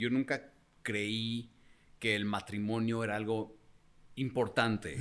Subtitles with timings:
[0.00, 0.52] Yo nunca
[0.84, 1.50] creí
[1.98, 3.56] que el matrimonio era algo
[4.14, 4.96] importante.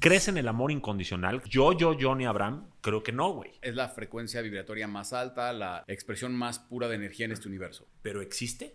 [0.00, 1.40] ¿Crees en el amor incondicional?
[1.44, 3.52] Yo, yo, Johnny Abraham, creo que no, güey.
[3.62, 7.86] Es la frecuencia vibratoria más alta, la expresión más pura de energía en este universo.
[8.02, 8.74] ¿Pero existe?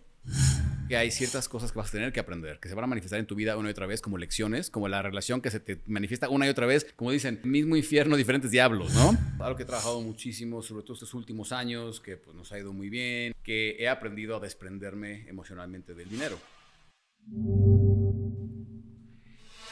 [0.94, 3.18] Que hay ciertas cosas que vas a tener que aprender, que se van a manifestar
[3.18, 5.80] en tu vida una y otra vez como lecciones, como la relación que se te
[5.88, 9.18] manifiesta una y otra vez, como dicen, mismo infierno, diferentes diablos, ¿no?
[9.44, 12.72] Algo que he trabajado muchísimo, sobre todo estos últimos años, que pues, nos ha ido
[12.72, 16.38] muy bien, que he aprendido a desprenderme emocionalmente del dinero.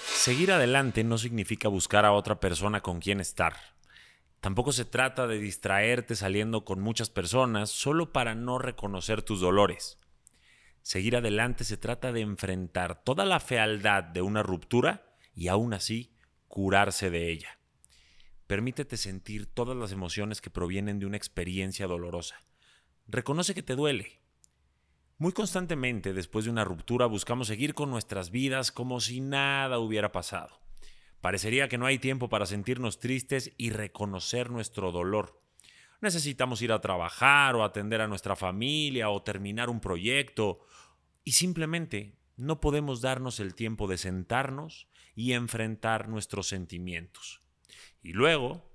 [0.05, 3.55] Seguir adelante no significa buscar a otra persona con quien estar.
[4.41, 10.02] Tampoco se trata de distraerte saliendo con muchas personas solo para no reconocer tus dolores.
[10.83, 16.15] Seguir adelante se trata de enfrentar toda la fealdad de una ruptura y aún así
[16.49, 17.59] curarse de ella.
[18.47, 22.41] Permítete sentir todas las emociones que provienen de una experiencia dolorosa.
[23.07, 24.23] Reconoce que te duele,
[25.23, 30.11] muy constantemente, después de una ruptura, buscamos seguir con nuestras vidas como si nada hubiera
[30.11, 30.59] pasado.
[31.21, 35.41] Parecería que no hay tiempo para sentirnos tristes y reconocer nuestro dolor.
[36.01, 40.67] Necesitamos ir a trabajar o atender a nuestra familia o terminar un proyecto
[41.25, 47.41] y simplemente no podemos darnos el tiempo de sentarnos y enfrentar nuestros sentimientos.
[48.03, 48.71] Y luego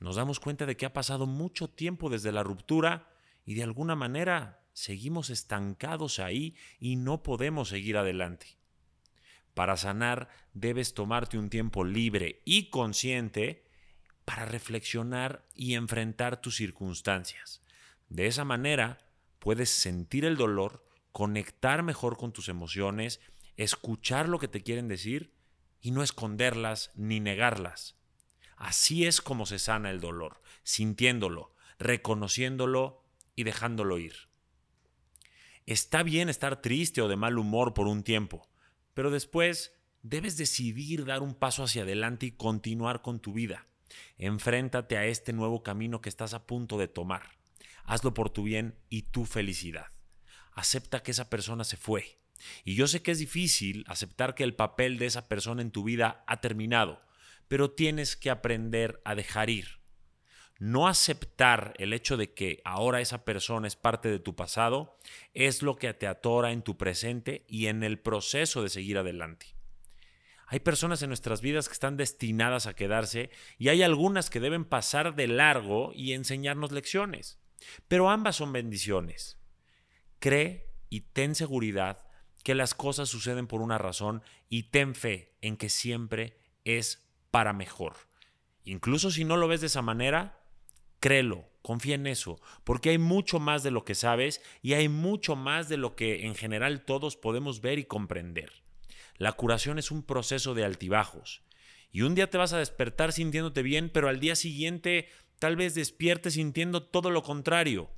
[0.00, 3.10] nos damos cuenta de que ha pasado mucho tiempo desde la ruptura
[3.44, 8.58] y de alguna manera seguimos estancados ahí y no podemos seguir adelante.
[9.54, 13.64] Para sanar debes tomarte un tiempo libre y consciente
[14.24, 17.62] para reflexionar y enfrentar tus circunstancias.
[18.08, 19.06] De esa manera
[19.38, 20.83] puedes sentir el dolor,
[21.14, 23.20] conectar mejor con tus emociones,
[23.56, 25.32] escuchar lo que te quieren decir
[25.80, 27.94] y no esconderlas ni negarlas.
[28.56, 33.04] Así es como se sana el dolor, sintiéndolo, reconociéndolo
[33.36, 34.28] y dejándolo ir.
[35.66, 38.50] Está bien estar triste o de mal humor por un tiempo,
[38.92, 43.68] pero después debes decidir dar un paso hacia adelante y continuar con tu vida.
[44.18, 47.38] Enfréntate a este nuevo camino que estás a punto de tomar.
[47.84, 49.93] Hazlo por tu bien y tu felicidad.
[50.54, 52.18] Acepta que esa persona se fue.
[52.64, 55.84] Y yo sé que es difícil aceptar que el papel de esa persona en tu
[55.84, 57.00] vida ha terminado,
[57.48, 59.80] pero tienes que aprender a dejar ir.
[60.58, 64.98] No aceptar el hecho de que ahora esa persona es parte de tu pasado
[65.32, 69.54] es lo que te atora en tu presente y en el proceso de seguir adelante.
[70.46, 74.64] Hay personas en nuestras vidas que están destinadas a quedarse y hay algunas que deben
[74.64, 77.40] pasar de largo y enseñarnos lecciones.
[77.88, 79.38] Pero ambas son bendiciones.
[80.24, 82.06] Cree y ten seguridad
[82.44, 87.52] que las cosas suceden por una razón y ten fe en que siempre es para
[87.52, 87.92] mejor.
[88.64, 90.40] Incluso si no lo ves de esa manera,
[90.98, 95.36] Créelo, confía en eso, porque hay mucho más de lo que sabes y hay mucho
[95.36, 98.50] más de lo que en general todos podemos ver y comprender.
[99.18, 101.42] La curación es un proceso de altibajos.
[101.92, 105.74] Y un día te vas a despertar sintiéndote bien, pero al día siguiente tal vez
[105.74, 107.90] despiertes sintiendo todo lo contrario.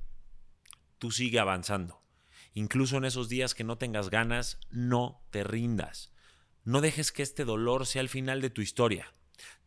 [0.97, 2.01] Tú sigue avanzando.
[2.57, 6.11] Incluso en esos días que no tengas ganas, no te rindas.
[6.63, 9.13] No dejes que este dolor sea el final de tu historia.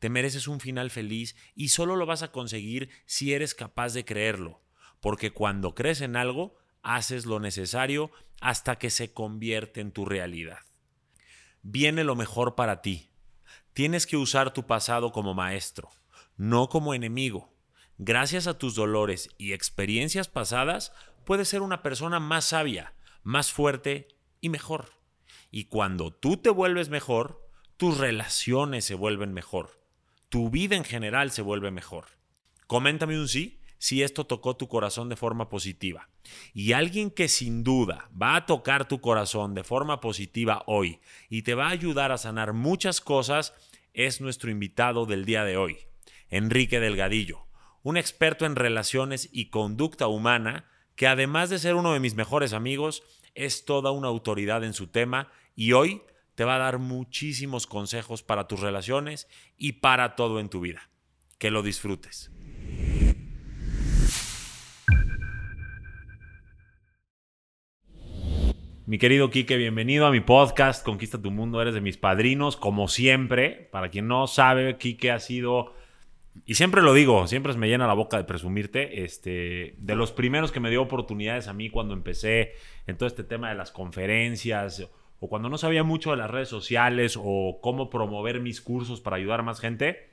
[0.00, 4.04] Te mereces un final feliz y solo lo vas a conseguir si eres capaz de
[4.04, 4.64] creerlo,
[4.98, 10.58] porque cuando crees en algo, haces lo necesario hasta que se convierte en tu realidad.
[11.62, 13.12] Viene lo mejor para ti.
[13.72, 15.90] Tienes que usar tu pasado como maestro,
[16.36, 17.54] no como enemigo.
[18.02, 20.90] Gracias a tus dolores y experiencias pasadas,
[21.26, 22.94] puedes ser una persona más sabia,
[23.24, 24.08] más fuerte
[24.40, 24.94] y mejor.
[25.50, 27.46] Y cuando tú te vuelves mejor,
[27.76, 29.82] tus relaciones se vuelven mejor,
[30.30, 32.06] tu vida en general se vuelve mejor.
[32.66, 36.08] Coméntame un sí si esto tocó tu corazón de forma positiva.
[36.54, 41.42] Y alguien que sin duda va a tocar tu corazón de forma positiva hoy y
[41.42, 43.52] te va a ayudar a sanar muchas cosas
[43.92, 45.80] es nuestro invitado del día de hoy,
[46.30, 47.49] Enrique Delgadillo,
[47.82, 52.52] un experto en relaciones y conducta humana que además de ser uno de mis mejores
[52.52, 53.02] amigos,
[53.34, 56.02] es toda una autoridad en su tema y hoy
[56.34, 59.26] te va a dar muchísimos consejos para tus relaciones
[59.56, 60.90] y para todo en tu vida.
[61.38, 62.30] Que lo disfrutes.
[68.86, 72.88] Mi querido Quique, bienvenido a mi podcast Conquista tu Mundo, eres de mis padrinos, como
[72.88, 73.68] siempre.
[73.70, 75.74] Para quien no sabe, Quique ha sido,
[76.46, 80.52] y siempre lo digo, siempre me llena la boca de presumirte, este, de los primeros
[80.52, 82.52] que me dio oportunidades a mí cuando empecé
[82.86, 84.88] en todo este tema de las conferencias
[85.18, 89.16] o cuando no sabía mucho de las redes sociales o cómo promover mis cursos para
[89.16, 90.10] ayudar a más gente,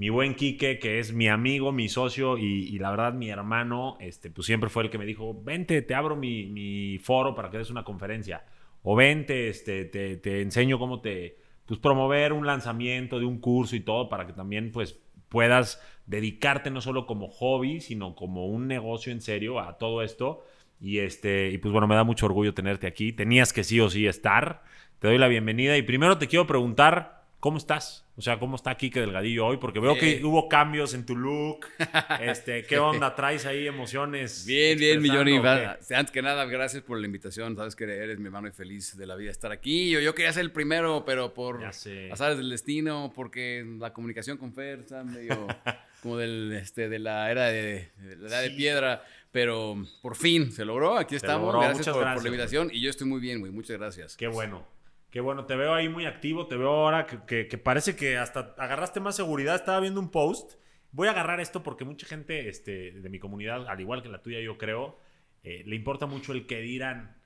[0.00, 4.30] mi buen Quique, que es mi amigo, mi socio y, la verdad mi hermano, este,
[4.30, 7.68] pues siempre fue el que me dijo, vente, te abro mi, foro para que des
[7.68, 8.44] una conferencia.
[8.82, 11.36] O vente, este, te, enseño cómo te,
[11.66, 14.98] pues promover un lanzamiento de un curso y todo para que también pues
[15.30, 20.44] puedas dedicarte no solo como hobby, sino como un negocio en serio a todo esto.
[20.78, 23.12] Y este, y pues bueno, me da mucho orgullo tenerte aquí.
[23.12, 24.62] Tenías que sí o sí estar.
[24.98, 28.04] Te doy la bienvenida y primero te quiero preguntar, ¿Cómo estás?
[28.18, 29.56] O sea, ¿cómo está Kike Delgadillo hoy?
[29.56, 31.66] Porque veo que hubo cambios en tu look.
[32.20, 33.14] Este, ¿Qué onda?
[33.14, 34.44] ¿Traes ahí emociones?
[34.44, 35.38] Bien, bien, mi Johnny.
[35.38, 37.56] Antes que nada, gracias por la invitación.
[37.56, 39.88] Sabes que eres mi hermano y feliz de la vida estar aquí.
[39.90, 44.52] Yo, yo quería ser el primero, pero por azares del destino, porque la comunicación con
[44.52, 45.46] Fer está medio
[46.02, 47.88] como del, este, de la era de,
[48.18, 49.02] la edad de piedra.
[49.32, 50.98] Pero por fin se logró.
[50.98, 51.54] Aquí estamos.
[51.54, 52.70] Gracias, por, gracias, por, la invitación.
[52.70, 53.50] Y yo estoy muy bien, güey.
[53.50, 54.16] Muchas gracias.
[54.16, 54.79] Qué bueno.
[55.10, 59.00] Que bueno, te veo ahí muy activo, te veo ahora que, parece que hasta agarraste
[59.00, 59.56] más seguridad.
[59.56, 60.54] Estaba viendo un post.
[60.92, 64.22] Voy a agarrar esto porque mucha gente este, de mi comunidad, al igual que la
[64.22, 64.98] tuya, yo creo,
[65.42, 67.16] eh, le importa mucho el que dirán.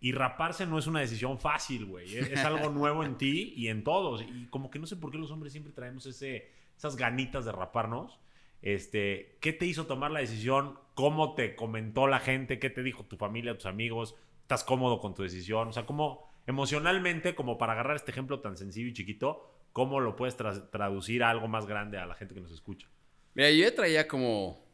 [0.00, 2.16] Y raparse no es una decisión fácil, güey.
[2.16, 4.22] Es, algo nuevo en ti y en todos.
[4.22, 7.52] Y como que no sé por qué los hombres siempre traemos ese, esas ganitas de
[7.52, 8.20] raparnos.
[8.62, 10.78] Este, ¿Qué te hizo tomar la decisión?
[10.94, 12.58] ¿Cómo te comentó la gente?
[12.58, 14.14] ¿Qué te dijo tu familia, tus amigos?
[14.42, 15.68] ¿Estás cómodo con tu decisión?
[15.68, 20.16] O sea, ¿cómo, emocionalmente, como para agarrar este ejemplo tan sencillo y chiquito, ¿cómo lo
[20.16, 22.88] puedes traducir a algo más grande a la gente que nos escucha?
[23.34, 24.64] Mira, yo ya traía como,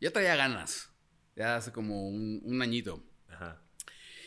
[0.00, 0.92] ya traía ganas,
[1.36, 3.02] ya hace como un, añito.
[3.28, 3.62] Ajá.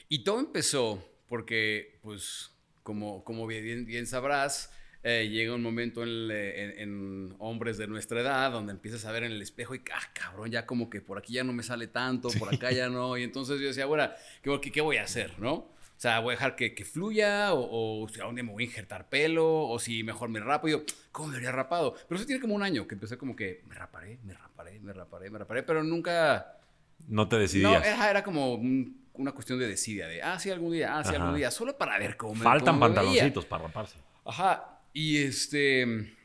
[0.10, 2.52] Y todo empezó porque, pues,
[2.82, 4.72] como, como bien, bien sabrás,
[5.04, 9.42] eh, llega un momento en, hombres de nuestra edad donde empiezas a ver en el
[9.42, 12.54] espejo y, ah, cabrón, ya como que por aquí ya no me sale tanto, por
[12.54, 13.18] acá ya no.
[13.18, 14.10] Y entonces yo decía, bueno,
[14.42, 15.73] ¿qué, qué voy a hacer, no?
[16.04, 18.66] O sea, voy a dejar que, que fluya, o, o a dónde me voy a
[18.66, 20.68] injertar pelo, o si mejor me rapo.
[20.68, 20.84] Y yo,
[21.14, 21.96] ¿cómo me habría rapado?
[22.10, 24.92] Pero eso tiene como un año que empecé como que me raparé, me raparé, me
[24.92, 26.58] raparé, me raparé, pero nunca.
[27.08, 27.72] No te decidías.
[27.72, 28.56] No, era, como
[29.14, 31.98] una cuestión de decidia, de, ah, sí, algún día, ah, sí, algún día, solo para
[31.98, 33.98] ver cómo me Faltan pantaloncitos para raparse.
[34.26, 34.82] Ajá.
[34.92, 36.18] Y este.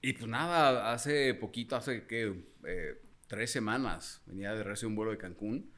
[0.00, 2.32] Y pues nada, hace poquito, hace que
[2.66, 5.73] eh, tres semanas, venía de regreso un vuelo de Cancún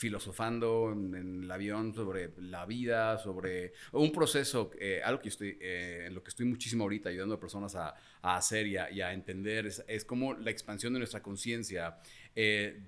[0.00, 6.04] filosofando en, el avión sobre la vida, sobre un proceso, eh, algo que estoy, eh,
[6.06, 10.04] en lo que estoy muchísimo ahorita ayudando a personas a, hacer y a, entender, es,
[10.06, 11.98] como la expansión de nuestra conciencia
[12.34, 12.80] eh,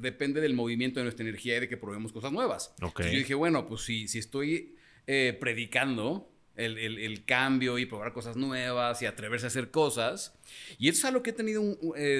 [0.00, 2.72] depende del movimiento de nuestra energía y de que probemos cosas nuevas.
[2.80, 4.76] yo dije, bueno, pues si, si estoy
[5.40, 10.38] predicando el, el, cambio y probar cosas nuevas y atreverse a hacer cosas.
[10.78, 11.64] Y eso es algo que he tenido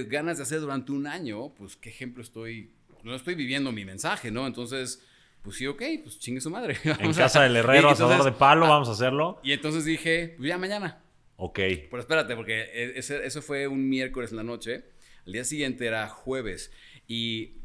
[0.08, 1.54] ganas de hacer durante un año.
[1.54, 4.46] Pues, ¿qué ejemplo estoy no estoy viviendo mi mensaje, ¿no?
[4.46, 5.06] Entonces,
[5.42, 6.76] pues sí, ok, pues chingue su madre.
[6.98, 9.40] en casa del herrero, asador de palo, vamos a hacerlo.
[9.42, 11.02] Y entonces dije, pues ya mañana.
[11.36, 11.58] Ok.
[11.90, 14.84] Pero espérate, porque e, ese, eso fue un miércoles en la noche.
[15.24, 16.72] El día siguiente era jueves.
[17.06, 17.60] Y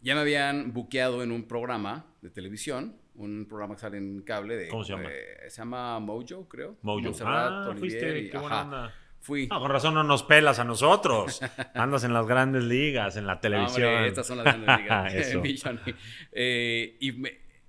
[0.00, 4.56] ya me habían buqueado en un programa de televisión, un programa que sale en cable.
[4.56, 5.08] De, ¿Cómo se llama?
[5.10, 6.76] Eh, se llama Mojo, creo.
[6.82, 7.10] Mojo.
[7.24, 8.94] ah, fuiste, qué buena onda.
[9.20, 9.46] Fui.
[9.48, 11.40] No, con razón no nos pelas a nosotros.
[11.74, 14.04] Andas en las grandes ligas, en la televisión.
[14.04, 15.14] estas son las grandes ligas.
[15.14, 15.42] eso.
[16.32, 17.22] Eh, y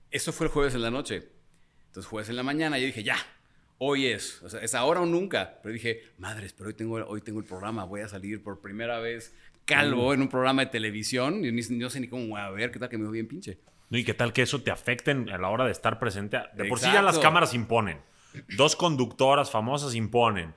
[0.09, 1.27] eso fue el jueves en la noche.
[1.87, 3.17] Entonces, jueves en la mañana, yo dije, ya,
[3.79, 4.41] hoy es.
[4.43, 5.59] O sea, es ahora o nunca.
[5.61, 7.83] Pero dije, madres, pero hoy tengo, hoy tengo el programa.
[7.83, 10.13] Voy a salir por primera vez calvo mm.
[10.13, 11.43] en un programa de televisión.
[11.43, 12.71] Y no sé ni cómo voy a ver.
[12.71, 13.59] ¿Qué tal que me veo bien pinche?
[13.89, 16.39] No, y qué tal que eso te afecte a la hora de estar presente.
[16.53, 17.99] De por sí ya las cámaras imponen.
[18.55, 20.53] Dos conductoras famosas imponen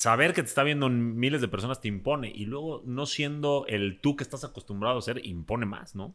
[0.00, 4.00] saber que te está viendo miles de personas te impone y luego no siendo el
[4.00, 6.14] tú que estás acostumbrado a ser, impone más, ¿no?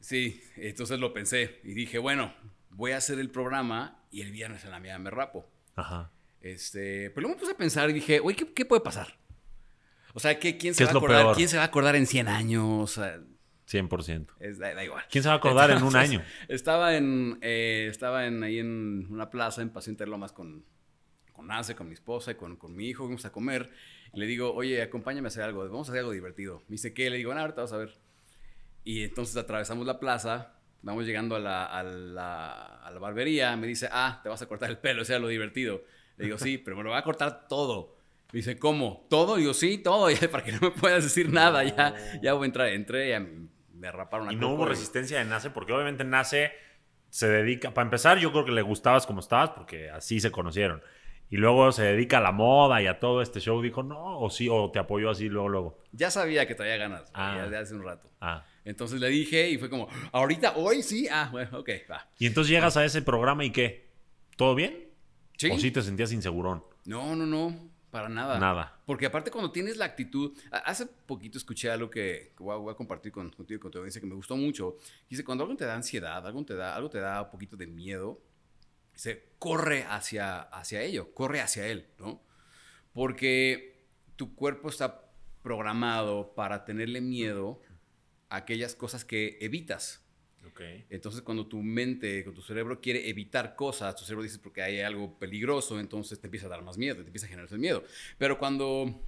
[0.00, 2.34] Sí, entonces lo pensé y dije, bueno,
[2.68, 5.50] voy a hacer el programa y el viernes en la mía me rapo.
[5.74, 6.12] Ajá.
[6.42, 9.18] Este, pero luego me puse a pensar y dije, oye, ¿qué, puede pasar?
[10.12, 12.98] O sea, ¿quién, se va a acordar, ¿quién se va a acordar en 100 años?
[12.98, 14.26] 100%.
[14.58, 15.04] da, igual.
[15.10, 16.22] ¿Quién se va a acordar en un año?
[16.48, 20.66] Estaba en, eh, estaba en, ahí en una plaza en Paseo Interlomas con,
[21.46, 23.70] con con mi esposa y con, con mi hijo, fuimos a comer.
[24.12, 26.62] Y le digo, oye, acompáñame a hacer algo, vamos a hacer algo divertido.
[26.68, 27.10] Me dice, ¿qué?
[27.10, 27.94] Le digo, bueno, ahorita vas a ver.
[28.84, 33.56] Y entonces atravesamos la plaza, vamos llegando a la, a la, a la barbería.
[33.56, 35.82] Me dice, ah, te vas a cortar el pelo, o sea, lo divertido.
[36.16, 37.96] Le digo, sí, pero me lo voy a cortar todo.
[38.32, 39.06] Me dice, ¿cómo?
[39.08, 39.38] ¿Todo?
[39.38, 41.64] Y digo, sí, todo, para que no me puedas decir nada.
[41.64, 42.68] Ya, ya voy a entrar.
[42.68, 43.26] Entré, ya
[43.74, 46.52] me raparon Y no hubo resistencia de Nace, porque obviamente Nace
[47.08, 50.80] se dedica, para empezar, yo creo que le gustabas como estabas, porque así se conocieron
[51.30, 54.30] y luego se dedica a la moda y a todo este show, dijo, no, o
[54.30, 55.78] sí, o te apoyó así luego, luego.
[55.92, 57.34] Ya sabía que traía ganas, ah.
[57.36, 58.10] ya de hace un rato.
[58.20, 58.44] Ah.
[58.64, 62.08] Entonces le dije y fue como, ahorita, hoy sí, ah, bueno, ok, va.
[62.18, 63.88] Y entonces llegas a ese programa y qué,
[64.36, 64.88] ¿todo bien?
[65.38, 65.50] Sí.
[65.50, 66.64] ¿O sí te sentías insegurón?
[66.84, 67.70] No, no, no.
[67.90, 68.38] Para nada.
[68.38, 68.78] Nada.
[68.86, 73.30] Porque aparte cuando tienes la actitud, hace poquito escuché algo que, voy, a, compartir con,
[73.30, 74.76] contigo y con tu audiencia que me gustó mucho.
[75.08, 77.66] Dice, cuando algo te da ansiedad, algo te da, algo te da un poquito de
[77.66, 78.20] miedo,
[79.00, 82.22] se corre hacia, hacia ello, corre hacia él, ¿no?
[82.92, 85.10] Porque tu cuerpo está
[85.42, 87.62] programado para tenerle miedo
[88.28, 90.04] a aquellas cosas que evitas.
[90.90, 94.80] Entonces, cuando tu mente, cuando tu cerebro quiere evitar cosas, tu cerebro dice porque hay
[94.80, 97.82] algo peligroso, entonces te empieza a dar más miedo, te empieza a generar ese miedo.
[98.18, 99.00] Pero cuando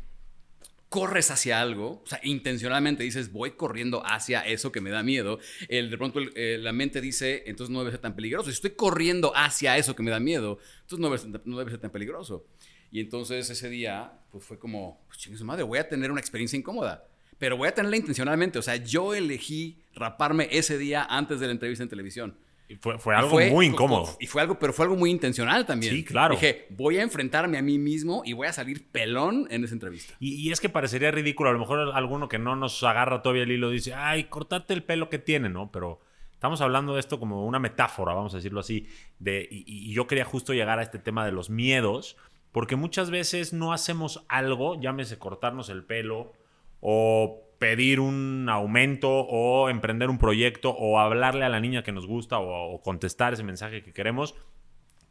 [0.92, 5.38] corres hacia algo, o sea, intencionalmente dices, voy corriendo hacia eso que me da miedo,
[5.68, 8.50] el, de pronto eh, la mente dice, entonces no debe ser tan peligroso.
[8.50, 10.98] Si estoy corriendo hacia eso que me da miedo, entonces
[11.46, 12.44] no debe ser, tan peligroso.
[12.90, 16.20] Y entonces ese día, pues fue como, pues chingue su madre, voy a tener una
[16.20, 17.08] experiencia incómoda
[17.38, 18.60] pero voy a tenerla intencionalmente.
[18.60, 22.36] O sea, yo elegí raparme ese día antes de la entrevista en televisión.
[22.72, 24.16] Y fue, algo muy incómodo.
[24.18, 25.94] Y fue algo, pero fue algo muy intencional también.
[25.94, 26.34] Sí, claro.
[26.34, 30.14] Dije, voy a enfrentarme a mí mismo y voy a salir pelón en esa entrevista.
[30.20, 31.50] Y, es que parecería ridículo.
[31.50, 34.82] A lo mejor alguno que no nos agarra todavía el hilo dice, ay, cortate el
[34.84, 35.70] pelo que tiene, ¿no?
[35.70, 36.00] Pero
[36.32, 38.88] estamos hablando de esto como una metáfora, vamos a decirlo así.
[39.18, 42.16] De, y yo quería justo llegar a este tema de los miedos,
[42.52, 46.32] porque muchas veces no hacemos algo, llámese cortarnos el pelo
[46.80, 52.08] o pedir un aumento o emprender un proyecto o hablarle a la niña que nos
[52.08, 54.34] gusta o, contestar ese mensaje que queremos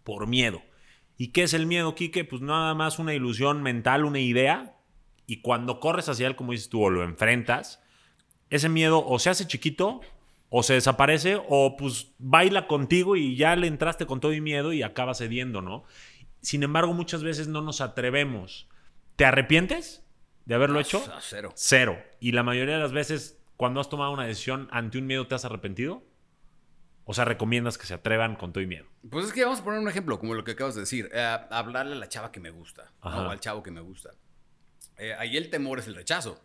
[0.04, 0.62] por miedo.
[1.16, 2.26] ¿Y qué es el miedo, Quique?
[2.26, 4.76] Pues nada más una ilusión mental, una idea.
[5.28, 7.82] Y cuando corres hacia él, como dices tú, o lo enfrentas,
[8.50, 10.02] ese miedo o se hace chiquito
[10.50, 14.74] o se desaparece o pues baila contigo y ya le entraste con todo y miedo
[14.74, 15.86] y acaba cediendo, ¿no?
[16.42, 18.68] Sin embargo, muchas veces no nos atrevemos.
[19.16, 20.04] ¿Te arrepientes?
[20.52, 21.02] De haberlo ah, hecho?
[21.22, 21.54] Cero.
[21.56, 22.04] Cero.
[22.20, 25.34] Y la mayoría de las veces, cuando has tomado una decisión ante un miedo, ¿te
[25.34, 26.04] has arrepentido?
[27.06, 28.86] O sea, recomiendas que se atrevan con todo y miedo.
[29.10, 31.10] Pues es que vamos a poner un ejemplo, como lo que acabas de decir.
[31.14, 34.10] Eh, hablarle a la chava que me gusta, o al chavo que me gusta.
[34.98, 36.44] Eh, ahí el temor es el rechazo.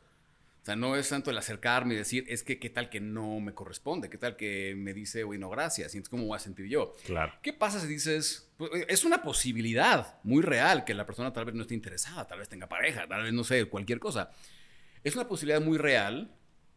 [0.66, 3.38] O sea, no es tanto el acercarme y decir, es que qué tal que no
[3.38, 6.40] me corresponde, qué tal que me dice, güey, no, gracias, y entonces cómo voy a
[6.40, 6.92] sentir yo.
[7.04, 7.32] Claro.
[7.40, 11.44] ¿Qué pasa si dices, pues, eh, es una posibilidad muy real que la persona tal
[11.44, 14.32] vez no esté interesada, tal vez tenga pareja, tal vez no sé, cualquier cosa.
[15.04, 16.34] Es una posibilidad muy real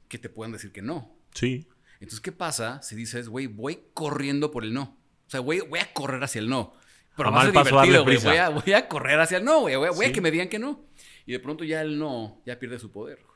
[0.07, 1.17] que te puedan decir que no.
[1.33, 1.67] Sí.
[1.93, 4.99] Entonces, ¿qué pasa si dices, güey, voy corriendo por el no?
[5.25, 6.75] O sea, voy, voy a correr hacia el no.
[7.17, 8.17] Pero a divertido, güey.
[8.17, 9.75] Voy a, voy a, correr hacia el no, güey.
[9.77, 10.85] Voy, a que me digan que no.
[11.25, 13.28] Y de pronto ya el no ya pierde su poder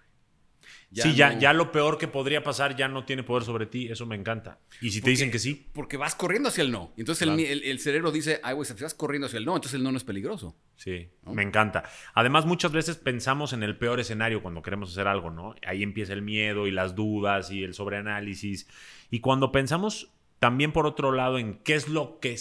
[0.92, 4.06] sí, ya, ya lo peor que podría pasar ya no tiene poder sobre ti, eso
[4.06, 4.60] me encanta.
[4.82, 5.68] Y si te dicen que sí.
[5.74, 6.94] Porque vas corriendo hacia el no.
[6.98, 9.92] Entonces el, cerebro dice, ay, güey, si vas corriendo hacia el no, entonces el no
[9.92, 10.56] no es peligroso.
[10.76, 11.84] Sí, me encanta.
[12.14, 15.56] Además, muchas veces pensamos en el peor escenario cuando queremos hacer algo, ¿no?
[15.66, 18.68] Ahí empieza el miedo y las dudas y el sobreanálisis.
[19.10, 22.36] Y cuando pensamos también por otro lado en qué es lo que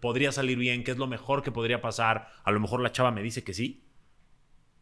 [0.00, 3.10] podría salir bien, qué es lo mejor que podría pasar, a lo mejor la chava
[3.10, 3.83] me dice que sí.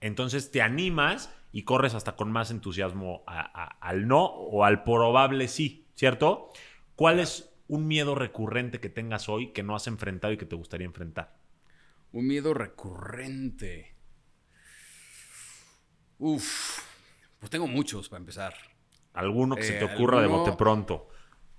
[0.02, 5.86] Entonces te animas y corres hasta con más entusiasmo al no o al probable sí,
[5.94, 6.50] ¿cierto?
[6.96, 10.56] ¿Cuál es un miedo recurrente que tengas hoy que no has enfrentado y que te
[10.56, 11.36] gustaría enfrentar?
[12.10, 13.94] Un miedo recurrente.
[16.18, 16.80] Uf,
[17.38, 18.54] pues tengo muchos para empezar.
[19.12, 21.10] Alguno que se te eh, ocurra de bote pronto.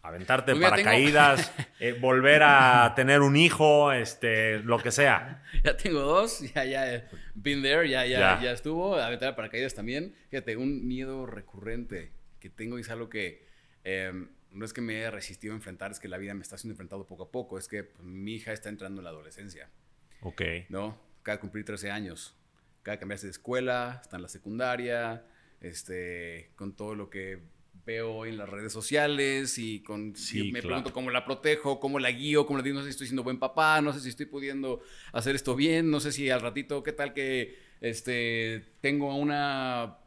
[0.06, 5.42] Aventarte pues paracaídas, eh, volver a tener un hijo, este, lo que sea.
[5.64, 8.52] Ya tengo dos, ya, ya, been there, ya, ya, ya.
[8.52, 8.98] estuvo.
[8.98, 10.14] Aventar paracaídas también.
[10.30, 13.46] Fíjate, un miedo recurrente que tengo y es algo que
[13.86, 16.58] em, no es que me haya resistido a enfrentar, es que la vida me está
[16.58, 17.58] siendo enfrentado poco a poco.
[17.58, 19.70] Es que pues, mi hija está entrando en la adolescencia.
[20.22, 20.42] Ok.
[20.68, 21.02] ¿No?
[21.26, 22.36] De cumplir 13 años.
[22.84, 25.26] De cambiarse de escuela, está en la secundaria,
[25.62, 27.40] este, con todo lo que
[27.86, 30.14] veo en las redes sociales y con
[30.52, 33.08] me pregunto cómo la protejo, cómo la guío, cómo le digo, no sé si estoy
[33.08, 36.42] siendo buen papá, no sé si estoy pudiendo hacer esto bien, no sé si al
[36.42, 39.98] ratito, qué tal que este, tengo a una,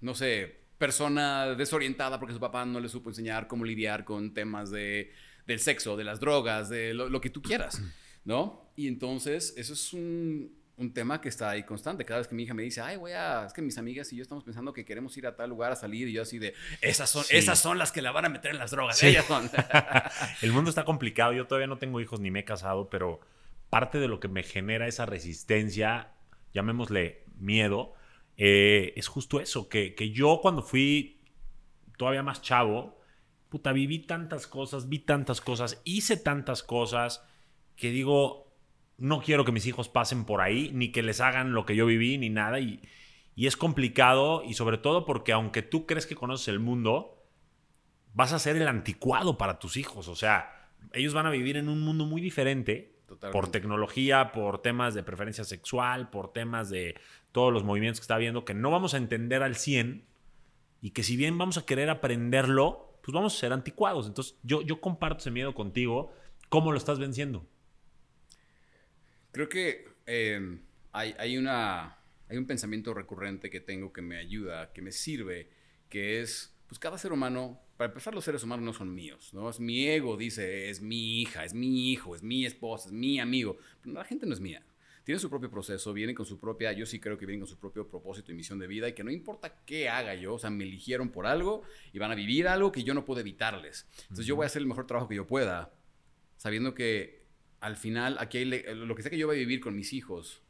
[0.00, 4.70] no sé, persona desorientada porque su papá no le supo enseñar cómo lidiar con temas
[4.70, 5.12] de,
[5.46, 7.82] del sexo, de las drogas, de lo que tú quieras,
[8.24, 8.72] ¿no?
[8.74, 12.04] Y entonces, eso es un, un tema que está ahí constante.
[12.04, 14.16] Cada vez que mi hija me dice, ay, voy a, es que mis amigas y
[14.16, 16.54] yo estamos pensando que queremos ir a tal lugar a salir, y yo así de,
[16.80, 19.50] esas son, esas son las que la van a meter en las drogas, ellas son.
[20.42, 23.20] El mundo está complicado, yo todavía no tengo hijos ni me he casado, pero
[23.68, 26.12] parte de lo que me genera esa resistencia,
[26.54, 27.92] llamémosle miedo,
[28.38, 31.20] eh, es justo eso, que, que yo cuando fui
[31.98, 32.98] todavía más chavo,
[33.50, 37.22] puta, viví tantas cosas, vi tantas cosas, hice tantas cosas,
[37.76, 38.49] que digo,
[39.00, 41.86] no quiero que mis hijos pasen por ahí, ni que les hagan lo que yo
[41.86, 42.60] viví, ni nada.
[42.60, 42.80] Y,
[43.34, 47.24] es complicado, y sobre todo porque aunque tú crees que conoces el mundo,
[48.12, 50.08] vas a ser el anticuado para tus hijos.
[50.08, 53.00] O sea, ellos van a vivir en un mundo muy diferente
[53.32, 56.96] por tecnología, por temas de preferencia sexual, por temas de
[57.32, 60.04] todos los movimientos que está viendo, que no vamos a entender al 100
[60.82, 64.06] y que si bien vamos a querer aprenderlo, pues vamos a ser anticuados.
[64.06, 66.12] Entonces yo, yo comparto ese miedo contigo.
[66.50, 67.46] ¿Cómo lo estás venciendo?
[69.32, 70.60] Creo que em,
[70.92, 75.48] hay, hay, una, hay un pensamiento recurrente que tengo que me ayuda, que me sirve,
[75.88, 79.48] que es, pues cada ser humano para empezar, los seres humanos no son míos, ¿no?
[79.48, 83.18] Es mi ego, dice, es mi hija, es mi hijo, es mi esposa, es mi
[83.18, 83.56] amigo.
[83.80, 84.62] Pero la gente no es mía.
[85.02, 87.58] Tiene su propio proceso, vienen con su propia, yo sí creo que vienen con su
[87.58, 90.50] propio propósito y misión de vida y que no importa qué haga yo, o sea,
[90.50, 91.62] me eligieron por algo
[91.94, 93.86] y van a vivir algo que yo no puedo evitarles.
[94.02, 95.72] Entonces yo voy a hacer el mejor trabajo que yo pueda,
[96.36, 97.19] sabiendo que
[97.60, 100.42] al final, aquí lo que sé que yo voy a vivir con mis hijos,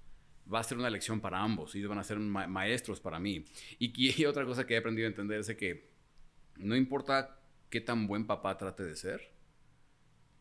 [0.53, 3.45] va a ser una lección para ambos y van a ser maestros para mí.
[3.79, 5.91] Y, y, otra cosa que he aprendido a entender es que
[6.57, 9.33] no importa qué tan buen papá trate de ser,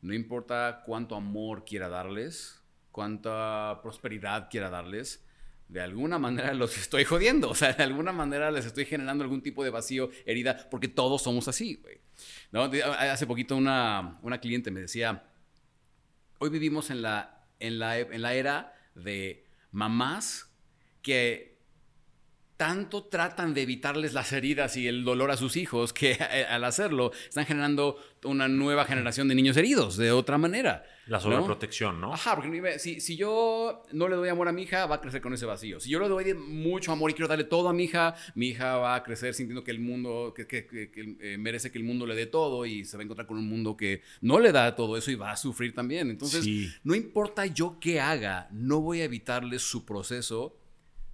[0.01, 2.61] no importa cuánto amor quiera darles,
[2.91, 5.25] cuánta prosperidad quiera darles,
[5.67, 9.41] de alguna manera los estoy jodiendo, o sea, de alguna manera les estoy generando algún
[9.41, 11.99] tipo de vacío, herida, porque todos somos así, güey.
[12.51, 15.28] Hace poquito una, una cliente me decía,
[16.39, 20.51] hoy vivimos en la, en la, en la era de mamás
[21.01, 21.48] que
[22.59, 26.65] tanto tratan de evitarles las heridas y el dolor a sus hijos que eh, al
[26.65, 30.83] hacerlo están generando una nueva generación de niños heridos de otra manera.
[31.07, 32.13] La sobreprotección, ¿no?
[32.13, 35.21] Ajá, porque si, si, yo no le doy amor a mi hija, va a crecer
[35.21, 35.79] con ese vacío.
[35.79, 38.75] Si yo le doy mucho amor y quiero darle todo a mi hija, mi hija
[38.75, 42.05] va a crecer sintiendo que el mundo, que, que, que, eh, merece que el mundo
[42.05, 44.75] le dé todo y se va a encontrar con un mundo que no le da
[44.75, 46.09] todo eso y va a sufrir también.
[46.09, 46.45] Entonces,
[46.83, 50.58] no importa yo qué haga, no voy a evitarle su proceso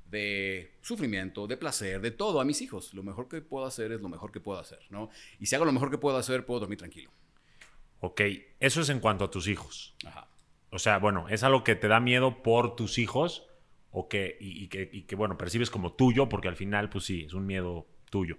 [0.10, 2.94] de sufrimiento, de placer, de todo a mis hijos.
[2.94, 5.10] Lo mejor que puedo hacer es lo mejor que puedo hacer, ¿no?
[5.40, 7.12] Y si hago lo mejor que puedo hacer, puedo dormir tranquilo.
[8.02, 8.22] Ok,
[8.60, 9.96] eso es en cuanto a tus hijos.
[10.06, 10.28] Ajá.
[10.76, 13.48] O sea, bueno, es algo que te da miedo por tus hijos
[13.92, 17.46] o que, y, que, bueno, percibes como tuyo, porque al final, pues sí, es un
[17.46, 18.38] miedo tuyo.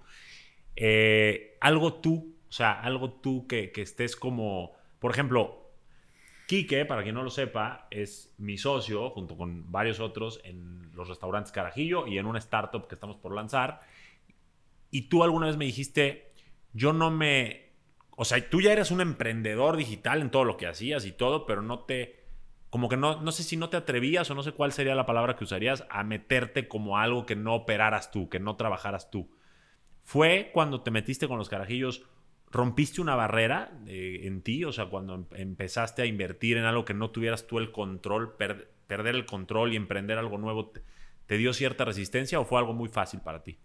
[0.77, 5.66] Eh, algo tú, o sea, algo tú que, que estés como, por ejemplo,
[6.47, 11.09] Quique, para quien no lo sepa, es mi socio, junto con varios otros, en los
[11.09, 13.81] restaurantes Carajillo y en una startup que estamos por lanzar.
[14.91, 16.33] Y tú alguna vez me dijiste,
[16.73, 17.73] yo no me...
[18.17, 21.47] O sea, tú ya eres un emprendedor digital en todo lo que hacías y todo,
[21.47, 22.25] pero no te...
[22.71, 25.07] Como que no, no sé si no te atrevías o no sé cuál sería la
[25.07, 29.31] palabra que usarías a meterte como algo que no operaras tú, que no trabajaras tú.
[30.05, 32.05] Fue cuando te metiste con los carajillos
[32.51, 36.85] rompiste una barrera eh, en ti, o sea, cuando em, empezaste a invertir en algo
[36.85, 40.73] que no tuvieras tú el control, perder el control y emprender algo nuevo,
[41.27, 43.59] te, dio cierta resistencia o fue algo muy fácil para ti?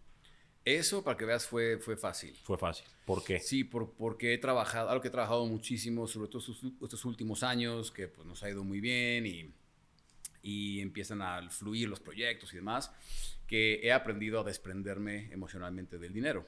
[0.63, 2.35] Eso, para que veas, fue, fue fácil.
[2.43, 2.85] Fue fácil.
[3.05, 3.39] ¿Por qué?
[3.39, 6.43] Sí, por, porque he trabajado, algo que he trabajado muchísimo, sobre todo
[6.83, 9.51] estos, últimos años, que pues, nos ha ido muy bien y,
[10.43, 12.91] y empiezan a fluir los proyectos y demás,
[13.47, 16.45] que he aprendido a desprenderme emocionalmente del dinero.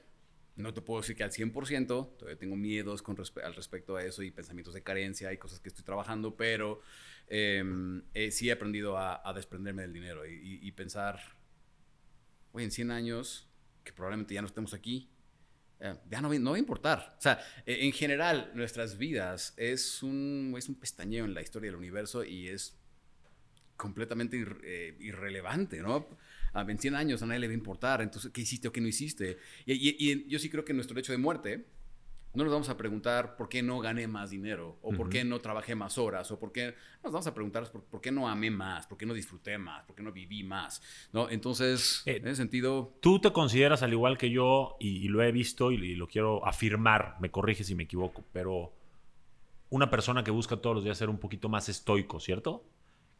[0.55, 4.21] No te puedo decir que al 100%, todavía tengo miedos con al respecto a eso
[4.21, 6.81] y pensamientos de carencia y cosas que estoy trabajando, pero
[7.27, 11.19] em, eh, sí he aprendido a, desprenderme del dinero y, pensar,
[12.51, 13.47] oye, en 100 años,
[13.83, 15.09] que probablemente ya no estemos aquí,
[15.79, 17.15] eh, ya no, no, va a importar.
[17.17, 21.71] O sea, e, en general, nuestras vidas es un, es un pestañeo en la historia
[21.71, 22.77] del universo y es
[23.75, 26.07] completamente eh, irrelevante, ¿no?
[26.53, 28.87] A 21 años a nadie le va a importar, entonces, ¿qué hiciste o qué no
[28.87, 29.37] hiciste?
[29.65, 31.65] Y, yo sí creo que en nuestro hecho de muerte
[32.33, 35.39] no nos vamos a preguntar por qué no gané más dinero, o por qué no
[35.39, 38.87] trabajé más horas, o por qué nos vamos a preguntar por, qué no amé más,
[38.87, 41.29] por qué no disfruté más, por qué no viví más, ¿no?
[41.29, 42.95] Entonces, eh, en ese sentido...
[43.01, 47.17] Tú te consideras al igual que yo, y, lo he visto y, lo quiero afirmar,
[47.19, 48.73] me corrige si me equivoco, pero
[49.69, 52.63] una persona que busca todos los días ser un poquito más estoico, ¿cierto?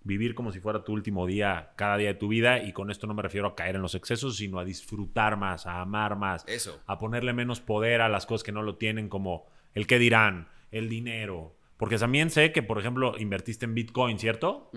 [0.04, 3.08] Vivir como si fuera tu último día, cada día de tu vida, y con esto
[3.08, 6.44] no me refiero a caer en los excesos, sino a disfrutar más, a amar más,
[6.48, 6.82] Eso.
[6.86, 10.50] a ponerle menos poder a las cosas que no lo tienen, como el qué dirán,
[10.72, 11.56] el dinero.
[11.78, 14.72] Porque también sé que, por ejemplo, invertiste en Bitcoin, ¿cierto?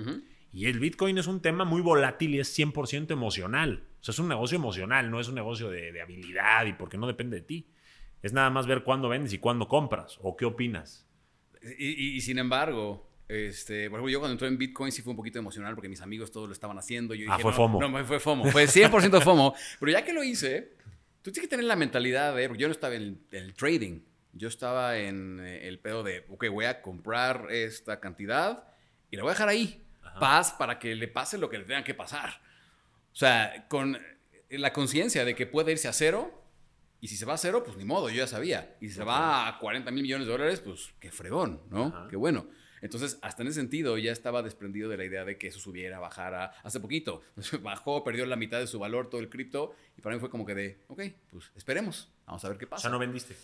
[0.52, 3.84] Y el Bitcoin es un tema muy volátil y es 100% emocional.
[4.00, 7.06] O sea, es un negocio emocional, no es un negocio de, habilidad y porque no
[7.06, 7.68] depende de ti.
[8.22, 11.06] Es nada más ver cuándo vendes y cuándo compras o qué opinas.
[11.78, 15.38] y sin embargo, este, por ejemplo, yo cuando entré en Bitcoin sí fue un poquito
[15.38, 17.14] emocional porque mis amigos todos lo estaban haciendo.
[17.14, 17.80] Yo ah, fue FOMO.
[17.80, 18.44] No, fue FOMO.
[18.50, 19.54] Fue 100% FOMO.
[19.80, 20.74] Pero ya que lo hice,
[21.22, 24.00] tú tienes que tener la mentalidad de, porque yo no estaba en el, trading.
[24.32, 28.64] Yo estaba en eh, el pedo de, ok, voy a comprar esta cantidad
[29.10, 29.82] y la voy a dejar ahí.
[30.20, 32.40] Paz para que le pase lo que le tenga que pasar.
[33.12, 33.98] O sea, con
[34.50, 36.42] la conciencia de que puede irse a cero
[37.00, 38.76] y si se va a cero, pues ni modo, yo ya sabía.
[38.80, 42.08] Y si se va a 40 mil millones de dólares, pues qué fregón, ¿no?
[42.08, 42.46] Qué bueno.
[42.86, 45.98] Entonces, hasta en ese sentido, ya estaba desprendido de la idea de que eso subiera,
[45.98, 46.52] bajara.
[46.62, 47.22] Hace poquito,
[47.62, 49.74] bajó, perdió la mitad de su valor todo el cripto.
[49.96, 52.12] Y para mí fue como que de, ok, pues esperemos.
[52.26, 52.82] Vamos a ver qué O pasa.
[52.82, 53.36] sea, no vendiste.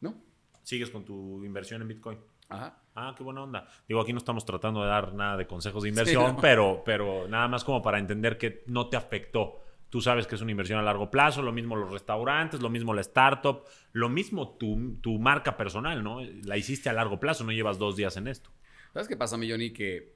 [0.00, 0.14] ¿No?
[0.62, 2.18] Sigues con tu inversión en Bitcoin.
[2.48, 2.78] Ajá.
[2.94, 3.68] Ah, qué buena onda.
[3.88, 6.40] Digo, aquí no estamos tratando de dar nada de consejos de inversión, no.
[6.40, 9.62] pero, pero nada más como para entender que no te afectó.
[9.90, 12.92] Tú sabes que es una inversión a largo plazo, lo mismo los restaurantes, lo mismo
[12.94, 16.20] la startup, lo mismo tu, tu marca personal, ¿no?
[16.44, 18.50] La hiciste a largo plazo, no llevas dos días en esto.
[18.96, 19.74] ¿Sabes qué pasa, mi Johnny?
[19.74, 20.14] Que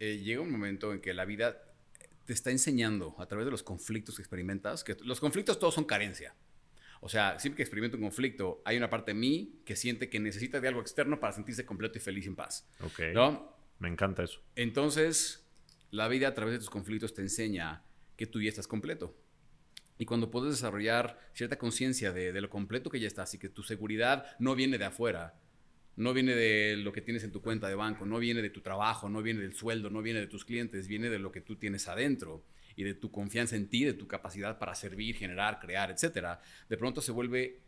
[0.00, 1.62] eh, llega un momento en que la vida
[2.24, 5.84] te está enseñando a través de los conflictos que experimentas, que los conflictos todos son
[5.84, 6.34] carencia.
[7.02, 10.18] O sea, siempre que experimento un conflicto, hay una parte de mí que siente que
[10.18, 12.66] necesita de algo externo para sentirse completo y feliz y en paz.
[12.80, 13.00] Ok.
[13.12, 13.54] ¿No?
[13.80, 14.40] Me encanta eso.
[14.54, 15.46] Entonces,
[15.90, 17.84] la vida a través de tus conflictos te enseña
[18.16, 19.14] que tú ya estás completo.
[19.98, 23.50] Y cuando puedes desarrollar cierta conciencia de, de lo completo que ya estás y que
[23.50, 25.38] tu seguridad no viene de afuera,
[25.96, 28.60] no viene de lo que tienes en tu cuenta de banco, no viene de tu
[28.60, 31.56] trabajo, no viene del sueldo, no viene de tus clientes, viene de lo que tú
[31.56, 32.44] tienes adentro
[32.76, 36.76] y de tu confianza en ti, de tu capacidad para servir, generar, crear, etcétera, de
[36.76, 37.60] pronto se vuelve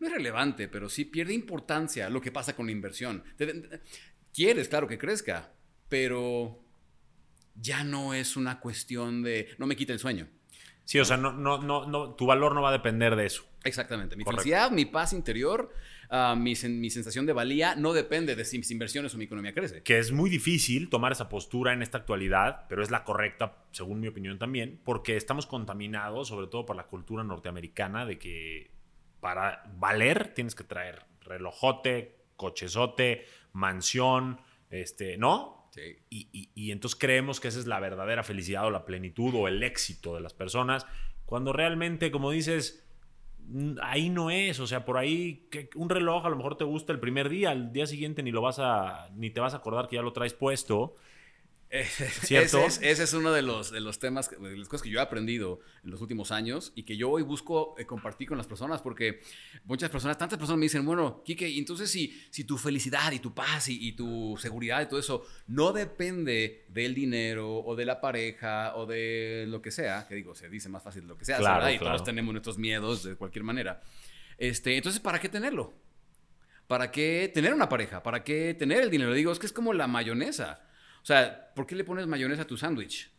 [0.00, 3.22] no es relevante, pero sí pierde importancia lo que pasa con la inversión.
[3.36, 3.80] Te-
[4.34, 5.52] quieres, claro, que crezca,
[5.88, 6.60] pero
[7.54, 10.26] ya no es una cuestión de no me quita el sueño.
[10.84, 13.44] Sí, o sea, no, no, no, no, tu valor no va a depender de eso.
[13.62, 14.16] Exactamente.
[14.16, 14.42] Mi Correcto.
[14.42, 15.72] felicidad, mi paz interior,
[16.12, 19.24] ah, mi, sen- mi sensación de valía no depende de si mis inversiones o mi
[19.24, 19.82] economía crece.
[19.82, 23.98] Que es muy difícil tomar esa postura en esta actualidad, pero es la correcta, según
[23.98, 28.70] mi opinión también, porque estamos contaminados, sobre todo por la cultura norteamericana, de que
[29.20, 35.68] para valer tienes que traer relojote, cochezote, mansión, este, ¿no?
[35.72, 35.96] Sí.
[36.10, 39.48] Y, y- y entonces creemos que esa es la verdadera felicidad o la plenitud o
[39.48, 40.86] el éxito de las personas,
[41.24, 42.84] cuando realmente, como dices,
[43.82, 46.92] ahí no es, o sea, por ahí que un reloj a lo mejor te gusta
[46.92, 49.88] el primer día, al día siguiente ni lo vas a, ni te vas a acordar
[49.88, 50.96] que ya lo traes puesto.
[52.22, 52.58] ¿Cierto?
[52.58, 54.98] Ese es, ese es uno de los, de los temas, de las cosas que yo
[54.98, 58.46] he aprendido en los últimos años y que yo hoy busco eh, compartir con las
[58.46, 59.20] personas porque
[59.64, 63.32] muchas personas, tantas personas me dicen, bueno, Kike, entonces si, si tu felicidad y tu
[63.32, 68.02] paz y, y tu seguridad y todo eso no depende del dinero o de la
[68.02, 71.24] pareja o de lo que sea, que digo, se dice más fácil de lo que
[71.24, 71.70] sea, Claro, ¿verdad?
[71.70, 71.96] Y claro.
[71.96, 73.80] todos tenemos nuestros miedos de cualquier manera.
[74.36, 75.72] Este, entonces, ¿para qué tenerlo?
[76.66, 78.02] ¿Para qué tener una pareja?
[78.02, 79.14] ¿Para qué tener el dinero?
[79.14, 80.66] Digo, es que es como la mayonesa.
[81.02, 83.10] O sea, ¿por qué le pones mayonesa a tu sándwich?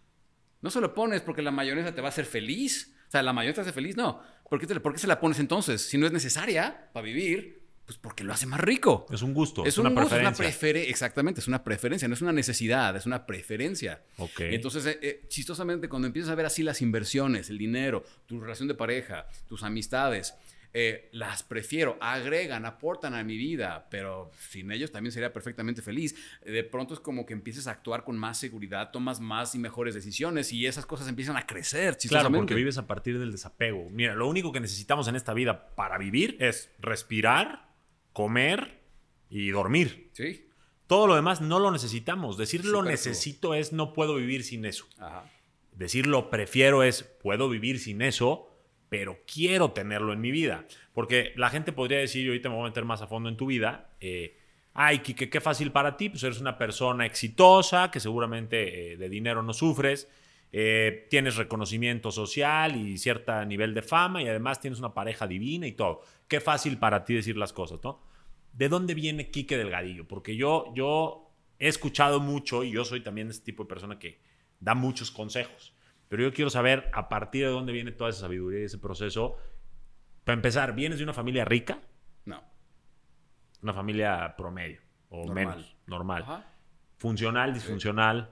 [0.62, 2.96] No se lo pones porque la mayonesa te va a hacer feliz.
[3.08, 4.22] O sea, la mayonesa te hace feliz, no.
[4.50, 5.82] ¿Por qué, te- por qué se la pones entonces?
[5.82, 9.06] Si no es necesaria para vivir, pues porque lo hace más rico.
[9.12, 10.46] Es un gusto, es, una un gusto, es una preferencia.
[10.46, 10.90] preferencia.
[10.90, 14.02] Exactamente, es una preferencia, no es una necesidad, es una preferencia.
[14.18, 14.40] Ok.
[14.42, 18.70] Entonces, eh, eh, chistosamente, cuando empiezas a ver así las inversiones, el dinero, tu relación
[18.70, 20.34] de pareja, tus amistades,
[20.76, 26.16] eh, las prefiero, agregan, aportan a mi vida, pero sin ellos también sería perfectamente feliz.
[26.44, 29.94] De pronto es como que empiezas a actuar con más seguridad, tomas más y mejores
[29.94, 31.98] decisiones y esas cosas empiezan a crecer.
[32.10, 33.88] Claro, porque vives a partir del desapego.
[33.92, 37.70] Mira, lo único que necesitamos en esta vida para vivir es respirar,
[38.12, 38.82] comer
[39.30, 40.10] y dormir.
[40.14, 40.48] Sí.
[40.88, 42.36] Todo lo demás no lo necesitamos.
[42.38, 44.88] Decir lo necesito es no puedo vivir sin eso.
[44.98, 45.26] Ajá.
[45.76, 48.53] Decir lo prefiero es puedo vivir sin eso,
[48.94, 50.68] pero quiero tenerlo en mi vida.
[50.94, 53.36] Porque la gente podría decir, y ahorita me voy a meter más a fondo en
[53.36, 54.38] tu vida, eh,
[54.76, 59.10] ay, Kike, qué fácil para ti, pues eres una persona exitosa, que seguramente eh, de
[59.10, 60.08] dinero no sufres,
[60.52, 65.66] eh, tienes reconocimiento social y cierto nivel de fama y además tienes una pareja divina
[65.66, 66.02] y todo.
[66.28, 68.00] Qué fácil para ti decir las cosas, ¿no?
[68.52, 70.08] ¿De dónde viene Quique Delgadillo?
[70.08, 74.20] Porque yo, yo he escuchado mucho y yo soy también ese tipo de persona que
[74.60, 75.73] da muchos consejos.
[76.10, 79.38] Pero yo quiero saber a partir de dónde viene toda esa sabiduría y ese proceso.
[80.24, 81.80] Para empezar, ¿vienes de una familia rica?
[82.26, 82.44] No.
[83.62, 85.36] Una familia promedio o Normal.
[85.36, 86.24] menos, normal.
[86.24, 86.48] Ajá.
[86.98, 88.30] Funcional, disfuncional,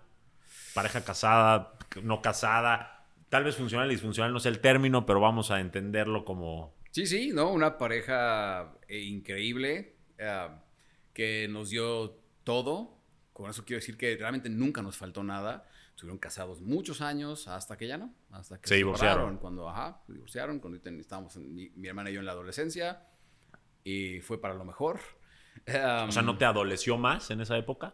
[0.74, 3.06] pareja casada, no casada.
[3.30, 6.74] Tal vez funcional y disfuncional no sé el término, pero vamos a entenderlo como...
[6.92, 7.52] Sí, sí, ¿no?
[7.52, 10.48] Una pareja eh, increíble eh,
[11.14, 12.98] que nos dio todo.
[13.34, 15.68] Con eso quiero decir que realmente nunca nos faltó nada.
[16.02, 18.12] Estuvieron casados muchos años hasta que ya no.
[18.32, 19.38] Hasta que Se divorciaron.
[19.38, 20.58] Cuando, ajá, se divorciaron.
[20.60, 23.04] Cuando estábamos, en- mi, mi hermana y yo en la adolescencia.
[23.84, 25.00] Y fue para lo mejor.
[25.68, 27.94] O sea, ¿no te adoleció más en esa época?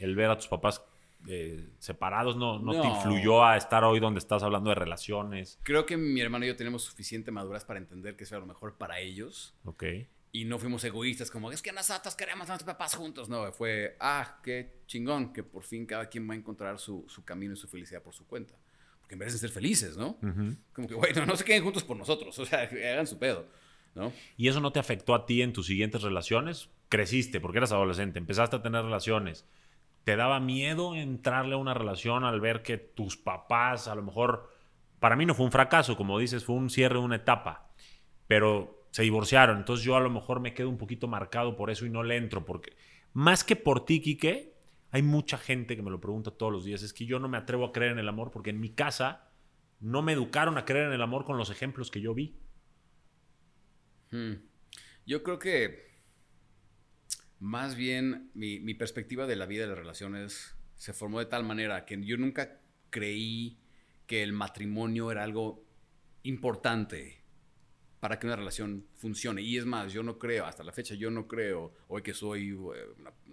[0.00, 0.82] El ver a tus papás
[1.28, 5.60] eh, separados no, no, te influyó a estar hoy donde estás hablando de relaciones.
[5.62, 8.46] Creo que mi hermana y yo tenemos suficiente madurez para entender que eso era lo
[8.48, 9.54] mejor para ellos.
[9.64, 9.84] Ok.
[10.32, 13.28] Y no fuimos egoístas, como es que nosotros queremos a nuestros papás juntos.
[13.28, 17.22] No, fue, ah, qué chingón, que por fin cada quien va a encontrar su, su
[17.22, 18.54] camino y su felicidad por su cuenta.
[19.00, 20.18] Porque merecen ser felices, ¿no?
[20.22, 20.56] Ujú.
[20.72, 23.18] Como que, güey, no, no se queden juntos por nosotros, o sea, que hagan su
[23.18, 23.46] pedo,
[23.94, 24.10] ¿no?
[24.38, 26.70] ¿Y eso no te afectó a ti en tus siguientes relaciones?
[26.92, 29.46] creciste, porque eras adolescente, empezaste a tener relaciones,
[30.04, 34.52] ¿te daba miedo entrarle a una relación al ver que tus papás, a lo mejor,
[35.00, 37.70] para mí no fue un fracaso, como dices, fue un cierre de una etapa,
[38.26, 41.84] pero se divorciaron, entonces yo a lo mejor me quedo un poquito marcado por eso
[41.84, 42.76] y no le entro, porque
[43.12, 44.54] más que por ti, Quique,
[44.90, 47.38] hay mucha gente que me lo pregunta todos los días, es que yo no me
[47.38, 49.32] atrevo a creer en el amor porque en mi casa
[49.80, 52.38] no me educaron a creer en el amor con los ejemplos que yo vi.
[54.10, 54.34] Hmm.
[55.06, 55.92] Yo creo que
[57.42, 61.84] más bien mi, perspectiva de la vida y las relaciones se formó de tal manera
[61.84, 63.58] que yo nunca creí
[64.06, 65.64] que el matrimonio era algo
[66.22, 67.21] importante
[68.02, 69.42] para que una relación funcione.
[69.42, 72.48] Y es más, yo no creo, hasta la fecha yo no creo, hoy que soy
[72.48, 72.54] eh,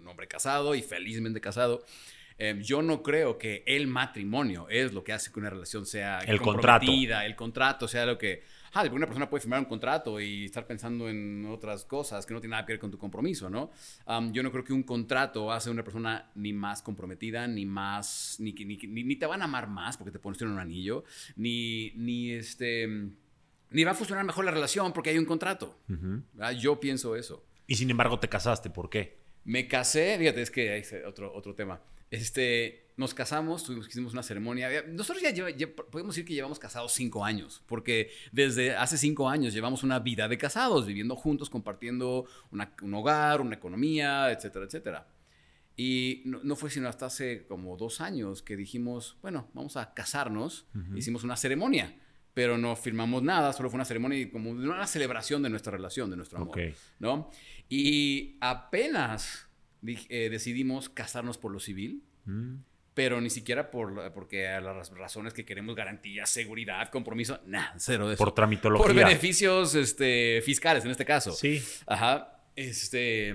[0.00, 1.84] un hombre casado y felizmente casado,
[2.38, 6.20] eh, yo no creo que el matrimonio es lo que hace que una relación sea
[6.20, 6.86] el contrato.
[6.88, 11.08] el contrato sea lo que ah, una persona puede firmar un contrato y estar pensando
[11.08, 13.72] en otras cosas que no tienen nada que ver con tu compromiso, ¿no?
[14.30, 18.36] yo no creo que un contrato hace a una persona ni más comprometida, ni más,
[18.38, 21.02] ni, ni, ni, te van a amar más porque te pones en un anillo,
[21.34, 23.10] ni, ni este,
[23.70, 25.78] ni va a funcionar mejor la relación porque hay un contrato.
[26.58, 27.44] Yo pienso eso.
[27.66, 29.18] Y sin embargo te casaste, ¿por qué?
[29.44, 31.80] Me casé, fíjate, es que hay otro, otro tema.
[32.10, 34.68] Este, nos casamos, tuvimos, hicimos una ceremonia.
[34.88, 35.32] Nosotros ya,
[35.90, 40.28] podemos decir que llevamos casados cinco años, porque desde hace cinco años llevamos una vida
[40.28, 45.08] de casados, viviendo juntos, compartiendo un hogar, una economía, etcétera, etcétera.
[45.76, 50.66] Y no, fue sino hasta hace como dos años que dijimos, bueno, vamos a casarnos.
[50.94, 51.96] Hicimos una ceremonia,
[52.34, 56.16] pero no firmamos nada, solo fue una ceremonia como una celebración de nuestra relación, de
[56.16, 56.58] nuestro amor.
[56.98, 57.30] ¿no?
[57.68, 59.48] Y apenas
[59.84, 62.02] eh, decidimos casarnos por lo civil.
[62.24, 62.56] Mm
[62.94, 68.06] pero ni siquiera por porque a las razones que queremos garantía, seguridad, compromiso, nada, cero
[68.08, 68.22] de eso.
[68.22, 68.86] Por tramitología.
[68.86, 71.32] Por beneficios este, fiscales en este caso.
[71.32, 71.62] Sí.
[71.86, 72.42] Ajá.
[72.56, 73.34] Este.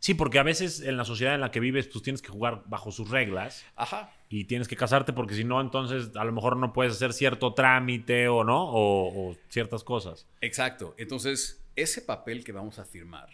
[0.00, 2.62] Sí, porque a veces en la sociedad en la que vives, pues tienes que jugar
[2.66, 3.64] bajo sus reglas.
[3.76, 4.12] Ajá.
[4.28, 7.54] Y tienes que casarte porque si no, entonces a lo mejor no puedes hacer cierto
[7.54, 10.26] trámite o no, o, ciertas cosas.
[10.40, 10.94] Exacto.
[10.98, 13.28] Entonces, ese papel que vamos a firmar,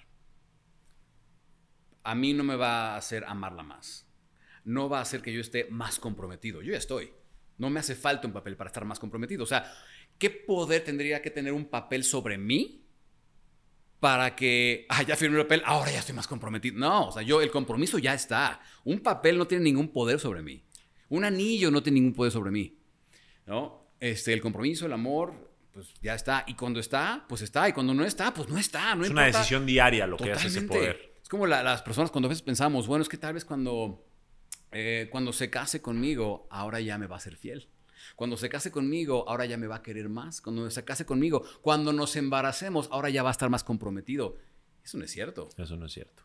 [2.05, 4.05] a mí no me va a hacer amarla más
[4.65, 6.63] no va a hacer que yo esté más comprometido.
[6.63, 7.13] Yo ya estoy.
[7.59, 9.45] No me hace falta un papel para estar más comprometido.
[9.45, 9.71] O sea,
[10.19, 12.83] ¿qué poder tendría que tener un papel sobre mí
[14.01, 16.79] para que, ah, ya firmé el papel, ahora ya estoy más comprometido?
[16.79, 18.61] No, o sea, yo, el compromiso ya está.
[18.85, 20.64] Un papel no tiene ningún poder sobre mí.
[21.09, 22.79] Un anillo no tiene ningún poder sobre mí.
[23.47, 23.89] ¿No?
[24.01, 26.45] Este, el compromiso, el amor, pues ya está.
[26.47, 27.69] Y cuando está, pues está.
[27.69, 28.95] Y cuando no está, pues no está.
[28.95, 31.15] No es una decisión diaria lo que hace ese poder.
[31.23, 34.05] Es como las personas cuando a veces pensamos, bueno, es que tal vez cuando
[34.75, 37.69] eh, cuando se case conmigo, ahora ya me va a ser fiel.
[38.17, 40.41] Cuando se case conmigo, ahora ya me va a querer más.
[40.41, 44.37] Cuando se case conmigo, cuando nos embaracemos, ahora ya va a estar más comprometido.
[44.85, 45.49] Eso no es cierto.
[45.57, 46.25] Eso no es cierto.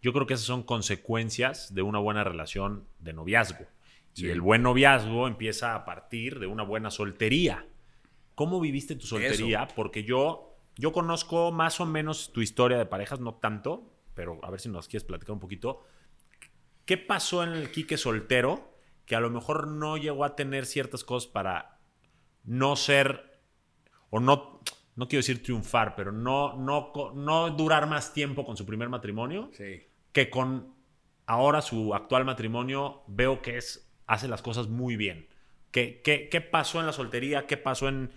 [0.00, 3.66] Yo creo que esas son consecuencias de una buena relación de noviazgo.
[4.14, 7.66] Y el buen noviazgo empieza a partir de una buena soltería.
[8.34, 9.68] ¿Cómo viviste tu soltería?
[9.68, 14.50] Porque yo, yo conozco más o menos tu historia de parejas, no tanto, pero a
[14.50, 15.84] ver si nos quieres platicar un poquito.
[16.84, 18.74] ¿Qué pasó en el Quique soltero
[19.06, 21.78] que a lo mejor no llegó a tener ciertas cosas para
[22.44, 23.40] no ser
[24.10, 24.60] o no
[24.96, 29.50] no quiero decir triunfar, pero no, no, no durar más tiempo con su primer matrimonio
[29.52, 29.86] sí.
[30.12, 30.74] que con
[31.26, 35.28] ahora su actual matrimonio veo que es hace las cosas muy bien.
[35.70, 37.46] ¿Qué, qué, qué pasó en la soltería?
[37.46, 38.10] ¿Qué pasó en...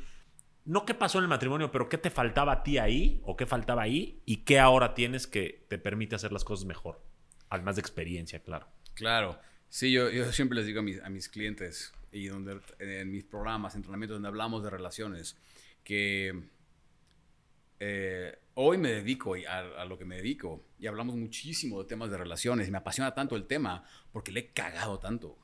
[0.66, 3.46] No qué pasó en el matrimonio, pero qué te faltaba a ti ahí o qué
[3.46, 7.00] faltaba ahí y qué ahora tienes que te permite hacer las cosas mejor?
[7.50, 8.68] Además de experiencia, claro.
[8.96, 9.40] Claro.
[9.70, 13.24] Sí, yo, yo siempre les digo a mis, a mis clientes y donde, en mis
[13.24, 15.38] programas, entrenamientos donde hablamos de relaciones,
[15.84, 16.50] que
[17.80, 22.10] eh, hoy me dedico a, a, lo que me dedico y hablamos muchísimo de temas
[22.10, 25.38] de relaciones me apasiona tanto el tema porque le he cagado tanto.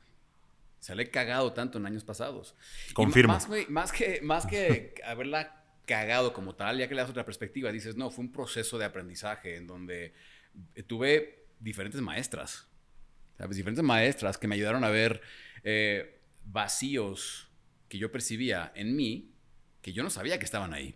[0.79, 2.55] O sea, le he cagado tanto en años pasados.
[2.93, 3.33] Confirmo.
[3.33, 7.71] Más, más, que, más que haberla cagado como tal, ya que le das otra perspectiva,
[7.71, 10.13] dices, no, fue un proceso de aprendizaje en donde
[10.87, 12.67] tuve diferentes maestras,
[13.49, 15.21] diferentes maestras que me ayudaron a ver
[15.63, 17.49] eh, vacíos
[17.87, 19.33] que yo percibía en mí
[19.81, 20.95] que yo no sabía que estaban ahí.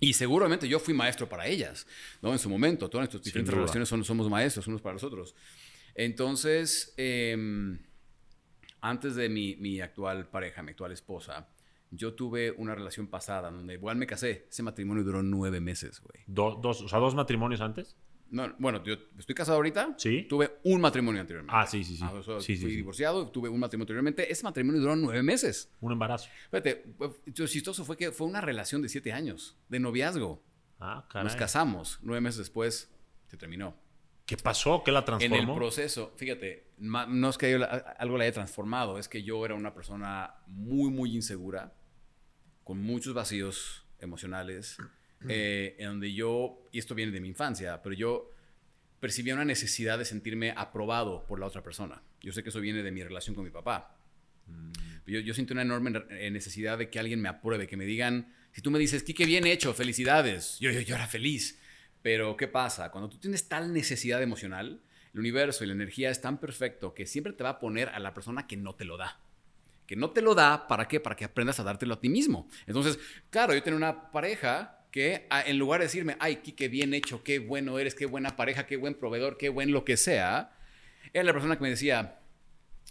[0.00, 1.86] Y seguramente yo fui maestro para ellas,
[2.20, 2.32] ¿no?
[2.32, 5.34] En su momento, todas nuestras diferentes relaciones somos maestros unos para los otros.
[5.94, 7.78] Entonces, em,
[8.84, 11.48] antes de mi, mi, actual pareja, mi actual esposa,
[11.90, 14.46] yo tuve una relación pasada donde igual me casé.
[14.50, 16.22] Ese matrimonio duró nueve meses, güey.
[16.26, 17.96] dos, o sea, dos matrimonios antes.
[18.30, 19.94] No, bueno, yo estoy casado ahorita.
[19.96, 20.26] Sí.
[20.28, 21.56] Tuve un matrimonio anteriormente.
[21.56, 22.04] Ah, sí, sí, sí.
[22.04, 24.30] Ah, fui divorciado, tuve un matrimonio anteriormente.
[24.30, 25.70] Ese matrimonio duró nueve meses.
[25.80, 26.28] Un embarazo.
[26.50, 30.42] Fíjate, lo chistoso fue que fue una relación de siete años, de noviazgo.
[30.80, 31.24] Ah, caray.
[31.24, 32.00] Nos casamos.
[32.02, 32.92] Nueve meses después
[33.28, 33.76] se terminó.
[34.26, 34.82] ¿Qué pasó?
[34.84, 35.36] ¿Qué la transformó?
[35.36, 39.54] En el proceso, fíjate, no es que algo la haya transformado, es que yo era
[39.54, 41.74] una persona muy, muy insegura,
[42.62, 44.78] con muchos vacíos emocionales,
[45.28, 48.30] eh, en donde yo, y esto viene de mi infancia, pero yo
[48.98, 52.02] percibía una necesidad de sentirme aprobado por la otra persona.
[52.22, 53.98] Yo sé que eso viene de mi relación con mi papá.
[54.46, 54.72] Mm.
[55.06, 58.34] Yo, yo siento una enorme eh, necesidad de que alguien me apruebe, que me digan,
[58.52, 61.60] si tú me dices, qué bien hecho, felicidades, yo, yo, yo era feliz.
[62.04, 62.90] Pero ¿qué pasa?
[62.90, 64.82] Cuando tú tienes tal necesidad emocional,
[65.14, 67.98] el universo y la energía es tan perfecto que siempre te va a poner a
[67.98, 69.18] la persona que no te lo da.
[69.86, 71.00] Que no te lo da, ¿para qué?
[71.00, 72.46] Para que aprendas a dártelo a ti mismo.
[72.66, 72.98] Entonces,
[73.30, 77.24] claro, yo tenía una pareja que ah, en lugar de decirme, ay, qué bien hecho,
[77.24, 80.52] qué bueno eres, qué buena pareja, qué buen proveedor, qué buen lo que sea,
[81.14, 82.20] era la persona que me decía,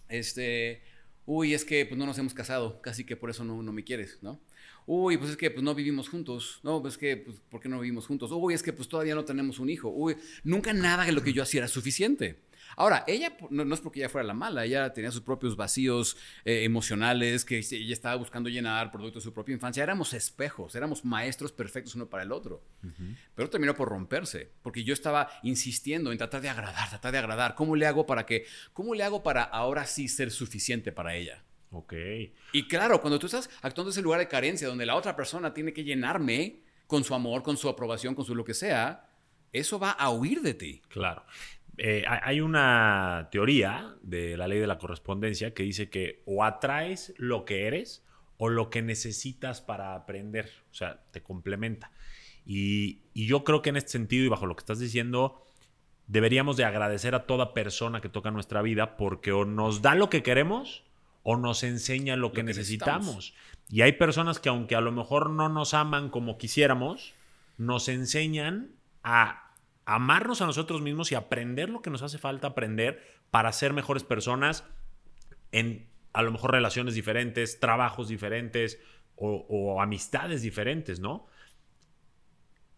[0.10, 0.82] este,
[1.28, 4.18] uy, es que pues, no nos hemos casado, casi que por eso no me quieres,
[4.24, 4.42] ¿no?
[4.86, 6.60] Uy, pues es que pues, no vivimos juntos.
[6.64, 8.32] No, pues es que, pues, ¿por qué no vivimos juntos?
[8.32, 9.90] Uy, es que pues todavía no tenemos un hijo.
[9.90, 12.40] Uy, nunca nada de lo que yo hacía era suficiente.
[12.76, 16.64] Ahora, ella no, es porque ella fuera la mala, ella tenía sus propios vacíos eh,
[16.64, 19.84] emocionales que ella estaba buscando llenar producto de su propia infancia.
[19.84, 22.64] Éramos espejos, éramos maestros perfectos uno para el otro.
[23.36, 27.56] Pero terminó por romperse, porque yo estaba insistiendo en tratar de agradar, tratar de agradar.
[27.56, 31.44] ¿Cómo le hago para que, cómo le hago para ahora sí ser suficiente para ella?
[31.74, 31.94] Ok.
[32.52, 35.54] Y claro, cuando tú estás actuando en ese lugar de carencia, donde la otra persona
[35.54, 39.10] tiene que llenarme con su amor, con su aprobación, con su lo que sea,
[39.52, 40.82] eso va a huir de ti.
[40.88, 41.26] Claro.
[41.78, 47.16] Eh, hay una teoría de la ley de la correspondencia que dice que o atraes
[47.18, 48.06] lo que eres
[48.38, 50.52] o lo que necesitas para aprender.
[50.70, 51.92] O sea, te complementa.
[52.46, 55.44] Y, y yo creo que en este sentido y bajo lo que estás diciendo,
[56.06, 60.12] deberíamos de agradecer a toda persona que toca nuestra vida porque o nos da lo
[60.12, 60.84] que queremos
[61.24, 63.34] o nos enseña lo, que, necesitamos.
[63.70, 67.14] Y hay personas que aunque a lo mejor no nos aman como quisiéramos,
[67.58, 68.72] nos enseñan
[69.04, 69.54] a
[69.86, 74.04] amarnos a nosotros mismos y aprender lo que nos hace falta aprender para ser mejores
[74.04, 74.66] personas
[75.52, 78.80] en a lo mejor relaciones diferentes, trabajos diferentes
[79.16, 81.26] o, o amistades diferentes, ¿no?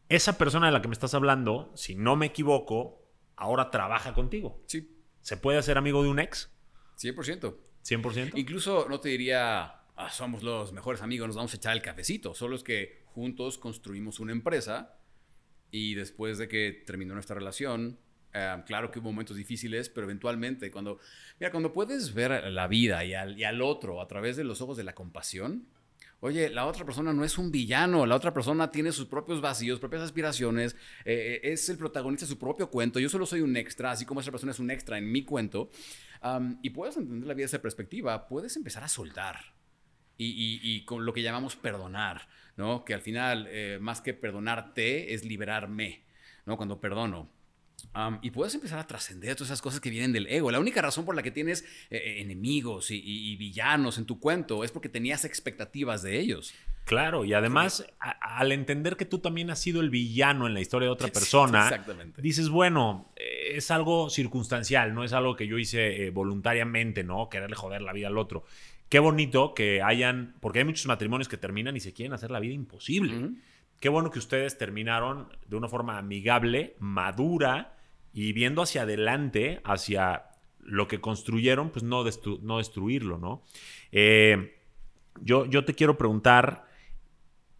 [0.08, 3.04] Esa persona de la que me estás hablando, si no me equivoco,
[3.36, 4.64] ahora trabaja contigo.
[4.68, 4.96] Sí.
[5.22, 6.52] ¿Se puede hacer amigo de un ex?
[6.98, 7.56] 100%.
[7.86, 8.32] 100%.
[8.36, 9.64] Incluso no te diría,
[9.96, 12.34] ah, somos los mejores amigos, nos vamos a echar el cafecito.
[12.34, 14.98] Solo es que juntos construimos una empresa
[15.72, 18.00] y después de que terminó nuestra relación,
[18.34, 21.00] eh, claro que hubo momentos difíciles, pero eventualmente cuando,
[21.40, 24.62] mira, cuando puedes ver la vida y al, y al otro a través de los
[24.62, 25.68] ojos de la compasión,
[26.22, 29.80] Oye, la otra persona no es un villano, la otra persona tiene sus propios vacíos,
[29.80, 33.92] propias aspiraciones, eh, es el protagonista de su propio cuento, yo solo soy un extra,
[33.92, 35.70] así como esa persona es un extra en mi cuento,
[36.64, 39.54] y puedes entender la vida desde esa perspectiva, puedes empezar a soltar
[40.18, 42.86] y, con lo que llamamos perdonar, ¿no?
[42.86, 46.04] Que al final, eh, más que perdonarte, es liberarme,
[46.46, 46.58] ¿no?
[46.58, 47.30] Cuando perdono
[48.22, 50.52] y puedes empezar a trascender todas esas cosas que vienen del ego.
[50.52, 54.64] La única razón por la que tienes eh, eh, enemigos y, villanos en tu cuento
[54.64, 56.54] es porque tenías expectativas de ellos.
[56.84, 60.88] Claro, y además, al entender que tú también has sido el villano en la historia
[60.88, 61.84] de otra persona,
[62.18, 67.30] dices, bueno, eh, es algo circunstancial, no es algo que yo hice voluntariamente, ¿no?
[67.30, 68.44] Quererle joder la vida al otro.
[68.90, 72.40] Qué bonito que hayan, porque hay muchos matrimonios que terminan y se quieren hacer la
[72.40, 73.32] vida imposible.
[73.86, 77.78] Qué bueno que ustedes terminaron de una forma amigable, madura,
[78.14, 80.24] y viendo hacia adelante, hacia
[80.60, 82.04] lo que construyeron, pues no,
[82.42, 83.46] no destruirlo, ¿no?
[83.92, 84.58] Eh,
[85.22, 86.66] yo, yo te quiero preguntar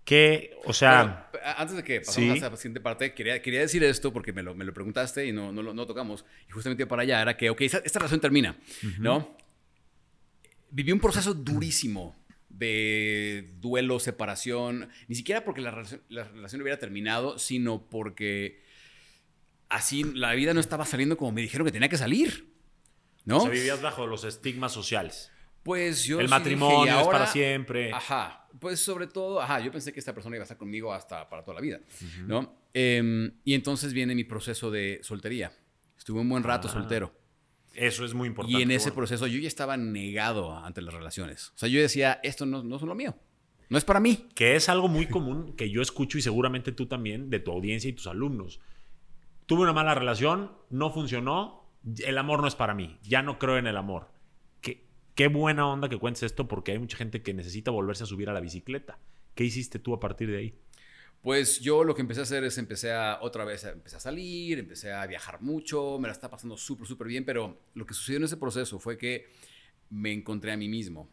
[0.04, 1.30] qué, o sea...
[1.58, 4.56] antes de que pasemos a la siguiente parte, quería, quería decir esto porque me lo,
[4.56, 6.26] me lo preguntaste y no, no, no tocamos.
[6.50, 8.58] Y justamente para allá era que, ok, esta, relación termina,
[8.98, 9.38] ¿no?
[10.72, 12.16] Viví un proceso durísimo
[12.58, 18.64] de duelo, separación, ni siquiera porque la relación, la relación hubiera terminado, sino porque
[19.70, 22.54] así la vida no estaba saliendo como me dijeron que tenía que salir.
[23.26, 23.38] ¿No?
[23.38, 25.32] O sea, vivías bajo los estigmas sociales.
[25.64, 26.20] Pues yo.
[26.20, 27.92] El matrimonio es para siempre.
[27.92, 28.48] Ajá.
[28.60, 31.44] Pues sobre todo, ajá, yo pensé que esta persona iba a estar conmigo hasta para
[31.44, 31.82] toda la vida,
[32.26, 32.56] ¿no?
[32.74, 35.52] Em, y entonces viene mi proceso de soltería.
[35.98, 36.72] Estuve un buen rato ah.
[36.72, 37.12] soltero.
[37.76, 38.60] Eso es muy importante.
[38.60, 41.50] Y en ese proceso yo ya estaba negado ante las relaciones.
[41.56, 43.16] O sea, yo decía, esto no, no es lo mío.
[43.70, 44.28] No es para mí.
[44.36, 47.90] Que es algo muy común que yo escucho y seguramente tú también de tu audiencia
[47.90, 48.60] y tus alumnos
[49.46, 51.70] tuve una mala relación, no funcionó,
[52.04, 54.10] el amor no es para mí, ya no creo en el amor.
[54.62, 58.08] Qué, qué buena onda que cuentes esto porque hay mucha gente que necesita volverse a
[58.08, 59.00] subir a la bicicleta.
[59.36, 60.60] ¿Qué hiciste tú a partir de ahí?
[61.26, 64.60] Pues yo lo que empecé a hacer es empecé a otra vez, empecé a salir,
[64.60, 68.18] empecé a viajar mucho, me la estaba pasando súper, súper bien, pero lo que sucedió
[68.20, 69.26] en ese proceso fue que
[69.90, 71.10] me encontré a mí mismo,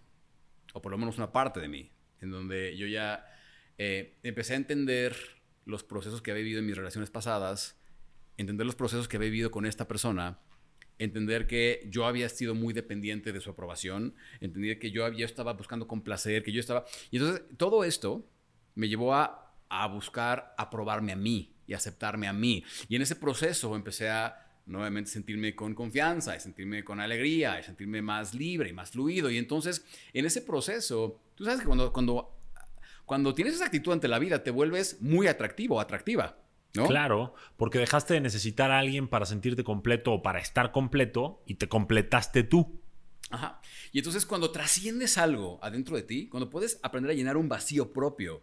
[0.74, 1.90] o por lo menos una parte de mí,
[2.20, 3.24] en donde yo ya
[3.78, 5.16] eh, empecé a entender
[5.64, 7.78] los procesos que había vivido en mis relaciones pasadas
[8.36, 10.40] entender los procesos que había vivido con esta persona,
[10.98, 15.54] entender que yo había sido muy dependiente de su aprobación, entender que yo, había, estaba
[15.54, 16.84] buscando complacer, que yo estaba...
[17.10, 18.28] Y entonces todo esto
[18.74, 19.41] me llevó a,
[19.72, 22.62] a buscar aprobarme a mí y aceptarme a mí.
[22.88, 27.62] Y en ese proceso empecé a nuevamente sentirme con confianza, y sentirme con alegría, y
[27.62, 29.30] sentirme más libre y más fluido.
[29.30, 32.38] Y entonces, en ese proceso, tú sabes que cuando, cuando,
[33.06, 36.38] cuando tienes esa actitud ante la vida, te vuelves muy atractivo o atractiva.
[36.74, 36.86] ¿No?
[36.86, 41.54] Claro, porque dejaste de necesitar a alguien para sentirte completo o para estar completo y
[41.54, 42.80] te completaste tú.
[43.30, 43.60] Ajá.
[43.92, 47.92] Y entonces cuando trasciendes algo adentro de ti, cuando puedes aprender a llenar un vacío
[47.92, 48.42] propio,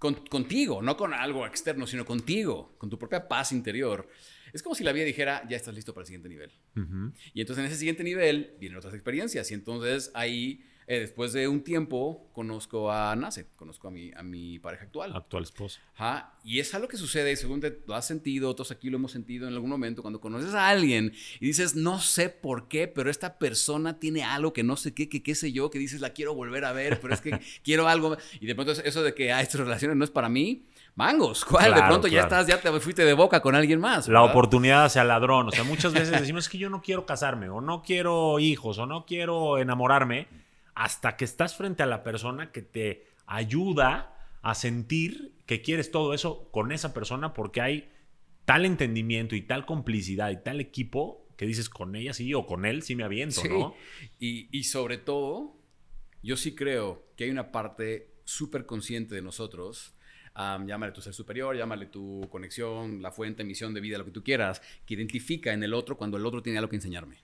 [0.00, 4.08] contigo, no con algo externo, sino contigo, con tu propia paz interior,
[4.52, 6.50] es como si la vida dijera, ya estás listo para el siguiente nivel.
[7.34, 9.50] Y entonces en ese siguiente nivel vienen otras experiencias.
[9.50, 14.22] Y entonces ahí, eh, después de un tiempo, conozco a Nace, conozco a mi, a
[14.22, 15.14] mi pareja actual.
[15.14, 15.80] Actual esposa.
[15.94, 16.34] Ajá.
[16.42, 19.46] Y es algo que sucede, según te lo has sentido, todos aquí lo hemos sentido
[19.46, 23.38] en algún momento, cuando conoces a alguien y dices, no sé por qué, pero esta
[23.38, 26.34] persona tiene algo que no sé qué, que qué sé yo, que dices, la quiero
[26.34, 28.16] volver a ver, pero es que quiero algo.
[28.40, 31.74] Y de pronto eso de que, ah, estas relaciones no es para mí mangos, ¿cuál?
[31.74, 34.08] de pronto ya estás, ya te fuiste de boca con alguien más.
[34.08, 35.48] La oportunidad hacia ladrón.
[35.48, 38.78] O sea, muchas veces decimos es que yo no quiero casarme, o no quiero hijos,
[38.78, 40.28] o no quiero enamorarme,
[40.80, 46.14] hasta que estás frente a la persona que te ayuda a sentir que quieres todo
[46.14, 47.92] eso con esa persona porque hay
[48.46, 52.64] tal entendimiento y tal complicidad y tal equipo que dices con ella sí o con
[52.64, 53.74] él sí me aviento, ¿no?
[54.18, 55.54] Y, y sobre todo,
[56.22, 59.94] yo sí creo que hay una parte súper consciente de nosotros
[60.34, 64.24] llámale tu ser superior, llámale tu conexión, la fuente, misión de vida, lo que tú
[64.24, 67.18] quieras, que identifica en el otro cuando el otro tiene algo que enseñarme.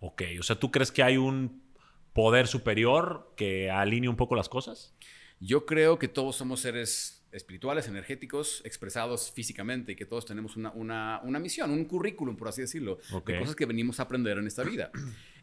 [0.00, 1.69] Ok, o sea, ¿tú crees que hay un
[2.12, 4.94] poder superior que alinee un poco las cosas?
[5.40, 10.70] Yo creo que todos somos seres espirituales, energéticos, expresados físicamente y que todos tenemos una,
[10.72, 14.46] una, una misión, un currículum, por así decirlo, de cosas que venimos a aprender en
[14.46, 14.90] esta vida.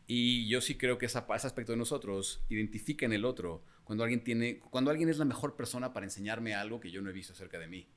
[0.09, 4.23] Y yo sí creo que ese aspecto de nosotros identifica en el otro cuando alguien
[4.23, 7.33] tiene, cuando alguien es la mejor persona para enseñarme algo que yo no he visto
[7.33, 7.89] acerca de mí.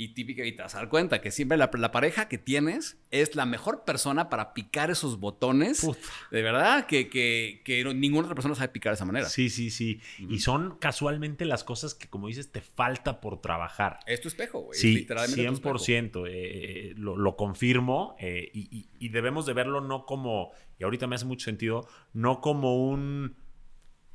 [0.00, 3.34] Y típica, y te vas a dar cuenta que siempre la, pareja que tienes es
[3.34, 5.86] la mejor persona para picar esos botones.
[6.30, 9.28] De verdad, que, que, que, ninguna otra persona sabe picar de esa manera.
[9.28, 10.00] Sí, sí, sí.
[10.18, 14.00] Y son casualmente las cosas que, como dices, te falta por trabajar.
[14.06, 14.78] Es tu espejo, güey.
[14.78, 16.26] Sí, literalmente 100%.
[16.26, 18.16] Eh, eh, lo, lo, confirmo.
[18.18, 22.40] Eh, y, y debemos de verlo no como, y ahorita me hace mucho sentido, no
[22.40, 23.36] como un,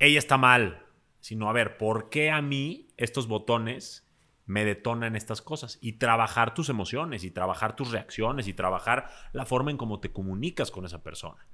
[0.00, 0.84] ella está mal,
[1.20, 4.05] sino a ver, ¿por qué a mí estos botones
[4.46, 9.44] me detonan estas cosas y trabajar tus emociones y trabajar tus reacciones y trabajar la
[9.44, 11.46] forma en cómo te comunicas con esa persona.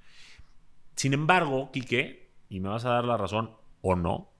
[0.95, 4.31] Sin embargo, Quique, y me vas a dar la razón o no,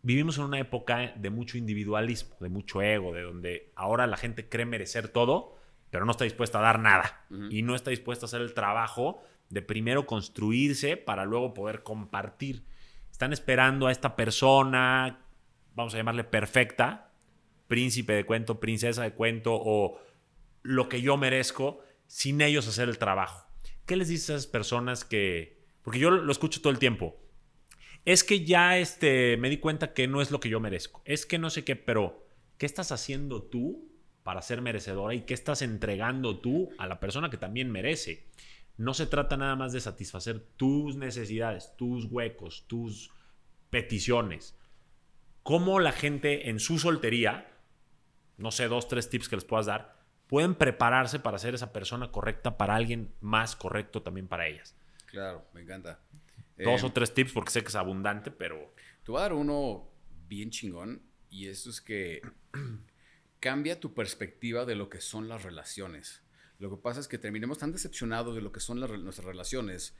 [0.00, 4.48] vivimos en una época de mucho individualismo, de mucho ego, de donde ahora la gente
[4.48, 5.56] cree merecer todo,
[5.90, 9.22] pero no está dispuesta a dar nada y no está dispuesta a hacer el trabajo
[9.50, 12.64] de primero construirse para luego poder compartir.
[13.10, 15.26] Están esperando a esta persona,
[15.74, 17.11] vamos a llamarle perfecta,
[17.68, 20.00] príncipe de cuento, princesa de cuento o
[20.62, 23.48] lo que yo merezco sin ellos hacer el trabajo.
[23.86, 27.16] ¿Qué les dices a esas personas que, porque yo lo escucho todo el tiempo,
[28.04, 31.26] es que ya este, me di cuenta que no es lo que yo merezco, es
[31.26, 32.26] que no sé qué, pero
[32.58, 33.88] ¿qué estás haciendo tú
[34.22, 38.26] para ser merecedora y qué estás entregando tú a la persona que también merece?
[38.76, 43.10] No se trata nada más de satisfacer tus necesidades, tus huecos, tus
[43.70, 44.56] peticiones.
[45.42, 47.51] Cómo la gente en su soltería
[48.42, 52.10] no sé, dos, tres tips que les puedas dar, pueden prepararse para ser esa persona
[52.10, 54.74] correcta para alguien más correcto también para ellas.
[55.06, 56.00] Claro, me encanta.
[56.58, 58.74] Dos eh, o tres tips porque sé que es abundante, pero...
[59.04, 59.88] Te voy a dar uno
[60.26, 62.20] bien chingón y eso es que
[63.40, 66.24] cambia tu perspectiva de lo que son las relaciones.
[66.58, 69.96] Lo que pasa es que terminemos tan decepcionados de lo que son nuestras relaciones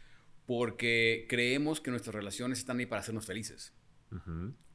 [0.47, 3.73] porque creemos que nuestras relaciones están ahí para hacernos felices.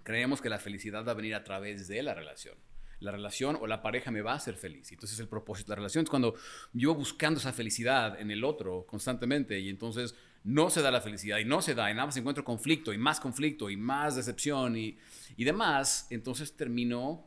[0.04, 2.58] Creemos que la felicidad va a venir a través de la relación
[3.00, 4.92] la relación o la pareja me va a hacer feliz.
[4.92, 6.36] Entonces el propósito de la relación es cuando
[6.74, 11.38] yo buscando esa felicidad en el otro constantemente y entonces no se da la felicidad
[11.40, 14.78] y no se da y nada más encuentro conflicto y más conflicto y más decepción
[14.78, 14.98] y,
[15.36, 17.26] y demás, entonces termino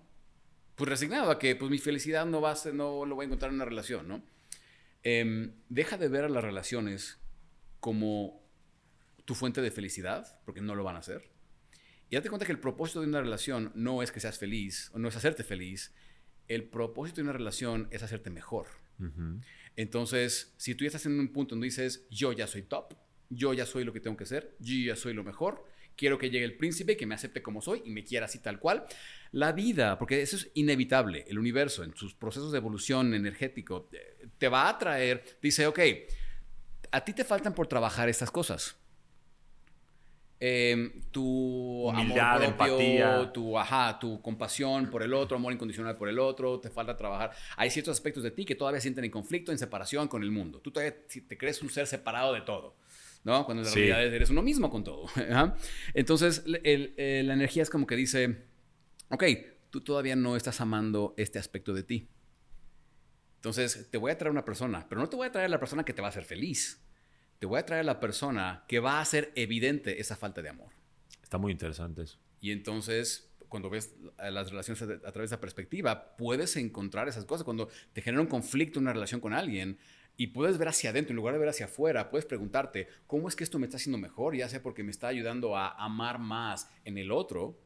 [0.74, 3.56] pues resignado a que pues mi felicidad no va no lo voy a encontrar en
[3.56, 4.22] una relación, ¿no?
[5.02, 7.18] Em, deja de ver a las relaciones
[7.78, 8.42] como
[9.24, 11.29] tu fuente de felicidad, porque no lo van a hacer
[12.10, 14.98] y date cuenta que el propósito de una relación no es que seas feliz o
[14.98, 15.94] no es hacerte feliz.
[16.48, 18.66] El propósito de una relación es hacerte mejor.
[19.76, 22.94] Entonces, si tú ya estás en un punto donde dices, yo ya soy top,
[23.30, 25.64] yo ya soy lo que tengo que ser, yo ya soy lo mejor,
[25.96, 28.58] quiero que llegue el príncipe, que me acepte como soy y me quiera así tal
[28.58, 28.84] cual.
[29.30, 34.26] La vida, porque eso es inevitable, el universo en sus procesos de evolución energético, eh,
[34.36, 35.78] te va a traer, dice, ok,
[36.90, 38.79] a ti te faltan por trabajar estas cosas.
[40.42, 43.32] Em, tu Humildad, amor propio, empatía.
[43.32, 47.32] tu, ajá, tu compasión por el otro, amor incondicional por el otro, te falta trabajar.
[47.58, 50.60] Hay ciertos aspectos de ti que todavía sienten en conflicto, en separación con el mundo.
[50.60, 50.96] Tú todavía
[51.28, 52.74] te crees un ser separado de todo,
[53.22, 53.44] ¿no?
[53.44, 53.74] Cuando en Sí.
[53.86, 55.08] realidad eres uno mismo con todo.
[55.94, 58.44] Entonces, el- el- eh, la energía es como que dice,
[59.10, 59.24] ok,
[59.68, 62.08] tú todavía no estás amando este aspecto de ti.
[63.36, 65.84] Entonces, te voy a traer una persona, pero no te voy a traer la persona
[65.84, 66.82] que te va a hacer feliz.
[67.40, 70.50] Te voy a traer a la persona que va a hacer evidente esa falta de
[70.50, 70.68] amor.
[71.22, 72.18] Está muy interesante eso.
[72.40, 77.24] Y entonces, cuando ves las relaciones a, a través de esa perspectiva, puedes encontrar esas
[77.24, 77.44] cosas.
[77.44, 79.78] Cuando te genera un conflicto, una relación con alguien,
[80.18, 83.36] y puedes ver hacia adentro en lugar de ver hacia afuera, puedes preguntarte, ¿cómo es
[83.36, 84.36] que esto me está haciendo mejor?
[84.36, 87.58] Ya sea porque me está ayudando a amar más en el otro,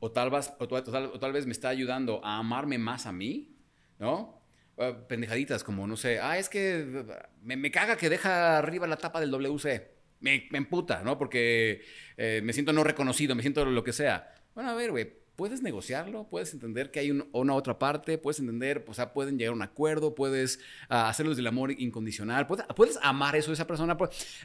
[0.00, 2.76] o tal vez, o tal, o tal- o tal vez me está ayudando a amarme
[2.76, 3.56] más a mí,
[3.98, 4.37] ¿no?
[4.80, 7.04] Eh, pendejaditas como, no sé, ah, es que
[7.42, 9.90] me, me caga que deja arriba la tapa del WC.
[10.20, 11.16] Me, me emputa, ¿no?
[11.18, 11.82] Porque
[12.16, 14.32] eh, me siento no reconocido, me siento lo que sea.
[14.54, 18.40] Bueno, a ver, güey, puedes negociarlo, puedes entender que hay un- una otra parte, puedes
[18.40, 20.58] entender, o sea, pueden llegar a un acuerdo, puedes
[20.88, 23.96] ah, hacerlo desde el amor incondicional, puedes, amar eso de esa persona.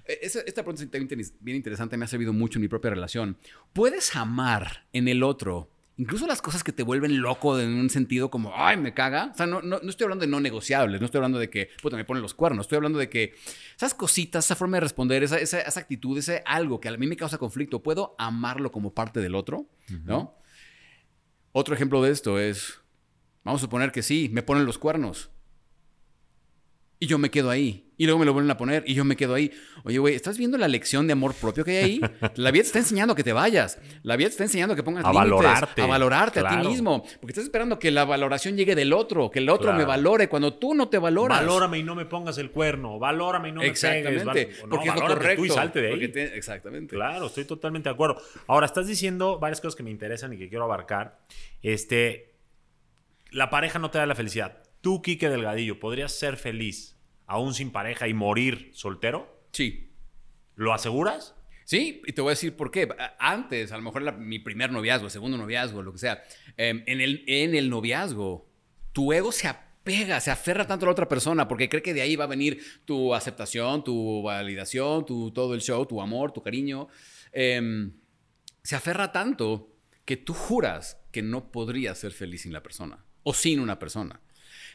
[0.05, 3.37] eh, esa- esta pregunta es bien interesante, me ha servido mucho en mi propia relación.
[3.73, 8.31] ¿Puedes amar en el otro Incluso las cosas que te vuelven loco en un sentido
[8.31, 9.29] como, ay, me caga.
[9.31, 11.69] O sea, no, no, no estoy hablando de no negociables, no estoy hablando de que,
[11.83, 12.65] puta, me ponen los cuernos.
[12.65, 13.35] Estoy hablando de que
[13.75, 17.05] esas cositas, esa forma de responder, esa, esa, esa actitud, ese algo que a mí
[17.05, 19.67] me causa conflicto, puedo amarlo como parte del otro,
[20.03, 20.35] ¿no?
[21.51, 22.79] Otro ejemplo de esto es,
[23.43, 25.29] vamos a suponer que sí, me ponen los cuernos.
[26.99, 27.82] Y yo me quedo ahí.
[27.95, 29.51] Y luego me lo vuelven a poner y yo me quedo ahí.
[29.83, 32.01] Oye, güey, ¿estás viendo la lección de amor propio que hay ahí?
[32.35, 33.79] La vida te está enseñando que te vayas.
[34.01, 35.81] La vida te está enseñando que pongas A límites, valorarte.
[35.81, 37.03] A valorarte a ti mismo.
[37.21, 40.55] Porque estás esperando que la valoración llegue del otro, que el otro me valore cuando
[40.55, 41.39] tú no te valoras.
[41.39, 42.97] Valórame y no me pongas el cuerno.
[42.97, 44.25] Valórame y no me Exactamente.
[44.33, 44.61] pegues.
[44.61, 45.41] val- no, porque es lo correcto.
[45.41, 46.07] tú y salte de ahí.
[46.07, 46.95] te- exactamente.
[46.95, 48.17] Claro, estoy totalmente de acuerdo.
[48.47, 51.19] Ahora, estás diciendo varias cosas que me interesan y que quiero abarcar.
[51.61, 52.33] Este,
[53.31, 54.63] la pareja no te da la felicidad.
[54.81, 56.92] Tú, Quique Delgadillo, ¿podrías ser feliz
[57.33, 59.43] aún sin pareja y morir soltero?
[59.51, 59.91] Sí.
[60.55, 61.35] ¿Lo aseguras?
[61.65, 62.87] Sí, y te voy a decir por qué.
[63.17, 66.23] Antes, a lo mejor mi primer noviazgo, segundo noviazgo, lo que sea.
[66.57, 68.47] em, en, el, en el noviazgo,
[68.91, 72.01] tu ego se apega, se aferra tanto a la otra persona porque cree que de
[72.01, 76.43] ahí va a venir tu aceptación, tu validación, tu, todo el show, tu amor, tu
[76.43, 76.87] cariño.
[77.31, 77.93] Em,
[78.61, 79.75] se aferra tanto
[80.05, 84.19] que tú juras que no podrías ser feliz sin la persona o sin una persona.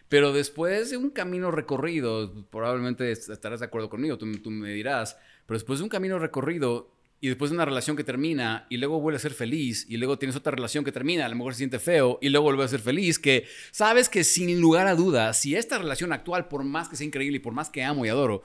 [0.09, 4.71] Pero después de un camino recorrido, probablemente est- estarás de acuerdo conmigo, tú, tú me
[4.73, 8.77] dirás, pero después de un camino recorrido y después de una relación que termina y
[8.77, 11.53] luego vuelve a ser feliz y luego tienes otra relación que termina, a lo mejor
[11.53, 14.95] se siente feo y luego vuelve a ser feliz, que sabes que sin lugar a
[14.95, 18.07] dudas, si esta relación actual, por más que sea increíble y por más que amo
[18.07, 18.45] y adoro,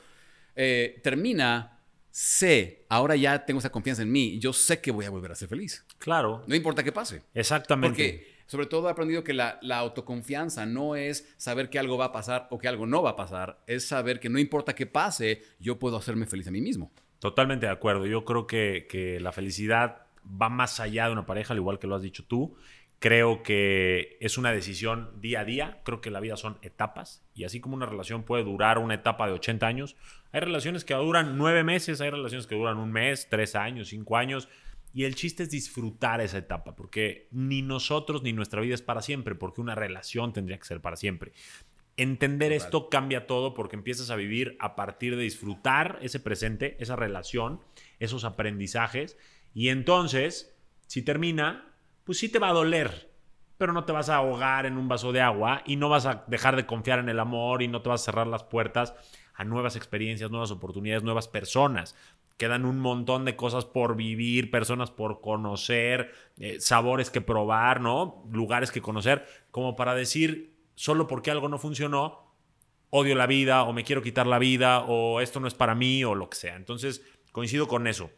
[0.55, 1.79] eh, termina,
[2.11, 5.35] sé, ahora ya tengo esa confianza en mí, yo sé que voy a volver a
[5.35, 5.85] ser feliz.
[5.99, 7.21] Claro, No importa qué pase.
[7.33, 7.89] exactamente.
[7.89, 12.05] Porque sobre todo he aprendido que la, la autoconfianza no es saber que algo va
[12.05, 14.85] a pasar o que algo no va a pasar, es saber que no importa qué
[14.85, 16.91] pase, yo puedo hacerme feliz a mí mismo.
[17.23, 18.05] Totalmente de acuerdo.
[18.05, 21.87] Yo creo que, que la felicidad va más allá de una pareja, al igual que
[21.87, 22.57] lo has dicho tú.
[22.99, 25.81] Creo que es una decisión día a día.
[25.85, 27.25] Creo que la vida son etapas.
[27.33, 29.95] Y así como una relación puede durar una etapa de 80 años,
[30.33, 34.17] hay relaciones que duran nueve meses, hay relaciones que duran un mes, tres años, cinco
[34.17, 34.49] años.
[34.93, 39.01] Y el chiste es disfrutar esa etapa, porque ni nosotros ni nuestra vida es para
[39.01, 41.33] siempre, porque una relación tendría que ser para siempre.
[41.97, 42.65] Entender Total.
[42.65, 47.59] esto cambia todo porque empiezas a vivir a partir de disfrutar ese presente, esa relación,
[47.99, 49.17] esos aprendizajes.
[49.53, 51.73] Y entonces, si termina,
[52.03, 53.11] pues sí te va a doler,
[53.57, 56.23] pero no te vas a ahogar en un vaso de agua y no vas a
[56.27, 58.93] dejar de confiar en el amor y no te vas a cerrar las puertas
[59.35, 61.95] a nuevas experiencias, nuevas oportunidades, nuevas personas.
[62.43, 68.25] Quedan un montón de cosas por vivir, personas por conocer, eh, sabores que probar, ¿no?
[68.33, 72.35] Lugares que conocer, como para decir, solo porque algo no funcionó,
[72.89, 76.03] odio la vida o me quiero quitar la vida o esto no es para mí
[76.03, 76.57] o lo que sea.
[76.57, 78.11] Entonces, coincido con eso.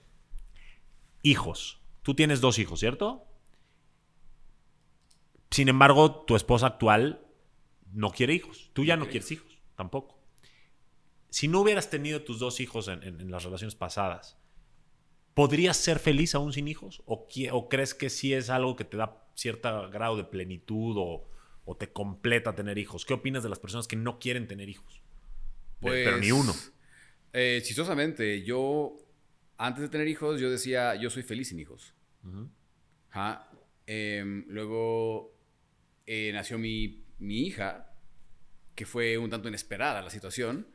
[1.21, 1.79] Hijos.
[2.01, 3.27] Tú tienes dos hijos, ¿cierto?
[5.51, 7.27] Sin embargo, tu esposa actual
[7.93, 8.71] no quiere hijos.
[8.73, 10.14] Tú ya no, quiere quieres hijos, tampoco.
[11.35, 14.37] Si no hubieras tenido tus dos hijos en, en- en las relaciones pasadas,
[15.33, 17.01] ¿podrías ser feliz aún sin hijos?
[17.05, 17.27] ¿O,
[17.67, 21.27] crees que sí es algo que te da cierto grado de plenitud o,
[21.65, 23.05] o te completa tener hijos?
[23.05, 25.01] ¿Qué opinas de las personas que no quieren tener hijos?
[25.81, 26.53] Pero- pero ni uno.
[27.33, 28.95] Eh, chistosamente, yo
[29.57, 31.93] antes de tener hijos, yo decía, yo soy feliz sin hijos.
[33.09, 33.49] Ajá.
[33.87, 35.35] Em, luego
[36.05, 37.93] eh, nació mi, mi hija,
[38.73, 40.67] que fue un tanto inesperada la situación.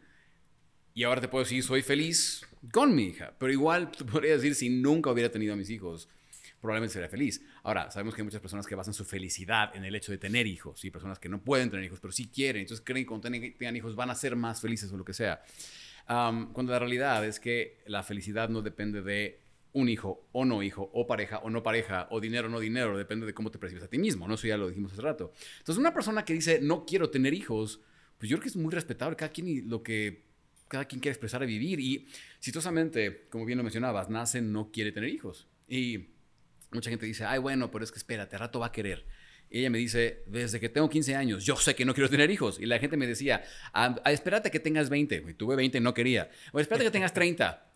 [1.01, 3.33] Y ahora te puedo decir, soy feliz con mi hija.
[3.39, 6.11] Pero igual te podría decir, si nunca hubiera tenido a mis hijos,
[6.61, 7.43] probablemente sería feliz.
[7.63, 10.47] Ahora, sabemos que hay muchas personas que basan su felicidad en el hecho de tener
[10.47, 12.61] hijos y personas que no pueden tener hijos, pero sí quieren.
[12.61, 15.43] Entonces creen que cuando tengan hijos van a ser más felices o lo que sea.
[16.05, 19.41] cuando la realidad es que la felicidad no depende de
[19.73, 22.99] un hijo o no hijo, o pareja o no pareja, o dinero o no dinero,
[22.99, 24.35] depende de cómo te percibes a ti mismo, ¿no?
[24.35, 25.33] Eso ya lo dijimos hace rato.
[25.61, 27.81] Entonces, una persona que dice, no quiero tener hijos,
[28.19, 30.29] pues yo creo que es muy respetable, cada quien y lo que
[30.71, 32.07] cada quien quiere expresar a vivir, y
[32.39, 36.11] chistosamente, como bien lo mencionabas, nace no quiere tener hijos, y
[36.71, 39.05] mucha gente dice, ay, bueno, pero es que espérate, a rato va a querer.
[39.51, 42.61] ella me dice, desde que tengo 15 años, yo sé que no quiero tener hijos.
[42.61, 43.43] Y la gente me decía,
[43.73, 45.25] ah, ah, espérate que tengas 20.
[45.29, 46.31] Y tuve 20, no quería.
[46.53, 47.67] O espérate que tengas 30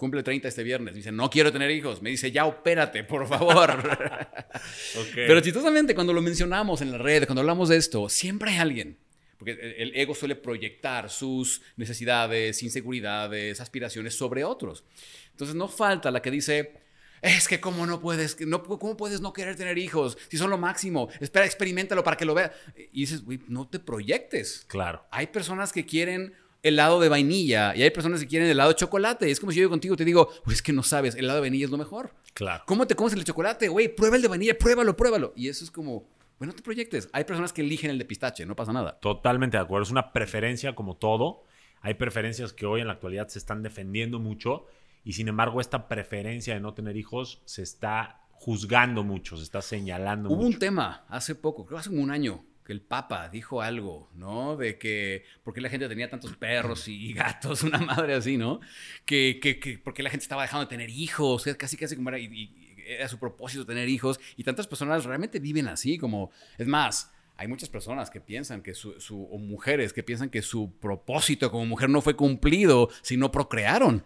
[0.00, 0.94] cumple 30 este viernes.
[0.94, 2.00] Me dice, no quiero tener hijos.
[2.00, 3.70] Me dice, ya opérate, por favor.
[5.14, 8.96] Pero chistosamente, cuando lo mencionamos en la red, cuando hablamos de esto, siempre hay alguien.
[9.40, 14.84] Porque el ego suele proyectar sus necesidades, inseguridades, aspiraciones sobre otros.
[15.30, 16.74] Entonces no falta la que dice,
[17.22, 20.58] es que cómo no puedes, no, cómo puedes no querer tener hijos si son lo
[20.58, 21.08] máximo.
[21.20, 22.50] Espera, experimentalo para que lo veas.
[22.92, 24.66] Y dices, güey, no te proyectes.
[24.68, 25.06] Claro.
[25.10, 29.30] Hay personas que quieren helado de vainilla y hay personas que quieren helado de chocolate.
[29.30, 31.40] Es como si yo contigo te digo, pues es que no sabes, el helado de
[31.48, 32.14] vainilla es lo mejor.
[32.34, 32.62] Claro.
[32.66, 33.68] ¿Cómo te comes el de chocolate?
[33.68, 35.32] Güey, prueba el de vainilla, pruébalo, pruébalo.
[35.34, 36.06] Y eso es como,
[36.40, 37.10] bueno, no te proyectes.
[37.12, 38.98] Hay personas que eligen el de pistache, no pasa nada.
[38.98, 39.82] Totalmente de acuerdo.
[39.84, 41.44] Es una preferencia como todo.
[41.82, 44.66] Hay preferencias que hoy en la actualidad se están defendiendo mucho
[45.04, 49.60] y sin embargo esta preferencia de no tener hijos se está juzgando mucho, se está
[49.60, 54.56] señalando Hubo un tema hace poco, creo hace un año, el Papa dijo algo, ¿no?
[54.56, 57.62] De que, ¿por qué la gente tenía tantos perros y gatos?
[57.62, 58.60] Una madre así, ¿no?
[59.04, 61.44] Que, que, que ¿por qué la gente estaba dejando de tener hijos?
[61.58, 64.20] Casi, casi como era, y, era su propósito tener hijos.
[64.36, 68.74] Y tantas personas realmente viven así, como, es más, hay muchas personas que piensan que
[68.74, 68.94] su,
[69.38, 74.04] mujeres que piensan que su propósito como mujer no fue cumplido si no procrearon.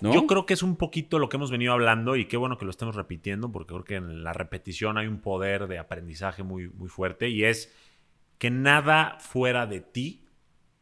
[0.00, 0.14] ¿No?
[0.14, 2.64] Yo creo que es un poquito lo que hemos venido hablando y qué bueno que
[2.64, 6.68] lo estemos repitiendo porque creo que en la repetición hay un poder de aprendizaje muy,
[6.68, 7.74] muy fuerte y es
[8.38, 10.24] que nada fuera de ti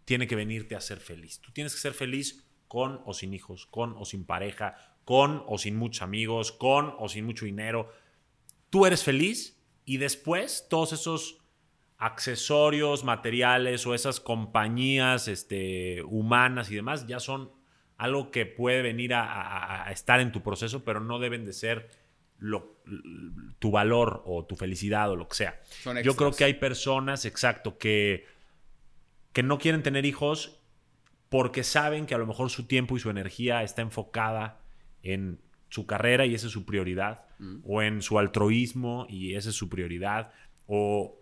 [0.05, 1.41] tiene que venirte a ser feliz.
[1.41, 4.77] Tú tienes que ser feliz con o sin hijos, con o sin pareja,
[5.09, 7.91] con o sin muchos amigos, con o sin mucho dinero.
[8.69, 11.39] Tú eres feliz y después todos esos
[11.97, 17.51] accesorios, materiales o esas compañías este, humanas y demás ya son
[17.97, 21.89] algo que puede venir a, a estar en tu proceso, pero no deben de ser
[23.59, 25.63] tu valor o tu felicidad o lo que sea.
[26.05, 28.27] Yo creo que hay personas, exacto, que,
[29.33, 30.61] que no quieren tener hijos
[31.31, 34.68] porque saben que a lo mejor su tiempo y su energía está enfocada
[35.03, 37.59] en su carrera y esa es su prioridad, mm.
[37.65, 40.33] o en su altruismo y esa es su prioridad,
[40.67, 41.17] o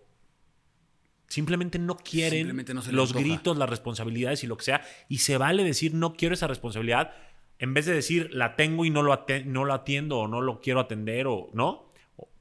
[1.28, 5.94] simplemente no quieren los gritos, las responsabilidades y lo que sea, y se vale decir
[5.94, 7.12] no quiero esa responsabilidad
[7.58, 10.60] en vez de decir la tengo y no lo, no lo atiendo o no lo
[10.60, 11.86] quiero atender o no.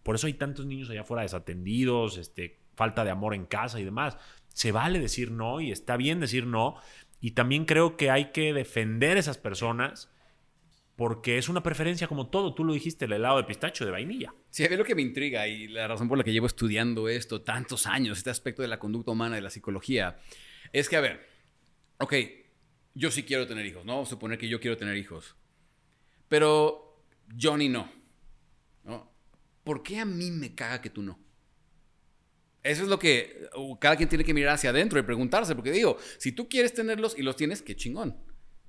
[0.04, 3.86] Por eso hay tantos niños allá afuera desatendidos, este, falta de amor en casa y
[3.86, 4.18] demás.
[4.50, 6.76] Se vale decir no y está bien decir no.
[7.22, 10.12] Y también creo que hay que defender a esas personas
[10.96, 12.54] porque es una preferencia como todo.
[12.54, 14.34] Tú lo dijiste, el helado de pistacho de vainilla.
[14.50, 17.10] Sí, a mí lo que me intriga y la razón por la que llevo estudiando
[17.10, 20.18] esto tantos años, este aspecto de la conducta humana, de la psicología,
[20.72, 21.28] es que, a ver,
[22.00, 22.14] ok,
[22.94, 24.06] yo sí quiero tener hijos, ¿no?
[24.06, 25.36] Suponer que yo quiero tener hijos.
[26.30, 27.04] Pero
[27.40, 27.92] Johnny no.
[28.86, 29.12] ¿no?
[29.64, 31.20] ¿Por qué a mí me caga que tú no?
[32.64, 33.48] Eso es lo que
[33.80, 37.16] cada quien tiene que mirar hacia adentro y preguntarse, porque digo, si tú quieres tenerlos
[37.18, 38.18] y los tienes, qué chingón.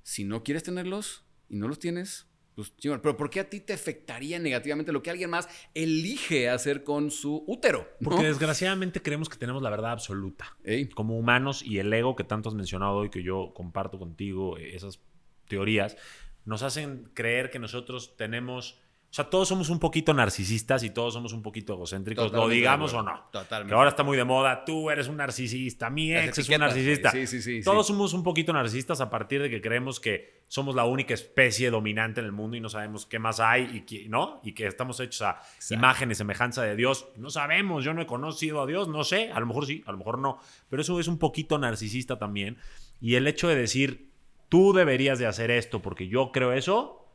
[0.03, 2.27] Si no quieres tenerlos y no los tienes,
[2.57, 6.83] pues, pero ¿por qué a ti te afectaría negativamente lo que alguien más elige hacer
[6.83, 7.87] con su útero?
[8.03, 10.57] Porque desgraciadamente creemos que tenemos la verdad absoluta.
[10.95, 14.75] Como humanos y el ego que tanto has mencionado hoy, que yo comparto contigo, eh,
[14.75, 14.99] esas
[15.47, 15.97] teorías,
[16.45, 21.13] nos hacen creer que nosotros tenemos o sea, todos somos un poquito narcisistas y todos
[21.13, 23.29] somos un poquito egocéntricos, lo digamos o no.
[23.31, 23.71] Totalmente.
[23.71, 27.11] Que ahora está muy de moda, tú eres un narcisista, mi ex es un narcisista.
[27.11, 30.75] Sí, sí, sí, todos somos un poquito narcisistas a partir de que creemos que somos
[30.75, 34.41] la única especie dominante en el mundo y no sabemos qué más hay y ¿no?
[34.43, 37.07] Y que estamos hechos a imagen y semejanza de Dios.
[37.15, 39.91] No sabemos, yo no he conocido a Dios, no sé, a lo mejor sí, a
[39.93, 40.39] lo mejor no,
[40.69, 42.57] pero eso es un poquito narcisista también.
[42.99, 44.11] Y el hecho de decir,
[44.49, 47.06] tú deberías de hacer esto porque yo creo eso,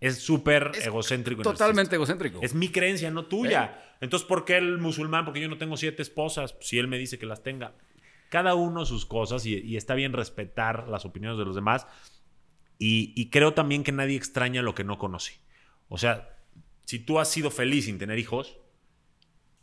[0.00, 1.42] es súper egocéntrico.
[1.42, 2.40] Totalmente egocéntrico.
[2.42, 3.82] Es mi creencia, no tuya.
[4.00, 5.24] Entonces, ¿por qué el musulmán?
[5.24, 6.54] Porque yo no tengo siete esposas.
[6.60, 7.74] Si él me dice que las tenga.
[8.28, 11.86] Cada uno sus cosas y, está bien respetar las opiniones de los demás.
[12.78, 15.40] Y, y creo también que nadie extraña lo que no conoce.
[15.88, 16.36] O sea,
[16.84, 18.58] si tú has sido feliz sin tener hijos,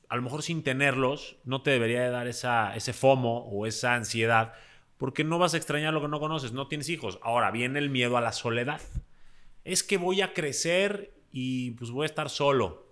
[0.09, 3.95] a lo mejor sin tenerlos no te debería de dar esa, ese FOMO o esa
[3.95, 4.53] ansiedad,
[4.97, 7.19] porque no vas a extrañar lo que no conoces, no tienes hijos.
[7.21, 8.81] Ahora viene el miedo a la soledad.
[9.65, 12.87] Es que voy a crecer y pues voy a estar solo.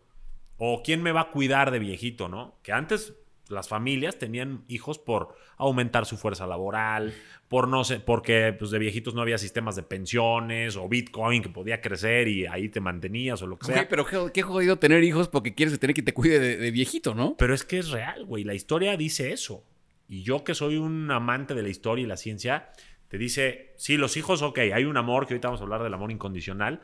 [0.57, 2.59] O quién me va a cuidar de viejito, ¿no?
[2.61, 3.13] Que antes
[3.49, 7.13] las familias tenían hijos por aumentar su fuerza laboral,
[7.47, 11.49] por no sé, porque pues, de viejitos no había sistemas de pensiones o Bitcoin que
[11.49, 13.87] podía crecer y ahí te mantenías o lo que sea.
[13.87, 17.35] pero qué, jodido tener hijos porque quieres tener que te cuide de, viejito, ¿no?
[17.37, 18.43] Pero es que es real, güey.
[18.43, 19.63] La historia dice eso.
[20.09, 22.71] Y yo que soy un amante de la historia y la ciencia,
[23.13, 25.93] te dice, sí, los hijos, ok, hay un amor, que ahorita vamos a hablar del
[25.93, 26.81] amor incondicional,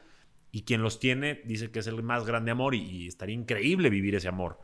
[0.51, 4.13] y quien los tiene dice que es el más grande amor y estaría increíble vivir
[4.13, 4.59] ese amor.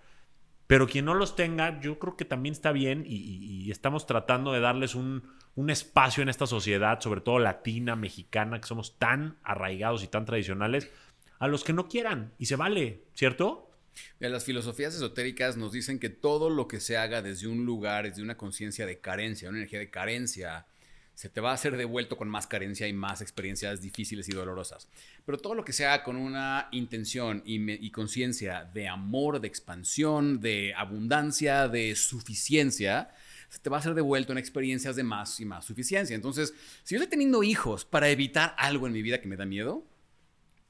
[0.68, 4.60] Pero quien no los tenga, yo creo que también está bien y, estamos tratando de
[4.60, 5.24] darles un,
[5.68, 10.92] espacio en esta sociedad, sobre todo latina, mexicana, que somos tan arraigados y tan tradicionales,
[11.40, 13.72] a los que no quieran y se vale, ¿cierto?
[14.20, 18.22] las filosofías esotéricas nos dicen que todo lo que se haga desde un lugar, desde
[18.22, 20.68] una conciencia de carencia, una energía de carencia,
[21.16, 24.90] se te va a hacer devuelto con más carencia y más experiencias difíciles y dolorosas.
[25.26, 30.74] Pero todo lo que sea con una intención y, conciencia de amor, de expansión, de
[30.76, 33.10] abundancia, de suficiencia,
[33.48, 36.16] se te va a hacer devuelto en experiencias de más y más suficiencia.
[36.16, 36.54] Entonces,
[36.84, 39.86] si yo estoy teniendo hijos para evitar algo en mi vida que me da miedo,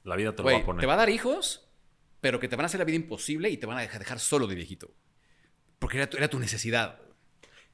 [0.04, 0.80] la vida te lo va a poner.
[0.80, 1.66] Te va a dar hijos,
[2.20, 4.46] pero que te van a hacer la vida imposible y te van a dejar, solo
[4.46, 4.94] de viejito.
[5.80, 7.00] Porque era era tu necesidad.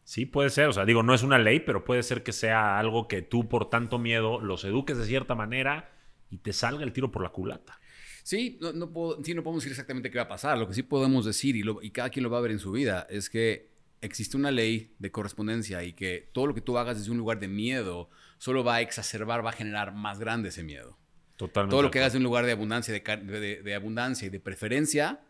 [0.04, 0.68] Sí, puede ser.
[0.68, 3.48] O sea, digo, no es una ley, pero puede ser que sea algo que tú
[3.48, 5.92] por tanto miedo los eduques de cierta manera
[6.30, 7.78] y te salga el tiro por la culata.
[8.22, 10.58] Sí, no, no, sí, no podemos decir exactamente qué va a pasar.
[10.58, 12.72] Lo que sí podemos decir, y, y cada quien lo va a ver en su
[12.72, 16.98] vida, es que existe una ley de correspondencia y que todo lo que tú hagas
[16.98, 20.62] desde un lugar de miedo solo va a exacerbar, va a generar más grande ese
[20.62, 20.98] miedo.
[21.36, 21.72] Totalmente.
[21.72, 25.20] Todo lo que hagas de un lugar de abundancia, de, de abundancia y de preferencia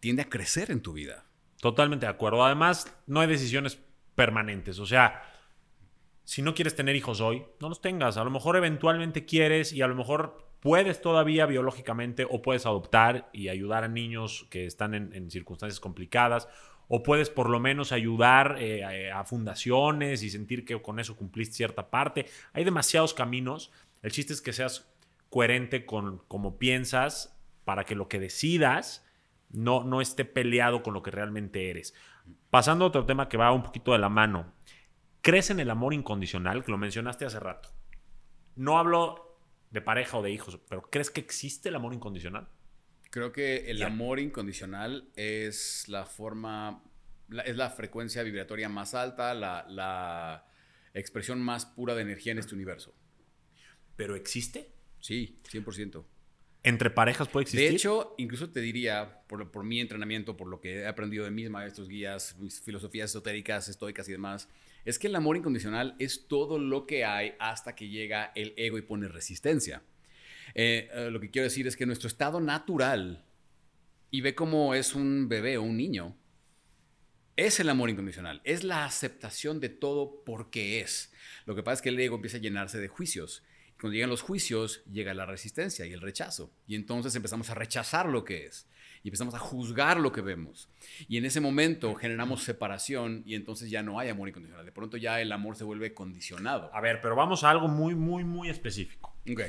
[0.00, 1.26] tiende a crecer en tu vida.
[1.60, 2.44] Totalmente de acuerdo.
[2.44, 3.78] Además, no hay decisiones
[4.18, 4.80] permanentes.
[4.80, 5.22] O sea,
[6.24, 8.16] si no quieres tener hijos hoy, no los tengas.
[8.16, 13.30] A lo mejor eventualmente quieres y a lo mejor puedes todavía biológicamente o puedes adoptar
[13.32, 16.48] y ayudar a niños que están en, circunstancias complicadas
[16.88, 21.54] o puedes por lo menos ayudar eh, a, fundaciones y sentir que con eso cumpliste
[21.54, 22.26] cierta parte.
[22.52, 23.70] Hay demasiados caminos.
[24.02, 24.92] El chiste es que seas
[25.30, 29.06] coherente con cómo piensas para que lo que decidas
[29.50, 31.94] no, no esté peleado con lo que realmente eres.
[32.50, 34.54] Pasando a otro tema que va un poquito de la mano.
[35.20, 36.64] ¿Crees en el amor incondicional?
[36.64, 37.70] Que lo mencionaste hace rato.
[38.56, 39.38] No hablo
[39.70, 42.48] de pareja o de hijos, pero ¿crees que existe el amor incondicional?
[43.10, 46.82] Creo que el amor incondicional es la forma,
[47.44, 50.46] es la frecuencia vibratoria más alta, la, la
[50.94, 52.94] expresión más pura de energía en este universo.
[53.96, 54.72] ¿Pero existe?
[55.00, 56.04] Sí, 100%.
[56.68, 57.70] ¿Entre parejas puede existir?
[57.70, 61.30] De hecho, incluso te diría, por, por mi entrenamiento, por lo que he aprendido de
[61.30, 64.50] mis maestros, guías, mis filosofías esotéricas, estoicas y demás,
[64.84, 68.76] es que el amor incondicional es todo lo que hay hasta que llega el ego
[68.76, 69.82] y pone resistencia.
[70.54, 73.24] Eh, eh, lo que quiero decir es que nuestro estado natural,
[74.10, 76.18] y ve cómo es un bebé o un niño,
[77.36, 81.14] es el amor incondicional, es la aceptación de todo porque es.
[81.46, 83.42] Lo que pasa es que el ego empieza a llenarse de juicios
[83.80, 86.50] cuando llegan los juicios, llega la resistencia y el rechazo.
[86.66, 88.68] Y entonces empezamos a rechazar lo que es.
[89.04, 90.68] Y empezamos a juzgar lo que vemos.
[91.06, 94.66] Y en ese momento generamos separación y entonces ya no hay amor incondicional.
[94.66, 96.74] De pronto ya el amor se vuelve condicionado.
[96.74, 99.14] A ver, pero vamos a algo muy, muy, muy específico.
[99.30, 99.42] Ok.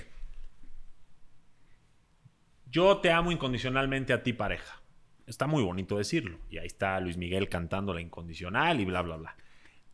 [2.67, 4.80] Yo te amo incondicionalmente a ti, pareja.
[5.25, 6.39] Está muy bonito decirlo.
[6.51, 9.36] Y ahí está Luis Miguel cantando la incondicional y bla, bla, bla.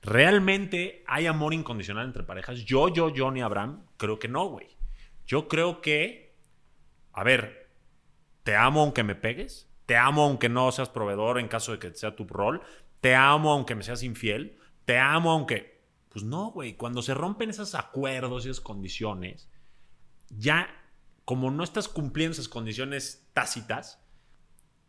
[0.05, 2.59] ¿Realmente hay amor incondicional entre parejas?
[2.63, 4.67] Yo, yo, Johnny Abraham, creo que no, güey.
[5.25, 6.35] Yo creo que,
[7.11, 7.69] a ver,
[8.43, 11.93] te amo aunque me pegues, te amo aunque no seas proveedor en caso de que
[11.95, 12.61] sea tu rol,
[13.01, 15.75] te amo aunque me seas infiel, te amo aunque...
[16.09, 19.49] Pues no, güey, cuando se rompen esos acuerdos y esas condiciones,
[20.29, 20.69] ya
[21.25, 23.99] como no estás cumpliendo esas condiciones tácitas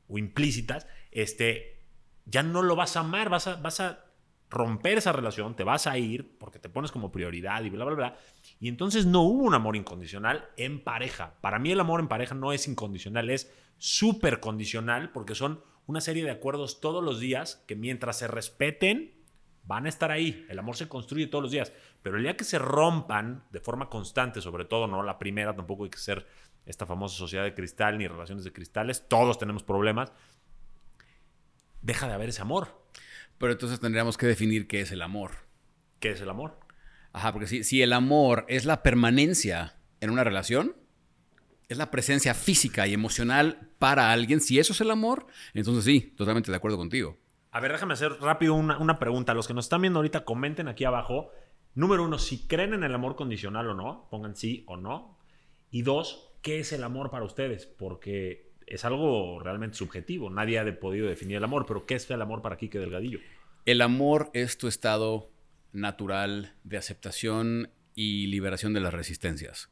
[0.08, 1.82] o implícitas, este,
[2.26, 4.05] ya no lo vas a amar, vas a, vas a
[4.48, 7.94] romper esa relación, te vas a ir porque te pones como prioridad y bla, bla,
[7.94, 8.16] bla.
[8.60, 11.34] Y entonces no hubo un amor incondicional en pareja.
[11.40, 16.00] Para mí el amor en pareja no es incondicional, es súper condicional porque son una
[16.00, 19.14] serie de acuerdos todos los días que mientras se respeten
[19.66, 20.46] van a estar ahí.
[20.48, 21.72] El amor se construye todos los días.
[22.02, 25.84] Pero el día que se rompan de forma constante, sobre todo, no la primera, tampoco
[25.84, 26.26] hay que ser
[26.64, 30.12] esta famosa sociedad de cristal ni relaciones de cristales, todos tenemos problemas,
[31.80, 32.85] deja de haber ese amor.
[33.38, 35.32] Pero entonces tendríamos que definir qué es el amor.
[36.00, 36.58] ¿Qué es el amor?
[37.12, 40.76] Ajá, porque si, si el amor es la permanencia, en una relación
[41.68, 44.40] es la presencia física y emocional para alguien.
[44.40, 47.16] Si eso es el amor, entonces sí, totalmente de acuerdo contigo.
[47.50, 49.34] A ver, déjame hacer rápido una, una pregunta.
[49.34, 51.30] Los que nos están viendo ahorita, comenten aquí abajo.
[51.74, 55.18] Número uno, si creen en el amor condicional o no, pongan sí o no.
[55.70, 57.66] Y dos, ¿qué es el amor para ustedes?
[57.66, 60.28] Porque es algo realmente subjetivo.
[60.30, 63.18] Nadie ha podido definir el amor, pero ¿qué es el amor para Kike Delgadillo?
[63.64, 65.30] El amor es tu estado
[65.72, 69.70] natural de aceptación y liberación de las resistencias.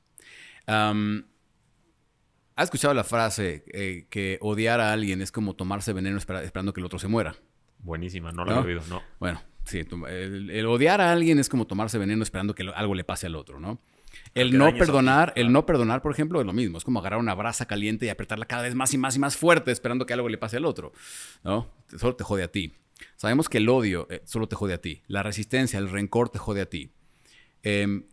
[2.57, 6.72] ¿Has escuchado la frase eh, que odiar a alguien es como tomarse veneno espera- esperando
[6.72, 7.34] que el otro se muera?
[7.80, 8.61] Buenísima, no la ¿No?
[8.62, 9.03] he oído, no.
[9.18, 12.95] Bueno, sí, el, el odiar a alguien es como tomarse veneno esperando que lo- algo
[12.95, 13.80] le pase al otro, ¿no?
[14.35, 16.78] El no perdonar, el no perdonar, por ejemplo, es lo mismo.
[16.78, 19.37] Es como agarrar una brasa caliente y apretarla cada vez más y más y más
[19.37, 20.93] fuerte esperando que algo le pase al otro,
[21.45, 21.70] ¿no?
[21.97, 22.74] Solo te jode a ti.
[23.16, 25.03] Sabemos que el odio eh, solo te jode a ti.
[25.07, 26.91] La resistencia, el rencor te jode a ti.
[27.62, 28.07] Em,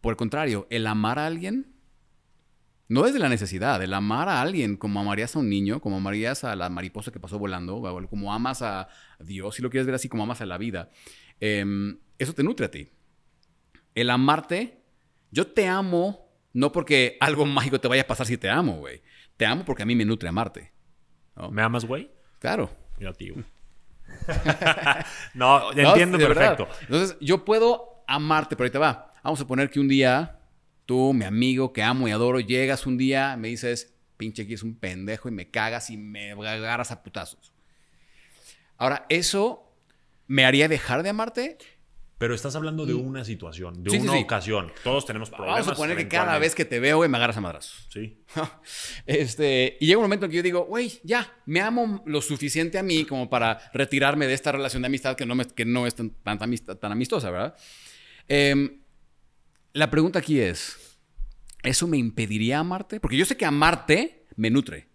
[0.00, 1.72] por el contrario, el amar a alguien
[2.88, 3.82] no es de la necesidad.
[3.82, 7.20] El amar a alguien como amarías a un niño, como amarías a la mariposa que
[7.20, 8.88] pasó volando, como amas a
[9.20, 10.90] Dios, si lo quieres ver así, como amas a la vida.
[11.40, 12.88] em, eso te nutre a ti.
[13.94, 14.81] El amarte,
[15.32, 19.02] yo te amo no porque algo mágico te vaya a pasar si te amo, güey.
[19.36, 20.72] Te amo porque a mí me nutre amarte.
[21.50, 22.10] ¿Me amas, güey?
[22.38, 22.70] Claro.
[22.98, 23.34] Yo, tío.
[25.34, 26.56] no, No, entiendo de verdad.
[26.56, 26.68] perfecto.
[26.82, 29.12] Entonces, yo puedo amarte, pero ahorita va.
[29.24, 30.40] Vamos a poner que un día,
[30.84, 34.62] tú, mi amigo que amo y adoro, llegas un día, me dices, pinche aquí es
[34.62, 37.52] un pendejo y me cagas y me agarras a putazos.
[38.76, 39.72] Ahora, ¿eso
[40.26, 41.58] me haría dejar de amarte?
[42.22, 44.18] Pero estás hablando de una situación, de Sí, una sí.
[44.22, 44.70] ocasión.
[44.84, 45.56] Todos tenemos problemas.
[45.56, 47.88] Vamos a suponer que cada vez que te veo, güey, me agarras a madrazos.
[47.92, 48.22] Sí.
[49.06, 52.78] Este, y llega un momento en que yo digo, güey, ya, me amo lo suficiente
[52.78, 55.84] a mí como para retirarme de esta relación de amistad que no, me- que no
[55.86, 57.56] es tan, tan, amist- tan amistosa, ¿verdad?
[58.28, 58.82] Em,
[59.72, 60.76] la pregunta aquí es,
[61.64, 63.00] ¿eso me impediría amarte?
[63.00, 64.86] Porque yo sé que amarte me nutre.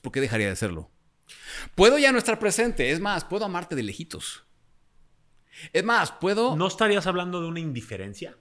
[0.00, 0.90] ¿Por qué dejaría de hacerlo?
[1.74, 2.90] Puedo ya no estar presente.
[2.90, 4.44] Es más, puedo amarte de lejitos.
[5.72, 6.56] Es más, puedo...
[6.56, 8.36] ¿No estarías hablando de una indiferencia?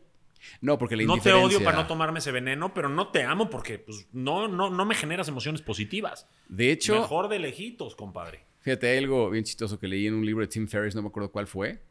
[0.62, 3.24] No, porque la No te odio indiferencia- para no tomarme ese veneno, pero no te
[3.24, 6.28] amo porque pues, no, no, no me generas emociones positivas.
[6.48, 6.96] De hecho...
[7.00, 8.46] Mejor de lejitos, compadre.
[8.62, 11.08] Fíjate, hay algo bien chistoso que leí en un libro de Tim Ferriss, no me
[11.10, 11.82] acuerdo cuál fue.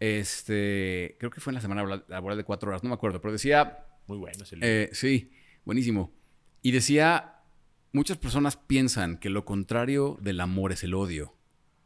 [0.00, 3.20] Este, creo que fue en la semana labora- laboral de cuatro horas, no me acuerdo,
[3.20, 4.68] pero decía, Muy bueno ese libro.
[4.68, 5.32] eh, sí,
[5.64, 6.12] buenísimo.
[6.62, 7.40] Y decía,
[7.92, 11.34] muchas personas piensan que lo contrario del amor es el odio,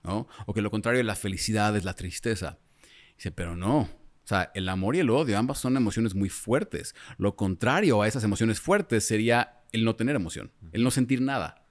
[0.02, 0.28] ¿no?
[0.46, 2.58] O que lo contrario de la felicidad es la tristeza.
[3.16, 3.80] Dice, pero no.
[3.80, 6.94] O sea, el amor y el odio, ambas son emociones muy fuertes.
[7.18, 11.66] Lo contrario a esas emociones fuertes sería el no tener emoción, el no sentir nada,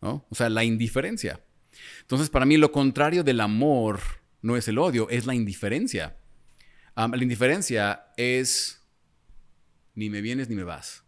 [0.00, 0.26] ¿no?
[0.30, 1.40] O sea, la indiferencia.
[2.02, 4.00] Entonces, para mí, lo contrario del amor
[4.42, 6.16] no es el odio, es la indiferencia.
[6.96, 8.84] La indiferencia es
[9.94, 11.04] ni me vienes ni me vas,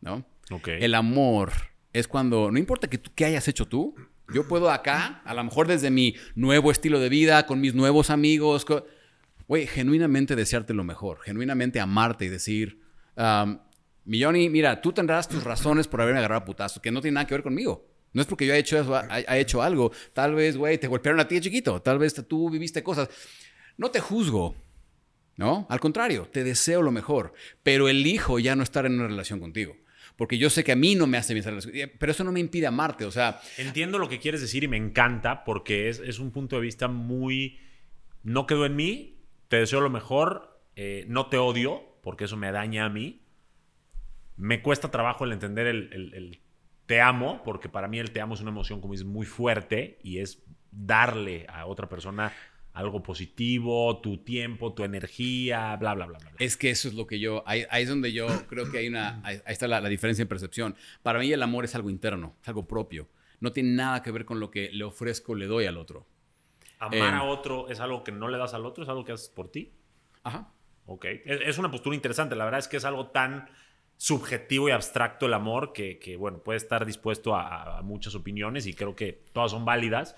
[0.00, 0.26] ¿no?
[0.50, 0.68] ok.
[0.68, 1.52] El amor
[1.92, 3.94] es cuando, no importa que tú- qué hayas hecho tú,
[4.32, 8.10] yo puedo acá, a lo mejor desde mi nuevo estilo de vida, con mis nuevos
[8.10, 8.66] amigos,
[9.48, 12.80] güey, genuinamente desearte lo mejor, genuinamente amarte y decir,
[13.16, 13.58] um,
[14.04, 17.14] mi Johnny, mira, tú tendrás tus razones por haberme agarrado a putazo, que no tiene
[17.16, 17.88] nada que ver conmigo.
[18.12, 19.92] No es porque yo haya hecho, eso, ha- ha hecho algo.
[20.14, 21.82] Tal vez, güey, te golpearon a ti de chiquito.
[21.82, 23.08] Tal vez tú viviste cosas.
[23.76, 24.54] No te juzgo.
[25.36, 25.66] ¿No?
[25.68, 29.76] Al contrario, te deseo lo mejor, pero elijo ya no estar en una relación contigo.
[30.16, 31.74] Porque yo sé que a mí no me hace bien relación.
[31.76, 33.04] Eh, Pero eso no me impide amarte.
[33.04, 36.56] O sea, Entiendo lo que quieres decir y me encanta porque es, es un punto
[36.56, 37.58] de vista muy...
[38.22, 42.50] No quedó en mí, te deseo lo mejor, eh, no te odio porque eso me
[42.50, 43.20] daña a mí.
[44.36, 46.40] Me cuesta trabajo el entender el, el- el
[46.86, 49.98] te amo porque para mí el te amo es una emoción como es muy fuerte
[50.02, 52.32] y es darle a otra persona
[52.76, 56.30] algo positivo, tu tiempo, tu energía, bla, bla, bla, bla.
[56.30, 56.36] bla.
[56.38, 57.42] es que eso es lo que yo.
[57.46, 59.20] Ahí, ahí es donde yo creo que hay una.
[59.24, 60.76] Ahí, ahí está la, la diferencia en percepción.
[61.02, 63.08] Para mí, el amor es algo interno, es algo propio.
[63.40, 66.06] No tiene nada que ver con lo que le ofrezco, le doy al otro.
[66.78, 69.12] Amar eh, a otro es algo que no le das al otro, es algo que
[69.12, 69.72] haces por ti.
[70.22, 70.52] Ajá.
[70.84, 71.06] Ok.
[71.24, 72.36] Es, es una postura interesante.
[72.36, 73.48] La verdad es que es algo tan
[73.96, 78.66] subjetivo y abstracto el amor que, que, bueno, puede estar dispuesto a, a muchas opiniones
[78.66, 80.14] y creo que todas son válidas.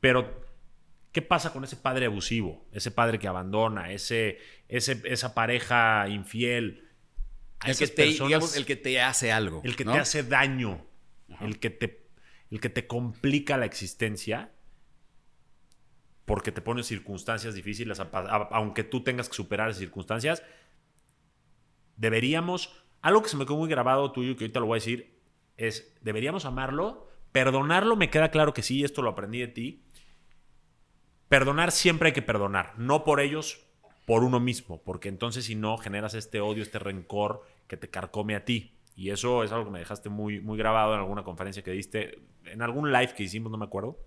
[0.00, 0.47] Pero,
[1.18, 2.64] ¿qué pasa con ese padre abusivo?
[2.70, 4.38] Ese padre que abandona, ese,
[4.68, 6.84] ese, esa pareja infiel.
[7.66, 9.60] El que, te, personas- digamos, el que te hace algo.
[9.64, 9.94] el que ¿no?
[9.94, 10.86] te hace daño,
[11.40, 12.06] el que te,
[12.52, 14.52] el que te complica la existencia
[16.24, 20.40] porque te pone circunstancias difíciles, a- a- aunque tú tengas que superar esas circunstancias,
[21.96, 25.18] deberíamos, algo que se me quedó muy grabado tuyo, que ahorita lo voy a decir,
[25.56, 29.82] es, deberíamos amarlo, perdonarlo, me queda claro que sí, esto lo aprendí de ti.
[31.28, 33.60] Perdonar siempre hay que perdonar, no por ellos,
[34.06, 38.34] por uno mismo, porque entonces si no generas este odio, este rencor que te carcome
[38.34, 38.72] a ti.
[38.96, 42.18] Y eso es algo que me dejaste muy, muy grabado en alguna conferencia que diste,
[42.46, 43.98] en algún live que hicimos, no me acuerdo.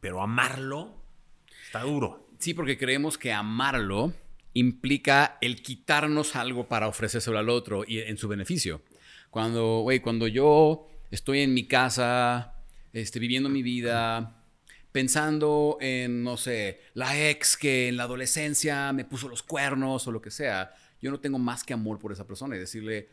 [0.00, 0.94] Pero amarlo
[1.66, 2.28] está duro.
[2.38, 4.14] Sí, porque creemos que amarlo
[4.54, 8.82] implica el quitarnos algo para ofrecérselo al otro y en su beneficio.
[9.30, 12.54] Cuando, güey, cuando yo estoy en mi casa,
[12.92, 14.39] este, viviendo mi vida,
[14.92, 20.12] pensando en, no sé, la ex que en la adolescencia me puso los cuernos o
[20.12, 23.08] lo que sea, yo no tengo más que amor por esa persona y decirle,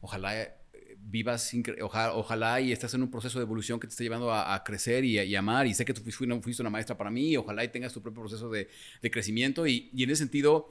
[0.00, 0.54] ojalá eh,
[0.98, 4.62] vivas, ojalá, ojalá, y estás en un proceso de evolución que te esté llevando a,
[4.64, 7.92] crecer y, amar, y sé que tú fuiste una maestra para mí, ojalá y tengas
[7.92, 8.68] tu propio proceso de,
[9.10, 10.68] crecimiento, y, en ese sentido,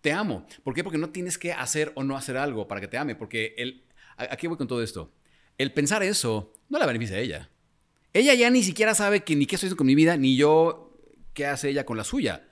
[0.00, 0.46] te amo.
[0.64, 0.82] ¿Por qué?
[0.82, 3.84] Porque no tienes que hacer o no hacer algo para que te ame, porque el,
[4.16, 5.12] aquí voy con todo esto.
[5.58, 7.50] El pensar eso no la beneficia a ella.
[8.16, 10.98] Ella ya ni siquiera sabe que ni qué estoy haciendo con mi vida, ni yo
[11.34, 12.48] qué hace ella con la suya.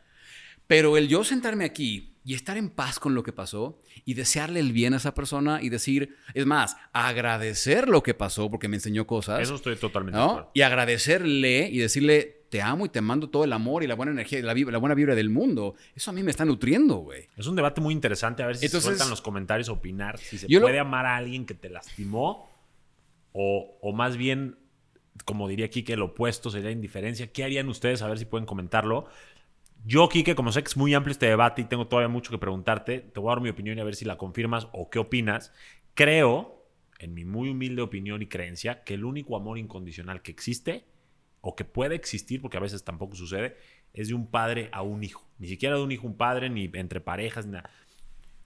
[0.66, 4.60] Pero el yo sentarme aquí y estar en paz con lo que pasó y desearle
[4.60, 8.76] el bien a esa persona y decir, es más, agradecer lo que pasó porque me
[8.76, 9.40] enseñó cosas.
[9.40, 10.50] Eso estoy totalmente ¿no?
[10.52, 14.12] Y agradecerle y decirle, te amo y te mando todo el amor y la buena
[14.12, 15.76] energía y la, la buena vibra del mundo.
[15.94, 17.28] Eso a mí me está nutriendo, güey.
[17.38, 18.42] Es un debate muy interesante.
[18.42, 21.46] A ver si Entonces, se sueltan los comentarios opinar si se puede amar a alguien
[21.46, 22.50] que te lastimó
[23.32, 24.58] o, o más bien
[25.24, 27.32] como diría que el opuesto sería indiferencia.
[27.32, 28.02] ¿Qué harían ustedes?
[28.02, 29.06] A ver si pueden comentarlo.
[29.86, 32.38] Yo, Kike, como sé que es muy amplio este debate y tengo todavía mucho que
[32.38, 34.98] preguntarte, te voy a dar mi opinión y a ver si la confirmas o qué
[34.98, 35.52] opinas.
[35.92, 36.66] Creo,
[36.98, 40.84] en mi muy humilde opinión y creencia, que el único amor incondicional que existe
[41.42, 43.58] o que puede existir, porque a veces tampoco sucede,
[43.92, 45.28] es de un padre a un hijo.
[45.38, 47.68] Ni siquiera de un hijo a un padre, ni entre parejas, nada.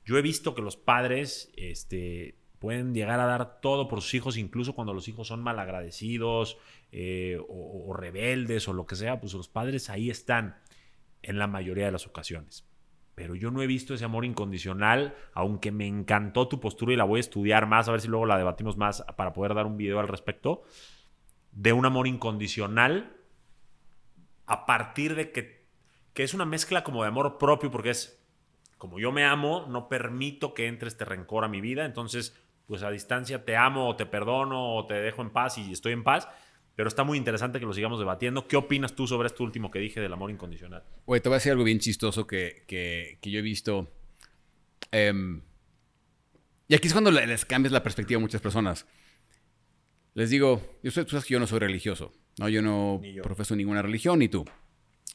[0.05, 4.37] Yo he visto que los padres este, pueden llegar a dar todo por sus hijos,
[4.37, 6.59] incluso cuando los hijos son malagradecidos
[6.93, 10.57] eh, o, rebeldes o lo que sea, pues los padres ahí están
[11.23, 12.65] en la mayoría de las ocasiones.
[13.15, 17.05] Pero yo no he visto ese amor incondicional, aunque me encantó tu postura y la
[17.05, 19.77] voy a estudiar más, a ver si luego la debatimos más para poder dar un
[19.77, 20.63] video al respecto,
[21.53, 23.17] de un amor incondicional
[24.47, 25.67] a partir de que,
[26.15, 28.19] que es una mezcla como de amor propio, porque es
[28.79, 32.83] como yo me amo, no permito que entre este rencor a mi vida, entonces pues
[32.83, 36.05] a distancia te amo o te perdono o te dejo en paz y estoy en
[36.05, 36.29] paz.
[36.77, 38.47] Pero está muy interesante que lo sigamos debatiendo.
[38.47, 40.85] ¿Qué opinas tú sobre esto último que dije del amor incondicional?
[41.07, 43.91] Oye, te voy a decir algo bien chistoso que, que, yo he visto.
[44.93, 45.43] Em,
[46.69, 48.87] y aquí es cuando les cambias la perspectiva a muchas personas.
[50.15, 52.13] Les digo, yo tú sabes que yo no soy religioso.
[52.39, 52.49] ¿no?
[52.49, 54.45] Yo no profeso ninguna religión, ni tú.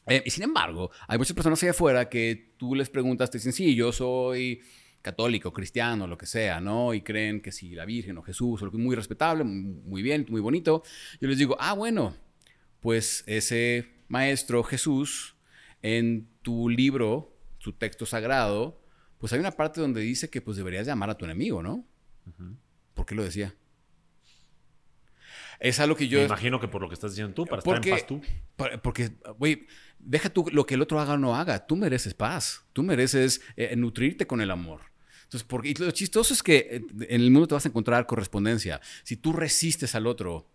[0.07, 3.53] Eh, y sin embargo, hay muchas personas allá afuera que tú les preguntas, te dicen,
[3.53, 4.61] sí, yo soy
[5.03, 6.93] católico, cristiano, lo que sea, ¿no?
[6.93, 10.01] Y creen que si la Virgen o Jesús, o lo que es muy respetable, muy
[10.01, 10.81] bien, muy bonito.
[11.21, 12.15] Yo les digo, ah, bueno,
[12.79, 15.35] pues ese maestro Jesús,
[15.81, 18.81] en tu libro, su texto sagrado,
[19.19, 21.85] pues hay una parte donde dice que pues deberías llamar a tu enemigo, ¿no?
[22.93, 23.53] ¿Por qué lo decía?
[25.59, 26.19] Es algo que yo...
[26.19, 28.21] Me imagino que por lo que estás diciendo tú, para estar en paz tú.
[28.81, 29.67] Porque, güey,
[29.99, 31.65] deja tú lo que el otro haga o no haga.
[31.65, 32.65] Tú mereces paz.
[32.73, 34.92] Tú mereces eh, nutrirte con el amor.
[35.33, 38.05] Entonces, porque, y lo chistoso es que eh, en el mundo te vas a encontrar
[38.05, 38.79] correspondencia.
[39.03, 40.47] Si tú resistes al otro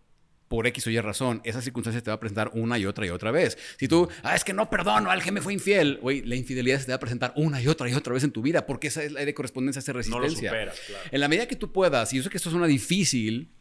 [0.47, 3.11] por X o Y razón, esa circunstancia te va a presentar una y otra y
[3.11, 3.59] otra vez.
[3.77, 6.79] Si tú, ah, es que no perdono al que me fue infiel, güey, la infidelidad
[6.79, 8.87] se te va a presentar una y otra y otra vez en tu vida, porque
[8.87, 10.51] esa es la de correspondencia, esa resistencia.
[10.51, 11.05] No lo superas, claro.
[11.11, 13.53] En la medida que tú puedas, y yo sé que esto suena difícil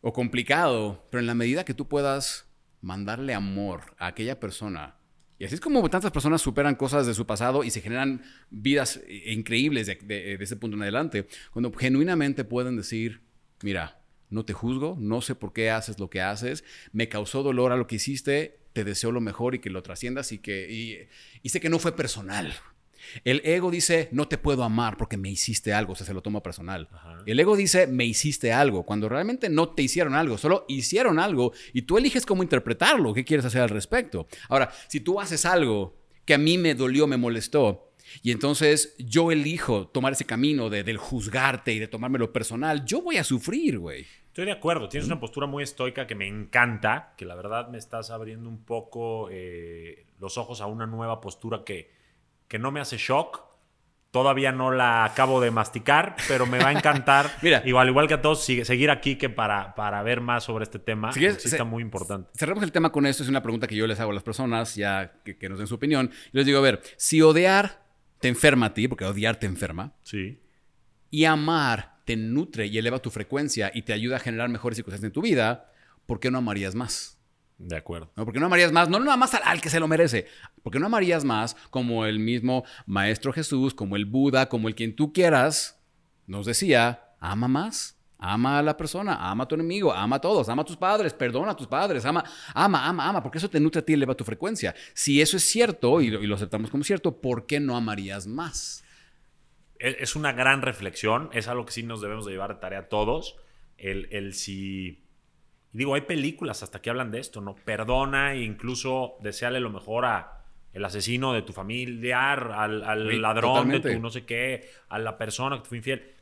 [0.00, 2.46] o complicado, pero en la medida que tú puedas
[2.80, 4.95] mandarle amor a aquella persona
[5.38, 9.00] y así es como tantas personas superan cosas de su pasado y se generan vidas
[9.26, 11.26] increíbles de, ese punto en adelante.
[11.52, 13.20] Cuando genuinamente pueden decir,
[13.62, 17.72] mira, no te juzgo, no sé por qué haces lo que haces, me causó dolor
[17.72, 21.08] a lo que hiciste, te deseo lo mejor y que lo trasciendas y que
[21.42, 22.54] y sé que no fue personal.
[23.24, 26.22] El ego dice, no te puedo amar porque me hiciste algo, o sea, se lo
[26.22, 26.88] toma personal.
[27.26, 31.52] El ego dice, me hiciste algo, cuando realmente no te hicieron algo, solo hicieron algo
[31.72, 34.26] y tú eliges cómo interpretarlo, qué quieres hacer al respecto.
[34.48, 37.86] Ahora, si tú haces algo que a mí me dolió, me molestó,
[38.22, 43.02] y entonces yo elijo tomar ese camino de, del juzgarte y de tomármelo personal, yo
[43.02, 44.06] voy a sufrir, güey.
[44.26, 47.78] Estoy de acuerdo, tienes una postura muy estoica que me encanta, que la verdad me
[47.78, 51.95] estás abriendo un poco eh, los ojos a una nueva postura que
[52.48, 53.44] que no me hace shock.
[54.10, 57.30] Todavía no la acabo de masticar, pero me va a encantar.
[57.42, 60.78] Mira, igual, igual que a todos, seguir aquí que para, para ver más sobre este
[60.78, 61.12] tema.
[61.12, 62.30] Sí, está muy importante.
[62.34, 63.22] Cerramos el tema con esto.
[63.22, 65.74] Es una pregunta que yo les hago a las personas, ya que, nos den su
[65.74, 66.10] opinión.
[66.32, 67.84] Les digo, a ver, si odiar
[68.18, 69.92] te enferma a ti, porque odiar te enferma.
[70.02, 70.40] Sí.
[71.10, 75.08] Y amar te nutre y eleva tu frecuencia y te ayuda a generar mejores circunstancias
[75.08, 75.72] en tu vida,
[76.06, 77.15] ¿por qué no amarías más?
[77.58, 78.12] De acuerdo.
[78.16, 78.24] ¿no?
[78.24, 80.26] Porque no amarías más, no nada más al, al que se lo merece,
[80.62, 84.94] porque no amarías más como el mismo Maestro Jesús, como el Buda, como el quien
[84.94, 85.80] tú quieras,
[86.26, 87.94] nos decía, ama más.
[88.18, 91.12] Ama a la persona, ama a tu enemigo, ama a todos, ama a tus padres,
[91.12, 93.96] perdona a tus padres, ama, ama, ama, ama, porque eso te nutre a ti y
[93.96, 94.74] eleva tu frecuencia.
[94.94, 98.26] Si eso es cierto y lo, y lo aceptamos como cierto, ¿por qué no amarías
[98.26, 98.82] más?
[99.78, 102.88] Es es una gran reflexión, es algo que sí nos debemos de llevar de tarea
[102.88, 103.36] todos.
[103.76, 105.05] El, el si...
[105.72, 107.54] y Digo, hay películas hasta que hablan de esto, ¿no?
[107.54, 113.16] Perdona e incluso deseale lo mejor a el asesino de tu familiar, al, al Sí,
[113.18, 113.94] ladrón de totalmente.
[113.94, 116.12] tu no sé qué, a la persona que te fue infiel.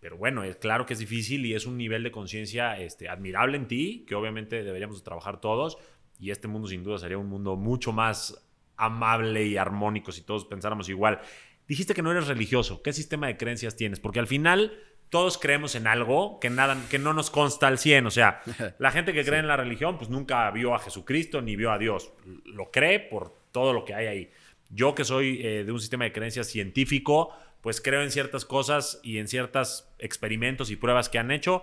[0.00, 3.56] Pero bueno, es claro que es difícil y es un nivel de conciencia este, admirable
[3.56, 5.78] en ti, que obviamente deberíamos de trabajar todos.
[6.20, 8.46] Y este mundo sin duda sería un mundo mucho más
[8.76, 11.20] amable y armónico si todos pensáramos igual.
[11.66, 12.82] Dijiste que no eres religioso.
[12.82, 13.98] ¿Qué sistema de creencias tienes?
[13.98, 14.78] Porque al final
[15.14, 18.08] todos creemos en algo que, nada, que no nos consta al 100.
[18.08, 18.42] O sea,
[18.80, 21.78] la gente que cree en la religión pues nunca vio a Jesucristo ni vio a
[21.78, 22.12] Dios.
[22.44, 24.32] Lo cree por todo lo que hay ahí.
[24.70, 28.98] Yo que soy eh, de un sistema de creencias científico, pues creo en ciertas cosas
[29.04, 31.62] y en ciertos experimentos y pruebas que han hecho,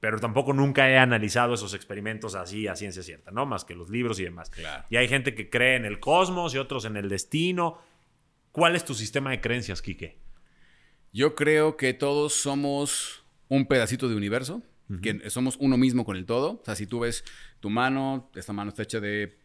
[0.00, 3.46] pero tampoco nunca he analizado esos experimentos así a ciencia cierta, ¿no?
[3.46, 4.50] Más que los libros y demás.
[4.50, 4.86] Claro.
[4.90, 7.78] Y hay gente que cree en el cosmos y otros en el destino.
[8.50, 10.18] ¿Cuál es tu sistema de creencias, Quique?
[11.18, 14.62] Yo creo que todos somos un pedacito de universo,
[15.02, 16.60] que somos uno mismo con el todo.
[16.60, 17.24] O sea, si tú ves
[17.58, 19.36] tu mano, esta mano está hecha de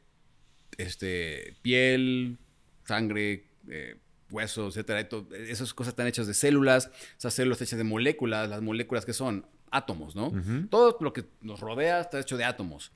[0.78, 2.38] este, piel,
[2.84, 3.98] sangre, eh,
[4.30, 5.10] huesos, etcétera.
[5.48, 9.14] Esas cosas están hechas de células, esas células están hechas de moléculas, las moléculas que
[9.14, 10.32] son átomos, ¿no?
[10.70, 12.92] Todo lo que nos rodea está hecho de átomos.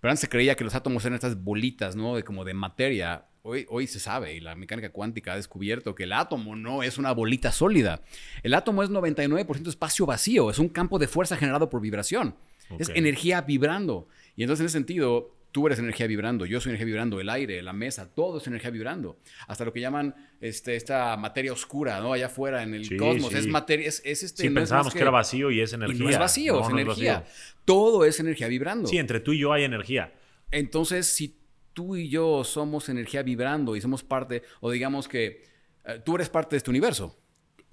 [0.00, 2.16] Pero antes se creía que los átomos eran estas bolitas, ¿no?
[2.16, 3.26] De, como de materia.
[3.48, 6.98] Hoy, hoy se sabe y la mecánica cuántica ha descubierto que el átomo no es
[6.98, 8.02] una bolita sólida.
[8.42, 12.34] El átomo es 99% espacio vacío, es un campo de fuerza generado por vibración.
[12.80, 14.08] Es energía vibrando.
[14.34, 17.62] Y entonces en ese sentido, tú eres energía vibrando, yo soy energía vibrando, el aire,
[17.62, 19.16] la mesa, todo es energía vibrando.
[19.46, 22.14] Hasta lo que llaman este, esta materia oscura, ¿no?
[22.14, 23.30] Allá afuera en el Sí, cosmos.
[23.30, 23.38] sí.
[23.38, 24.42] Es materia, es, es este...
[24.42, 24.98] Sí, no es pensábamos que...
[24.98, 25.96] era vacío y es energía.
[25.96, 27.20] y no es vacío, No, es no energía.
[27.20, 27.34] vacío.
[27.64, 28.88] Todo es energía vibrando.
[28.88, 30.12] Sí, entre tú y yo hay energía.
[30.50, 31.36] Entonces, si
[31.76, 35.44] tú y yo somos energía vibrando y somos parte, o digamos que
[35.84, 37.14] eh, tú eres parte de este universo,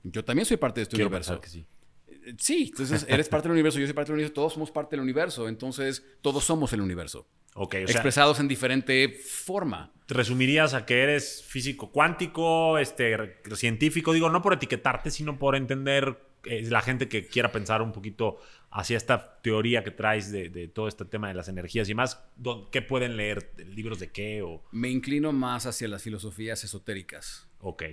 [0.03, 1.39] yo también soy parte de este Quiero universo.
[1.39, 1.65] que sí.
[2.07, 4.97] Eh, Sí, entonces eres parte del universo, yo soy parte del universo, todos somos parte
[4.97, 9.93] del universo, entonces todos somos el universo, Ok, o sea, expresados en diferente forma.
[10.05, 14.11] ¿te resumirías a que eres físico cuántico, este, científico?
[14.11, 18.37] Digo, no por etiquetarte, sino por entender eh, la gente que quiera pensar un poquito
[18.75, 22.23] hacia esta teoría que traes de, de todo este tema de las energías y más.
[22.35, 23.51] ¿dó- ¿Qué pueden leer?
[23.75, 24.41] ¿Libros de qué?
[24.41, 27.47] O, Me inclino más hacia las filosofías esotéricas.
[27.59, 27.83] ok.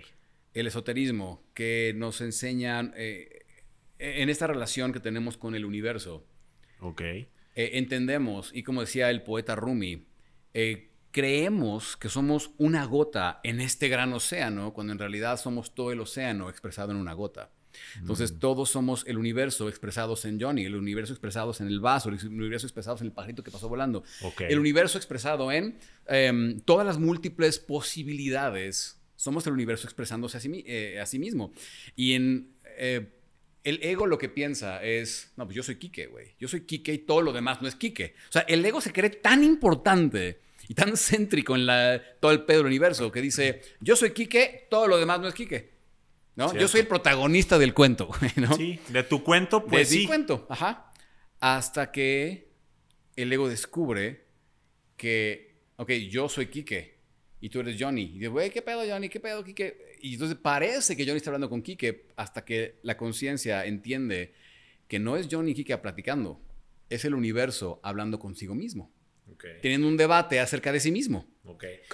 [0.55, 3.45] el esoterismo que nos enseñan eh,
[3.99, 6.27] en esta relación que tenemos con el universo.
[6.81, 7.03] Ok.
[7.03, 10.07] eh, entendemos, y como decía el poeta Rumi,
[10.55, 15.93] eh, creemos que somos una gota en este gran océano, cuando en realidad somos todo
[15.93, 17.51] el océano expresado en una gota.
[17.99, 22.15] Entonces, todos somos el universo expresados en Johnny, el universo expresados en el vaso, el
[22.27, 24.03] universo expresados en el pajarito que pasó volando,
[24.41, 29.01] el universo expresado en em, todas las múltiples posibilidades.
[29.17, 31.53] Somos el universo expresándose a sí, eh, a sí mismo.
[31.95, 33.13] Y en eh,
[33.65, 36.35] el ego lo que piensa es, no, pues yo soy Quique, güey.
[36.39, 38.15] Yo soy Quique y todo lo demás no es Quique.
[38.29, 42.43] O sea, el ego se cree tan importante y tan céntrico en la, todo el
[42.45, 45.80] pedo del universo que dice, yo soy Quique, todo lo demás no es Quique.
[46.37, 46.55] ¿No?
[46.55, 48.55] Yo soy el protagonista del cuento, güey, ¿no?
[48.57, 50.07] Sí, de tu cuento, de pues mi sí.
[50.07, 50.93] cuento, ajá.
[51.41, 52.51] Hasta que
[53.17, 54.27] el ego descubre
[54.97, 57.01] que, ok, yo soy Quique
[57.41, 58.03] y tú eres Johnny.
[58.03, 59.09] Y dice, güey, ¿qué pedo, Johnny?
[59.09, 59.97] ¿Qué pedo, Quique?
[60.01, 64.35] Y entonces parece que Johnny está hablando con Quique hasta que la conciencia entiende
[64.89, 66.41] que no es Johnny y Quique platicando,
[66.89, 68.93] es el universo hablando consigo mismo,
[69.41, 69.61] Ok.
[69.63, 71.27] teniendo un debate acerca de sí mismo,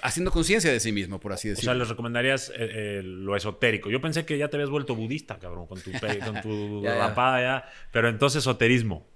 [0.03, 1.71] haciendo conciencia de sí mismo, por así O decirlo.
[1.71, 3.89] sea, les recomendarías eh, eh, lo esotérico.
[3.89, 7.41] Yo pensé que ya te habías vuelto budista, cabrón, con tu, con tu Ya, rapada
[7.41, 7.71] ya.
[7.91, 9.07] Pero entonces esoterismo.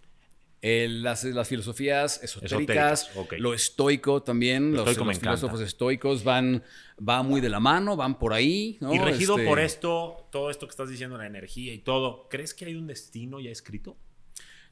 [0.63, 3.09] Eh, las, las filosofías esotéricas,
[3.39, 5.37] lo estoico también, Lo los, estoico los encanta.
[5.37, 6.63] filósofos estoicos van,
[6.97, 8.77] va muy de la mano, van por ahí.
[8.79, 8.93] ¿no?
[8.93, 12.53] Y regido Este, por esto, todo esto que estás diciendo, la energía y todo, ¿crees
[12.53, 13.97] que hay un destino ya escrito?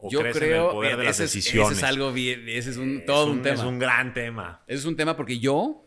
[0.01, 1.73] ¿O Yo crees en creo, el poder de las ese, es, decisiones?
[1.73, 3.55] ese es algo bien, ese es un, Es todo un, tema.
[3.55, 4.63] Es un gran tema.
[4.65, 5.85] Ese es un tema porque yo,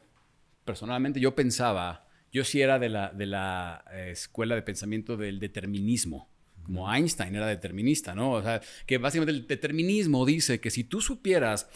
[0.65, 5.39] personalmente, yo pensaba, yo sí era de la, de la eh, escuela de pensamiento del
[5.39, 6.31] determinismo.
[6.63, 8.33] Como Einstein era determinista, ¿no?
[8.33, 11.69] O sea, que básicamente el determinismo dice que si tú supieras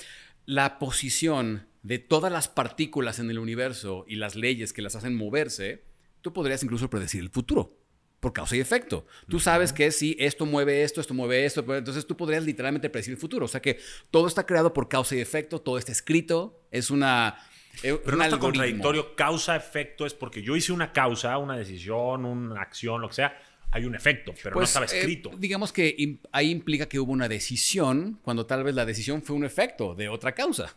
[0.45, 5.17] la posición de todas las partículas en el universo y las leyes que las hacen
[5.17, 5.85] moverse,
[6.21, 7.79] tú podrías incluso predecir el futuro.
[8.21, 9.07] Por causa y efecto.
[9.29, 12.91] Tú sabes que si esto mueve esto, esto mueve esto, pues, entonces tú podrías literalmente
[12.91, 13.45] predecir el futuro.
[13.45, 13.79] O sea que
[14.11, 17.37] todo está creado por causa y efecto, todo está escrito, es una...
[17.83, 22.63] Eh, Pero no está contradictorio, causa-efecto es porque yo hice una causa, una decisión, una
[22.63, 23.39] acción, lo que sea,
[23.71, 25.31] hay un efecto, pero no pues, estaba eh, escrito.
[25.37, 29.45] digamos que ahí implica que hubo una decisión cuando tal vez la decisión fue un
[29.45, 30.75] efecto de otra causa.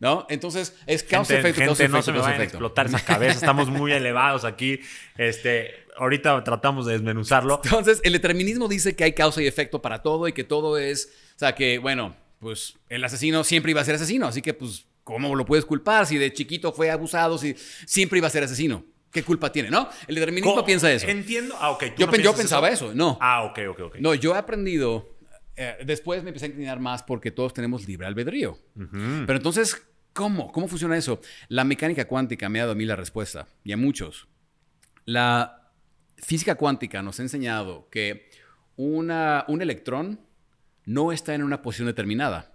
[0.00, 0.26] ¿No?
[0.28, 1.64] Entonces, es causa-efecto.
[1.64, 3.34] Causa, no se me va a explotar esa cabeza.
[3.34, 4.80] Estamos muy elevados aquí.
[5.16, 7.60] Este, ahorita tratamos de desmenuzarlo.
[7.64, 11.12] Entonces, el determinismo dice que hay causa y efecto para todo y que todo es.
[11.36, 14.26] O sea, que, bueno, pues el asesino siempre iba a ser asesino.
[14.26, 17.38] Así que, pues, ¿cómo lo puedes culpar si de chiquito fue abusado?
[17.38, 17.54] Si
[17.86, 18.84] siempre iba a ser asesino.
[19.14, 19.70] ¿Qué culpa tiene?
[19.70, 19.88] ¿No?
[20.08, 21.06] El determinismo piensa eso.
[21.06, 21.54] Entiendo.
[21.60, 21.84] Ah, ok.
[21.96, 22.92] yo, yo pensaba eso?
[22.94, 23.16] No.
[23.20, 23.96] Ah, ok, ok, ok.
[24.00, 25.13] No, yo he aprendido.
[25.56, 28.58] Eh, después me empecé a inclinar más porque todos tenemos libre albedrío.
[28.74, 29.80] Pero entonces,
[30.12, 30.50] ¿cómo?
[30.52, 31.20] ¿Cómo funciona eso?
[31.48, 34.28] La mecánica cuántica me ha dado a mí la respuesta y a muchos.
[35.04, 35.70] La
[36.16, 38.30] física cuántica nos ha enseñado que
[38.76, 40.20] una, un electrón
[40.86, 42.54] no está en una posición determinada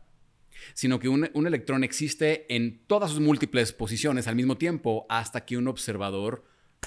[0.74, 5.58] sino que un, electrón existe en todas sus múltiples posiciones al mismo tiempo hasta que
[5.58, 6.46] un observador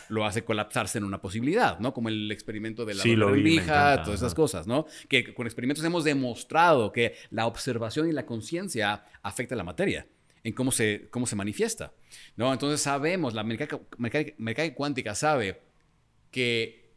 [0.08, 1.92] lo hace colapsarse en una posibilidad, ¿no?
[1.94, 3.14] Como el experimento de la sí,
[4.04, 4.86] todas esas cosas, ¿no?
[5.08, 10.06] Que con experimentos hemos demostrado que la observación y la conciencia afecta la materia
[10.44, 11.92] en cómo se, cómo se manifiesta,
[12.36, 12.52] ¿no?
[12.52, 15.62] Entonces sabemos, la mecánica, mecánica cuántica sabe
[16.30, 16.92] que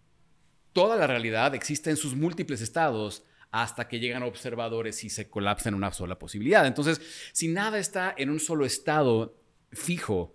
[0.74, 5.70] toda la realidad existe en sus múltiples estados hasta que llegan observadores y se colapsa
[5.70, 6.66] en una sola posibilidad.
[6.68, 7.00] Entonces,
[7.32, 9.40] si nada está en un solo estado
[9.72, 10.35] fijo,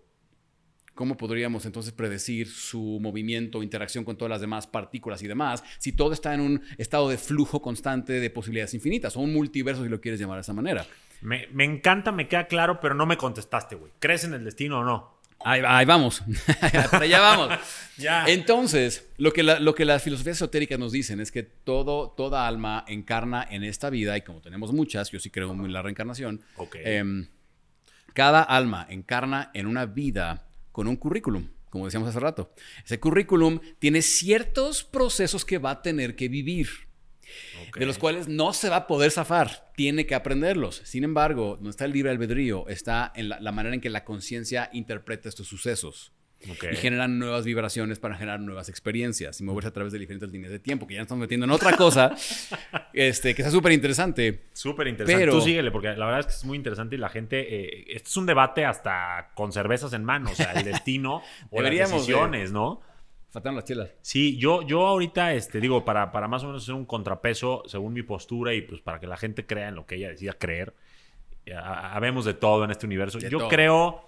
[1.00, 5.92] ¿cómo podríamos entonces predecir su movimiento, interacción con todas las demás partículas y demás, si
[5.92, 9.88] todo está en un estado de flujo constante de posibilidades infinitas, o un multiverso, si
[9.88, 10.84] lo quieres llamar de esa manera?
[11.22, 13.90] Me, me encanta, me queda claro, pero no me contestaste, güey.
[13.98, 15.18] ¿Crees en el destino o no?
[15.42, 16.22] Ahí, vamos,
[16.90, 17.58] para allá vamos.
[17.96, 18.26] ya.
[18.26, 22.84] Entonces, lo que, lo que las filosofías esotéricas nos dicen es que todo, toda alma
[22.86, 26.42] encarna en esta vida, y como tenemos muchas, yo sí creo en la reencarnación,
[26.74, 27.26] em,
[28.12, 32.52] cada alma encarna en una vida con un currículum, como decíamos hace rato.
[32.84, 36.68] Ese currículum tiene ciertos procesos que va a tener que vivir
[37.78, 40.82] de los cuales no se va a poder zafar, tiene que aprenderlos.
[40.84, 44.70] Sin embargo, no está el libre albedrío, está en la, manera en que la conciencia
[44.72, 46.12] interpreta estos sucesos.
[46.42, 50.50] Y generan nuevas vibraciones para generar nuevas experiencias y moverse a través de diferentes líneas
[50.50, 52.14] de tiempo, que ya estamos metiendo en otra cosa,
[52.94, 54.44] este, que está súper interesante.
[54.54, 55.20] Súper interesante.
[55.20, 55.32] Pero...
[55.34, 58.08] Tú síguele, porque la verdad es que es muy interesante y la gente, eh, este
[58.08, 62.52] es un debate hasta con cervezas en mano, o sea, el destino o las decisiones,
[62.52, 62.80] ¿no?
[63.30, 63.90] Faltan las chelas.
[64.00, 67.92] Sí, yo, yo ahorita, este, digo, para, para más o menos hacer un contrapeso según
[67.92, 70.74] mi postura y pues para que la gente crea en lo que ella decida creer.
[71.54, 73.18] Habemos de todo en este universo.
[73.18, 74.04] yo creo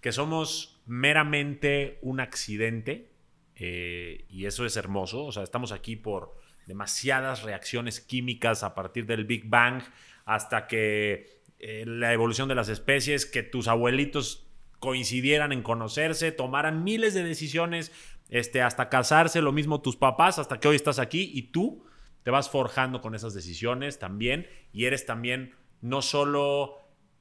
[0.00, 3.12] que somos meramente un accidente
[3.54, 5.24] eh, y eso es hermoso.
[5.24, 6.34] O sea, estamos aquí por
[6.66, 9.82] demasiadas reacciones químicas a partir del Big Bang
[10.24, 14.46] hasta que eh, la evolución de las especies, que tus abuelitos
[14.78, 17.92] coincidieran en conocerse, tomaran miles de decisiones
[18.30, 21.84] este, hasta casarse, lo mismo tus papás, hasta que hoy estás aquí y tú
[22.22, 26.76] te vas forjando con esas decisiones también y eres también no solo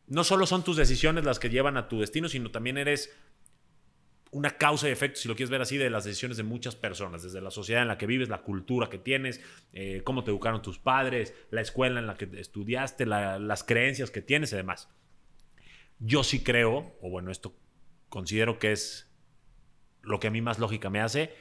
[0.07, 3.13] no solo son tus decisiones las que llevan a tu destino, sino también eres
[4.37, 7.23] una causa y efecto, si lo quieres ver así, de las decisiones de muchas personas,
[7.23, 9.41] desde la sociedad en la que vives, la cultura que tienes,
[9.73, 14.21] eh, cómo te educaron tus padres, la escuela en la que estudiaste, las creencias que
[14.21, 14.89] tienes y demás.
[15.97, 17.55] Yo sí creo, o bueno, esto
[18.09, 19.11] considero que es
[20.03, 21.33] lo que a mí más lógica me hace,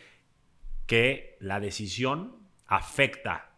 [0.87, 3.53] que la decisión afecta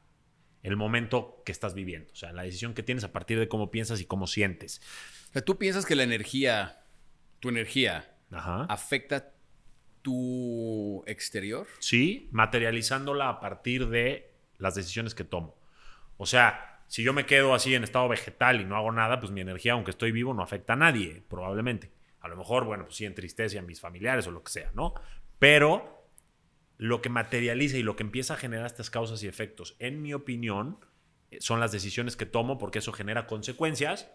[0.65, 2.13] el momento que estás viviendo.
[2.13, 4.81] O sea, la decisión que tienes a partir de cómo piensas y cómo sientes.
[5.31, 6.83] O sea, ¿tú piensas que la energía,
[7.39, 9.33] tu energía, afecta
[10.03, 11.67] tu exterior?
[11.81, 15.57] Sí, materializándola a partir de las decisiones que tomo.
[16.17, 19.31] O sea, si yo me quedo así en estado vegetal y no hago nada, pues
[19.31, 21.93] mi energía, aunque estoy vivo, no afecta a nadie, probablemente.
[22.21, 24.95] A lo mejor, bueno, pues sí entristece a mis familiares o lo que sea, ¿no?
[25.39, 26.09] Pero
[26.79, 30.15] lo que materializa y lo que empieza a generar estas causas y efectos, en mi
[30.15, 30.79] opinión,
[31.41, 34.11] son las decisiones que tomo porque eso genera consecuencias.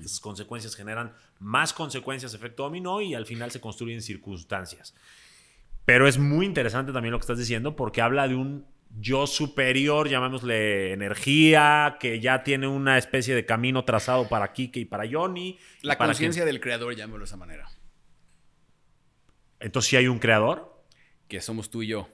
[0.00, 4.94] Esas consecuencias generan más consecuencias, efecto dominó, y al final se construyen circunstancias.
[5.84, 8.66] Pero es muy interesante también lo que estás diciendo porque habla de un
[8.98, 14.84] yo superior, llamémosle energía, que ya tiene una especie de camino trazado para Kike y
[14.84, 15.58] para Johnny.
[15.82, 17.68] La conciencia del creador, llamémoslo de esa manera.
[19.60, 20.84] Entonces, ¿sí hay un creador?
[21.28, 22.08] Que somos tú y yo.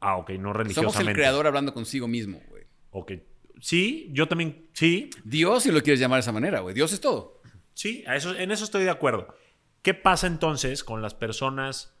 [0.00, 0.92] Ah, ok, no religiosamente.
[0.92, 2.64] Somos el creador hablando consigo mismo, güey.
[2.90, 3.12] Ok.
[3.60, 5.10] Sí, yo también, sí.
[5.24, 6.74] Dios, si lo quieres llamar de esa manera, güey.
[6.74, 7.40] Dios es todo.
[7.74, 9.34] Sí, eso, en eso estoy de acuerdo.
[9.82, 11.94] ¿Qué pasa entonces con las personas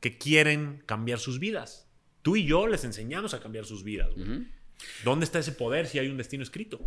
[0.00, 1.88] que quieren cambiar sus vidas?
[2.22, 4.10] Tú y yo les enseñamos a cambiar sus vidas.
[5.04, 6.80] ¿Dónde está ese poder si hay un destino escrito?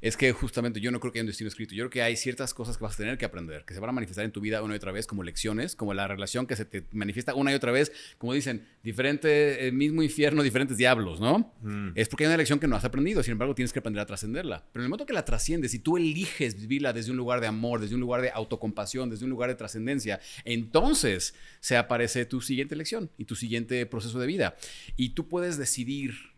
[0.00, 1.74] Es que justamente yo no creo que haya un destino escrito.
[1.74, 3.90] Yo creo que hay ciertas cosas que vas a tener que aprender, que se van
[3.90, 6.56] a manifestar en tu vida una y otra vez como lecciones, como la relación que
[6.56, 11.20] se te manifiesta una y otra vez, como dicen, diferente, el mismo infierno, diferentes diablos,
[11.20, 11.52] ¿no?
[11.62, 11.90] Mm.
[11.94, 14.06] Es porque hay una lección que no has aprendido, sin embargo tienes que aprender a
[14.06, 14.64] trascenderla.
[14.72, 17.46] Pero en el momento que la trasciendes, si tú eliges vivirla desde un lugar de
[17.46, 22.40] amor, desde un lugar de autocompasión, desde un lugar de trascendencia, entonces se aparece tu
[22.40, 24.56] siguiente lección y tu siguiente proceso de vida.
[24.96, 26.37] Y tú puedes decidir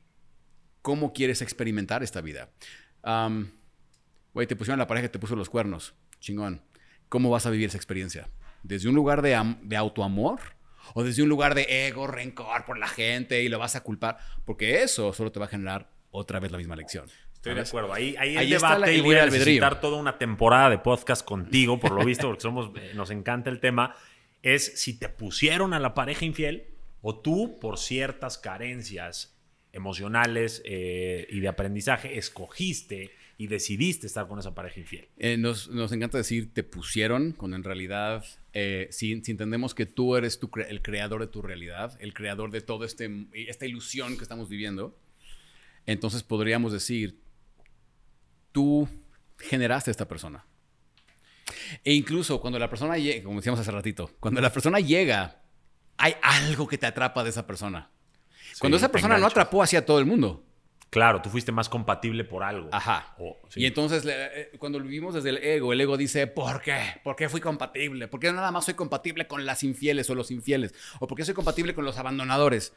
[0.83, 2.51] cómo quieres experimentar esta vida.
[4.33, 5.95] Güey, te pusieron la pareja que te puso los cuernos.
[6.21, 6.63] Chingón.
[7.09, 8.29] ¿Cómo vas a vivir esa experiencia?
[8.63, 10.41] ¿Desde un lugar de, de autoamor?
[10.95, 14.19] ¿O desde un lugar de ego, rencor por la gente y lo vas a culpar?
[14.45, 17.07] Porque eso solo te va a generar otra vez la misma lección.
[17.35, 17.93] Estoy de acuerdo.
[17.93, 21.93] Ahí, ahí, el debate y voy a necesitar toda una temporada de podcast contigo, por
[21.93, 23.97] lo visto, porque somos, eh, nos encanta el tema.
[24.43, 26.67] Es si te pusieron a la pareja infiel
[27.03, 29.40] o tú, por ciertas carencias
[29.73, 35.09] emocionales eh, y de aprendizaje, escogiste y decidiste estar con esa pareja infiel.
[35.17, 40.39] Eh, nos, encanta decir te pusieron, cuando en realidad, eh, si, entendemos que tú eres
[40.69, 44.99] el creador de tu realidad, el creador de toda este, esta ilusión que estamos viviendo,
[45.87, 47.19] entonces podríamos decir,
[48.53, 48.89] tú
[49.39, 50.45] generaste a esta persona.
[51.85, 55.43] E incluso cuando la persona llega, como decíamos hace ratito, cuando la persona llega,
[55.97, 57.91] hay algo que te atrapa de esa persona.
[58.61, 60.45] Cuando esa persona no atrapó hacia todo el mundo.
[60.91, 62.69] Claro, tú fuiste más compatible por algo.
[62.73, 63.17] Ajá.
[63.55, 67.01] Y entonces, eh, cuando lo vivimos desde el ego, el ego dice, ¿por qué?
[67.05, 68.09] ¿Por qué fui compatible?
[68.09, 70.75] ¿Por qué nada más soy compatible con las infieles o los infieles?
[70.99, 72.73] ¿O por qué soy compatible con los abandonadores?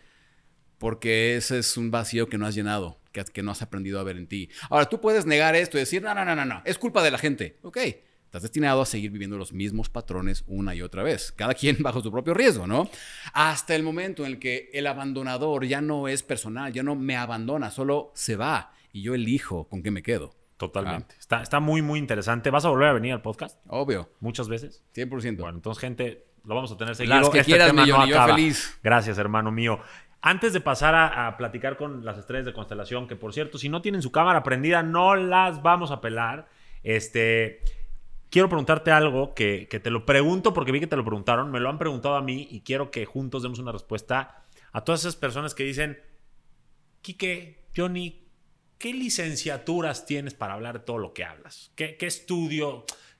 [0.77, 4.03] Porque ese es un vacío que no has llenado, que, que no has aprendido a
[4.03, 4.49] ver en ti.
[4.69, 7.09] Ahora, tú puedes negar esto y decir, no, no, no, no, no, es culpa de
[7.09, 7.57] la gente.
[7.63, 7.79] Ok,
[8.33, 12.01] Estás destinado a seguir viviendo los mismos patrones una y otra vez, cada quien bajo
[12.01, 12.89] su propio riesgo, ¿no?
[13.31, 17.15] Hasta el momento en el que el abandonador ya no es personal, ya no me
[17.15, 20.33] abandona, solo se va y yo elijo con qué me quedo.
[20.57, 21.13] Totalmente.
[21.19, 22.49] Está, está muy, muy interesante.
[22.49, 23.59] ¿Vas a volver a venir al podcast?
[23.67, 24.09] Obvio.
[24.19, 24.83] ¿Muchas veces?
[24.95, 25.37] 100%.
[25.37, 27.19] Bueno, entonces, gente, lo vamos a tener seguido.
[27.19, 28.79] Las que este quieras, tema no yo feliz.
[28.81, 29.79] Gracias, hermano mío.
[30.23, 33.69] Antes de pasar a, a, platicar con las estrellas de constelación, que por cierto, si
[33.69, 36.47] no tienen su cámara prendida, no las vamos a pelar.
[36.81, 37.61] Este,
[38.33, 41.69] quiero preguntarte algo que, te lo pregunto porque vi que te lo preguntaron, me lo
[41.69, 45.53] han preguntado a mí y quiero que juntos demos una respuesta a todas esas personas
[45.53, 46.01] que dicen,
[47.03, 48.25] Quique, Johnny,
[48.79, 51.71] ¿qué licenciaturas tienes para hablar de todo lo que hablas?
[51.75, 52.09] ¿Qué, qué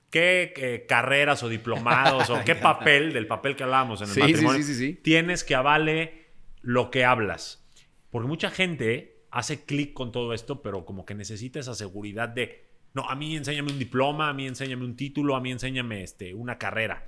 [0.10, 4.66] qué carreras o diplomados o qué papel, del papel que hablábamos en el matrimonio,
[5.04, 6.26] tienes que avale
[6.64, 7.64] lo que hablas?
[8.10, 12.73] Porque mucha gente hace clic con todo esto, pero como que necesita esa seguridad de
[12.94, 16.34] no, a mí enséñame un diploma, a mí enséñame un título, a mí enséñame este,
[16.34, 17.08] una carrera.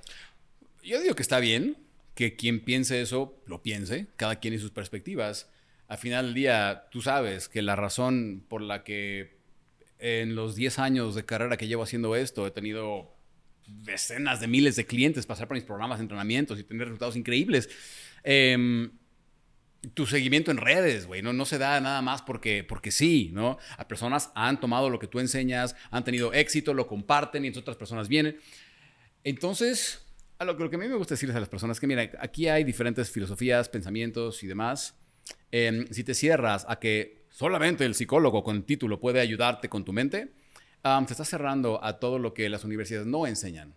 [0.82, 1.76] Yo digo que está bien
[2.14, 5.50] que quien piense eso lo piense, cada quien y sus perspectivas.
[5.86, 9.36] Al final del día, tú sabes que la razón por la que
[9.98, 13.14] en los 10 años de carrera que llevo haciendo esto he tenido
[13.66, 17.68] decenas de miles de clientes pasar por mis programas entrenamientos y tener resultados increíbles.
[18.24, 18.88] Eh,
[19.94, 23.58] tu seguimiento en redes, güey, no, no se da nada más porque, porque sí, ¿no?
[23.78, 27.76] A personas han tomado lo que tú enseñas, han tenido éxito, lo comparten y otras
[27.76, 28.38] personas vienen.
[29.22, 30.06] Entonces,
[30.38, 32.64] a lo, que a mí me gusta decirles a las personas que, mira, aquí hay
[32.64, 34.96] diferentes filosofías, pensamientos y demás.
[35.50, 39.92] Em, si te cierras a que solamente el psicólogo con título puede ayudarte con tu
[39.92, 40.32] mente,
[40.82, 43.74] te estás cerrando a todo lo que las universidades no enseñan.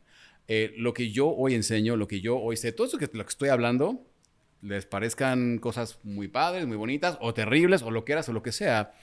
[0.47, 3.23] Eh, lo que yo hoy enseño, lo que yo hoy sé, todo eso que, lo
[3.23, 4.09] que estoy hablando,
[4.61, 8.44] les parezcan cosas muy padres, muy bonitas, o terribles, o lo que eras, o lo
[8.44, 8.94] que sea,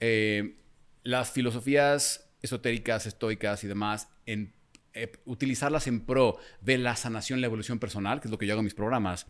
[0.00, 0.56] eh,
[1.02, 4.52] las filosofías esotéricas, estoicas y demás, en,
[4.94, 8.54] eh, utilizarlas en pro de la sanación, la evolución personal, que es lo que yo
[8.54, 9.26] hago en mis programas,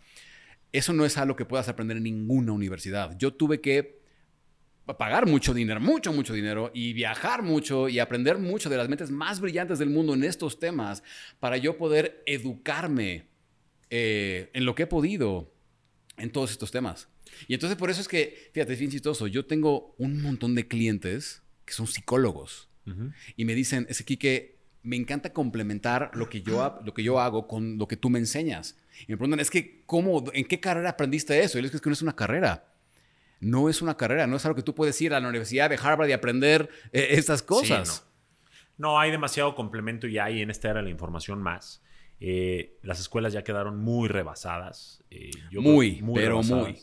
[0.72, 3.16] eso no es algo que puedas aprender en ninguna universidad.
[3.18, 3.98] Yo tuve que
[4.96, 9.10] pagar mucho dinero, mucho, mucho dinero, y viajar mucho y aprender mucho de las mentes
[9.10, 11.02] más brillantes del mundo en estos temas
[11.40, 13.26] para yo poder educarme
[13.90, 15.52] eh, en lo que he podido
[16.18, 17.08] en todos estos temas.
[17.46, 19.26] Y entonces por eso es que, fíjate, es bien chistoso.
[19.26, 22.68] Yo tengo un montón de clientes que son psicólogos
[23.36, 27.20] y me dicen, es aquí que me encanta complementar lo que, yo, lo que yo
[27.20, 28.78] hago con lo que tú me enseñas.
[29.06, 31.58] Y me preguntan, es que, ¿cómo, en qué carrera aprendiste eso?
[31.58, 32.64] Y les digo, es que no es una carrera.
[33.40, 35.78] No es una carrera, no es algo que tú puedes ir a la Universidad de
[35.80, 38.06] Harvard y aprender eh, estas cosas.
[38.78, 38.92] no.
[38.92, 38.98] no.
[38.98, 41.82] hay demasiado complemento y en esta era la información más.
[42.20, 45.02] Eh, las escuelas ya quedaron muy rebasadas.
[45.10, 46.76] Eh, muy, pero muy.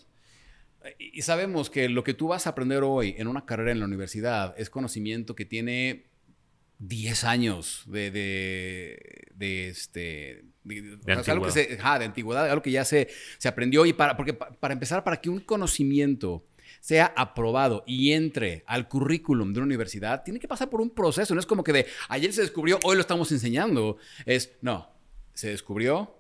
[1.00, 3.86] Y sabemos que lo que tú vas a aprender hoy en una carrera en la
[3.86, 6.06] universidad es conocimiento que tiene
[6.80, 10.46] 10 años de, de, de este...
[10.64, 11.94] De, De o sea, algo que antigüedad.
[11.94, 13.08] se- de antigüedad, algo que ya se,
[13.38, 16.46] se aprendió y para, porque pa- para empezar, para que un conocimiento
[16.82, 21.34] sea aprobado y entre al currículum de una universidad, tiene que pasar por un proceso.
[21.34, 23.98] No es como que de ayer se descubrió, hoy lo estamos enseñando.
[24.26, 24.95] Es, no,
[25.36, 26.16] se descubrió,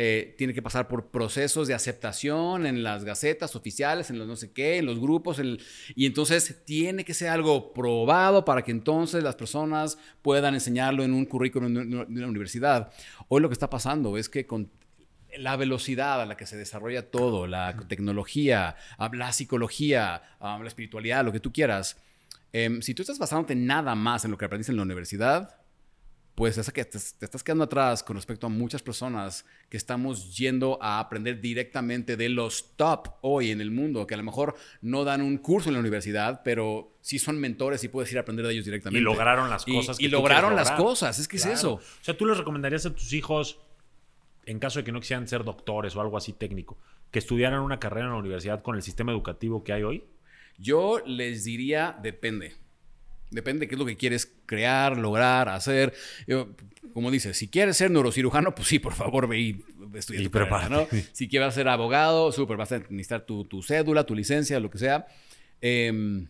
[0.00, 4.36] eh, tiene que pasar por procesos de aceptación en las gacetas oficiales, en los no
[4.36, 5.58] sé qué, en los grupos, en-
[5.96, 11.12] y entonces tiene que ser algo probado para que entonces las personas puedan enseñarlo en
[11.12, 12.92] un currículum de una, universidad.
[13.26, 14.70] Hoy lo que está pasando es que con
[15.36, 18.76] la velocidad a la que se desarrolla todo, la tecnología,
[19.12, 21.96] la psicología, la espiritualidad, lo que tú quieras,
[22.52, 25.56] em, si tú estás basándote nada más en lo que aprendiste en la universidad,
[26.38, 30.36] pues es que te, te estás quedando atrás con respecto a muchas personas que estamos
[30.36, 34.54] yendo a aprender directamente de los top hoy en el mundo, que a lo mejor
[34.80, 38.20] no dan un curso en la universidad, pero sí son mentores y puedes ir a
[38.20, 39.00] aprender de ellos directamente.
[39.00, 41.52] Y lograron las Y- cosas y, que tú lograron las cosas, es que Claro.
[41.54, 41.72] es eso.
[41.74, 43.58] O sea, tú les recomendarías a tus hijos,
[44.46, 46.78] en caso de que no quisieran ser doctores o algo así técnico,
[47.10, 50.04] que estudiaran una carrera en la universidad con el sistema educativo que hay hoy.
[50.56, 52.54] Yo les diría, depende.
[53.30, 55.92] Depende de qué es lo que quieres crear, lograr, hacer.
[56.26, 56.48] Yo,
[56.94, 59.64] como dices, si quieres ser neurocirujano, pues sí, por favor, ve y
[59.94, 60.86] estudia Y tu carrera, ¿no?
[60.86, 61.08] prepárate.
[61.12, 64.78] Si quieres ser abogado, súper, vas a necesitar tu, tu cédula, tu licencia, lo que
[64.78, 65.06] sea.
[65.60, 66.28] Em,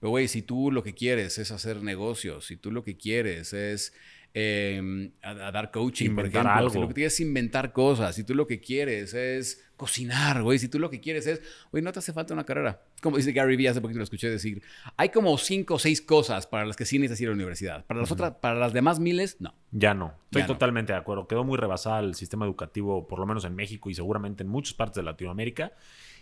[0.00, 3.52] pero, güey, si tú lo que quieres es hacer negocios, si tú lo que quieres
[3.52, 3.92] es
[4.34, 6.70] em, a, a dar coaching, por Inventar ejemplo, algo.
[6.70, 10.58] si lo que quieres es inventar cosas, si tú lo que quieres es cocinar, güey,
[10.58, 11.40] si tú lo que quieres es,
[11.72, 12.82] güey, no te hace falta una carrera.
[13.00, 14.60] Como dice Gary Vee, hace poquito lo escuché decir,
[14.98, 17.86] hay como cinco o seis cosas para las que sí necesitas ir a la universidad.
[17.86, 19.54] Para las otras, para las demás miles, no.
[19.70, 20.12] Ya no.
[20.26, 20.52] Estoy Ya no.
[20.54, 21.26] totalmente de acuerdo.
[21.26, 24.74] Quedó muy rebasada el sistema educativo, por lo menos en México y seguramente en muchas
[24.74, 25.72] partes de Latinoamérica.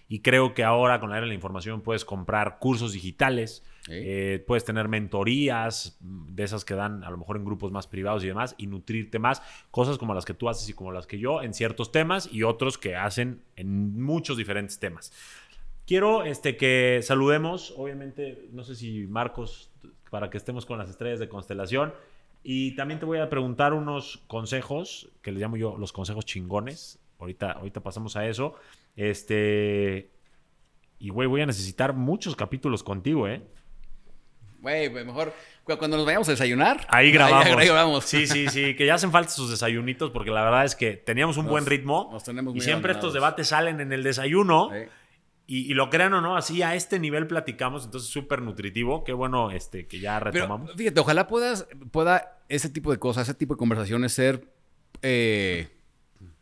[0.08, 4.42] Y creo que ahora con la era de la información puedes comprar cursos digitales, Eh,
[4.46, 8.24] puedes tener mentorías mm, de esas que dan a lo mejor en grupos más privados
[8.24, 9.42] y demás y nutrirte más.
[9.70, 12.42] Cosas como las que tú haces y como las que yo en ciertos temas y
[12.42, 15.12] otros que hacen en muchos diferentes temas.
[15.86, 19.70] Quiero este, que saludemos, obviamente, no sé si Marcos,
[20.10, 21.94] para que estemos con las estrellas de constelación.
[22.42, 26.98] Y también te voy a preguntar unos consejos, que les llamo yo los consejos chingones.
[27.18, 28.54] Ahorita, ahorita pasamos a eso.
[28.96, 30.10] Este.
[30.98, 33.42] Y, güey, voy a necesitar muchos capítulos contigo, ¿eh?
[34.60, 35.32] Güey, güey, mejor
[35.64, 36.86] cu- cuando nos vayamos a desayunar.
[36.90, 37.46] Ahí grabamos.
[37.56, 38.04] Ahí, grabamos.
[38.04, 38.74] Sí, sí, sí.
[38.74, 41.66] Que ya hacen falta sus desayunitos porque la verdad es que teníamos un Nos- buen
[41.66, 42.08] ritmo.
[42.12, 44.70] nos tenemos y muy siempre estos debates salen en el desayuno.
[44.72, 44.78] Sí.
[45.48, 49.04] Y, y lo crean o no, así a este nivel platicamos, entonces súper nutritivo.
[49.04, 50.72] Qué bueno este, que ya Pero retomamos.
[50.74, 54.48] fíjate, ojalá puedas, pueda ese tipo de cosas, ese tipo de conversaciones ser
[55.02, 55.68] eh,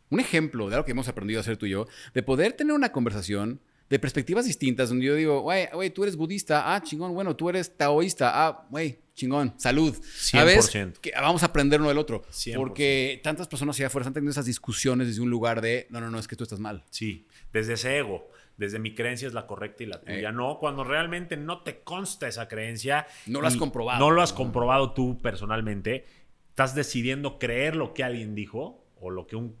[0.09, 1.85] un ejemplo de algo que hemos aprendido a hacer tú y yo,
[2.15, 3.59] de poder tener una conversación
[3.89, 7.49] de perspectivas distintas, donde yo digo, güey, güey, tú eres budista, ah, chingón, bueno, tú
[7.49, 9.95] eres taoísta, ah, güey, chingón, salud.
[10.15, 10.73] ¿Sabes?
[10.73, 10.99] 100%.
[10.99, 12.23] Que vamos a aprender uno del otro.
[12.23, 12.55] 100%.
[12.55, 16.09] Porque tantas personas allá afuera están teniendo esas discusiones desde un lugar de, no, no,
[16.09, 16.83] no, es que tú estás mal.
[16.89, 20.33] Sí, desde ese ego, desde mi creencia es la correcta y la tuya Eh.
[20.33, 23.05] no, cuando realmente no te consta esa creencia.
[23.27, 23.99] No lo has comprobado.
[23.99, 26.05] No lo has comprobado tú personalmente.
[26.49, 29.55] Estás decidiendo creer lo que alguien dijo o lo que un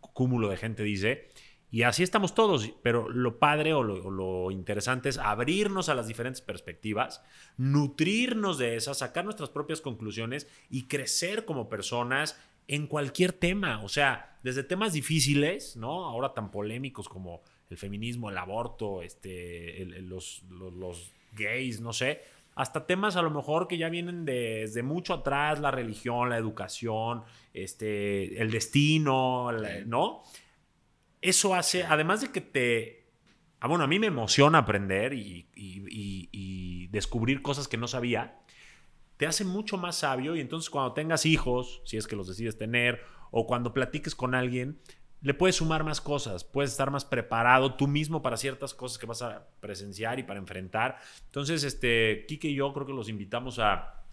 [0.00, 1.28] cúmulo de gente dice.
[1.70, 5.94] Y así estamos todos, pero lo padre o lo, o lo interesante es abrirnos a
[5.94, 7.22] las diferentes perspectivas,
[7.58, 13.82] nutrirnos de esas, sacar nuestras propias conclusiones y crecer como personas en cualquier tema.
[13.82, 16.06] O sea, desde temas difíciles, ¿no?
[16.06, 21.80] Ahora tan polémicos como el feminismo, el aborto, este, el- el- los, los- los gays,
[21.80, 22.22] no sé,
[22.54, 27.22] hasta temas a lo mejor que ya vienen desde mucho atrás, la religión, la educación,
[27.52, 30.22] este, el destino, la- ¿no?
[31.20, 33.06] Eso hace, además de que te...
[33.60, 37.88] Ah, bueno, a mí me emociona aprender y, y- y- y descubrir cosas que no
[37.88, 38.38] sabía.
[39.16, 42.56] Te hace mucho más sabio y entonces cuando tengas hijos, si es que los decides
[42.56, 44.80] tener, o cuando platiques con alguien,
[45.20, 49.06] le puedes sumar más cosas, puedes estar más preparado tú mismo para ciertas cosas que
[49.06, 50.98] vas a presenciar y para enfrentar.
[51.24, 54.04] Entonces, este, Kike y yo creo que los invitamos a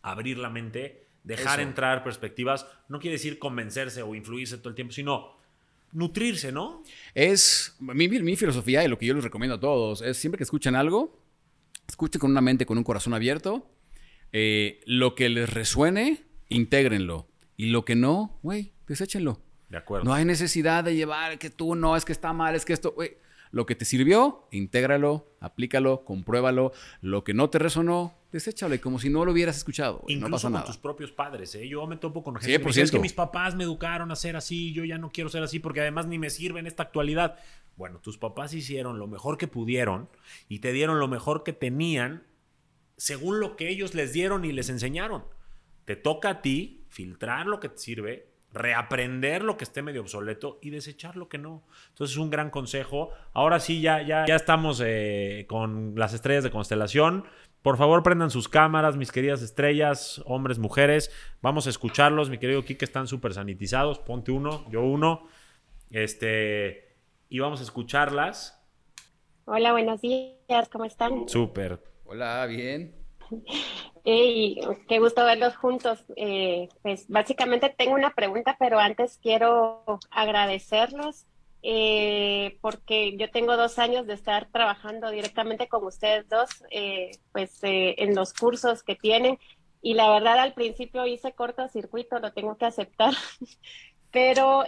[0.00, 1.68] abrir la mente, dejar Eso.
[1.68, 2.66] entrar perspectivas.
[2.88, 5.36] No quiere decir convencerse o influirse todo el tiempo, sino
[5.94, 6.82] nutrirse, ¿no?
[7.14, 10.36] Es mi, mi- mi filosofía y lo que yo les recomiendo a todos es siempre
[10.36, 11.18] que escuchen algo,
[11.88, 13.70] escuchen con una mente, con un corazón abierto.
[14.36, 17.28] eh, lo que les resuene, intégrenlo.
[17.56, 19.40] Y lo que no, güey, deséchenlo.
[19.68, 20.04] De acuerdo.
[20.04, 22.92] No hay necesidad de llevar que tú no, es que está mal, es que esto,
[22.92, 23.16] güey.
[23.54, 26.72] Lo que te sirvió, intégralo, aplícalo, compruébalo.
[27.00, 28.74] Lo que no te resonó, deséchalo.
[28.74, 30.02] Y como si no lo hubieras escuchado.
[30.08, 30.66] Incluso no pasa con nada.
[30.66, 31.68] tus propios padres, ¿eh?
[31.68, 32.82] Yo me topo con gente que me dice, 100%.
[32.82, 35.60] es que mis papás me educaron a ser así, yo ya no quiero ser así
[35.60, 37.38] porque además ni me sirve en esta actualidad.
[37.76, 40.08] Bueno, tus papás hicieron lo mejor que pudieron
[40.48, 42.26] y te dieron lo mejor que tenían
[42.96, 45.26] según lo que ellos les dieron y les enseñaron.
[45.84, 50.58] Te toca a ti filtrar lo que te sirve, reaprender lo que esté medio obsoleto
[50.62, 51.64] y desechar lo que no.
[51.90, 53.10] Entonces es un gran consejo.
[53.32, 57.24] Ahora sí, ya, ya, ya estamos eh, con las estrellas de constelación.
[57.62, 61.10] Por favor, prendan sus cámaras, mis queridas estrellas, hombres, mujeres.
[61.42, 62.30] Vamos a escucharlos.
[62.30, 63.98] Mi querido Kike, están súper sanitizados.
[63.98, 65.26] Ponte uno, yo uno.
[65.90, 66.96] Este,
[67.28, 68.60] y vamos a escucharlas.
[69.46, 71.28] Hola, buenos días, ¿cómo están?
[71.28, 71.82] Súper.
[72.04, 73.03] Hola, bien.
[74.04, 76.04] Hey, qué gusto verlos juntos.
[76.16, 81.26] Eh, pues básicamente tengo una pregunta, pero antes quiero agradecerlos
[81.62, 87.58] eh, porque yo tengo dos años de estar trabajando directamente con ustedes dos, eh, pues
[87.62, 89.38] en los cursos que tienen.
[89.80, 93.14] Y la verdad al principio hice cortocircuito, lo tengo que aceptar.
[94.10, 94.64] Pero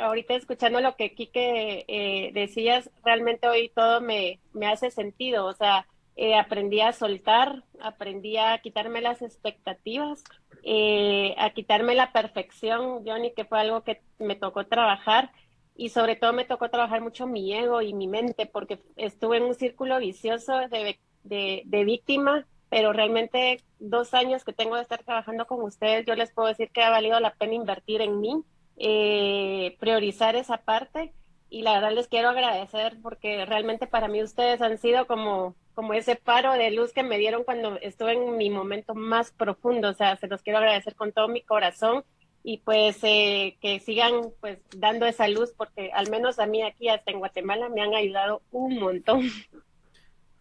[0.00, 5.46] ahorita escuchando lo que Quique decías, realmente hoy todo me, me hace sentido.
[5.46, 5.86] O sea,
[6.16, 10.22] eh, aprendí a soltar, aprendí a quitarme las expectativas,
[10.62, 15.30] eh, a quitarme la perfección, Johnny, que fue algo que me tocó trabajar
[15.76, 19.44] y sobre todo me tocó trabajar mucho mi ego y mi mente porque estuve en
[19.44, 25.46] un círculo vicioso de, de, víctima, pero realmente dos años que tengo de estar trabajando
[25.46, 28.42] con ustedes, yo les puedo decir que ha valido la pena invertir en mí,
[28.76, 31.14] eh, priorizar esa parte
[31.48, 35.94] y la verdad les quiero agradecer porque realmente para mí ustedes han sido como como
[35.94, 39.90] ese paro de luz que me dieron cuando estuve en mi momento más profundo.
[39.90, 42.04] O sea, se los quiero agradecer con todo mi corazón
[42.42, 46.88] y pues eh, que sigan pues dando esa luz porque al menos a mí aquí
[46.88, 49.22] hasta en Guatemala me han ayudado un montón.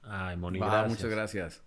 [0.02, 1.64] Ay, Moni, Muchas gracias.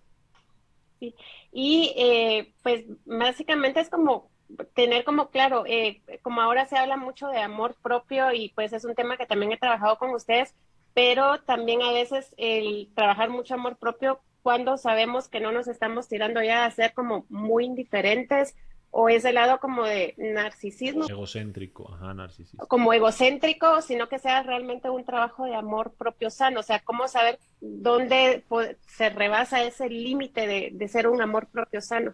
[0.99, 1.15] Sí.
[1.51, 4.31] Y eh, pues básicamente es como
[4.73, 8.85] tener como claro, eh, como ahora se habla mucho de amor propio y pues es
[8.85, 10.53] un tema que también he trabajado con ustedes,
[10.93, 16.07] pero también a veces el trabajar mucho amor propio cuando sabemos que no nos estamos
[16.07, 18.55] tirando ya a ser como muy indiferentes
[18.95, 21.05] o ese lado como de narcisismo.
[21.09, 22.67] Egocéntrico, ajá, narcisismo.
[22.67, 27.07] Como egocéntrico, sino que sea realmente un trabajo de amor propio sano, o sea, cómo
[27.07, 28.43] saber dónde
[28.87, 32.13] se rebasa ese límite de, de, ser un amor propio sano.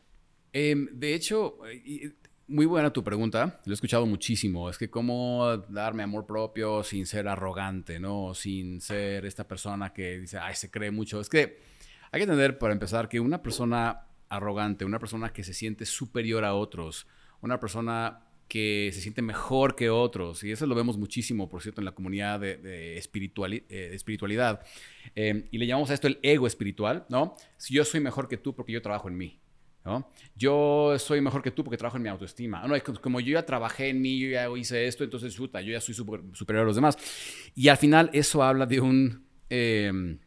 [0.54, 1.58] Em, de hecho,
[2.50, 4.70] muy buena tu pregunta, lo he escuchado muchísimo.
[4.70, 8.34] Es que cómo darme amor propio sin ser arrogante, ¿no?
[8.34, 11.22] Sin ser esta persona que dice, ay, se cree mucho.
[11.22, 11.60] Es que
[12.12, 16.44] hay que entender, para empezar, que una persona arrogante, una persona que se siente superior
[16.44, 17.08] a otros,
[17.42, 21.82] una persona que se siente mejor que otros, y eso lo vemos muchísimo, por cierto,
[21.82, 24.66] en la comunidad de, eh, espiritualidad,
[25.16, 27.36] eh, y le llamamos a esto el ego espiritual, ¿no?
[27.58, 29.40] Si yo soy mejor que tú porque yo trabajo en mí.
[30.36, 32.66] Yo soy mejor que tú porque trabajo en mi autoestima.
[32.68, 35.72] No, es como yo ya trabajé en mí, yo ya hice esto, entonces, chuta, yo
[35.72, 36.98] ya soy superior a los demás.
[37.56, 39.26] Y al final eso habla de un...
[39.50, 40.20] Em,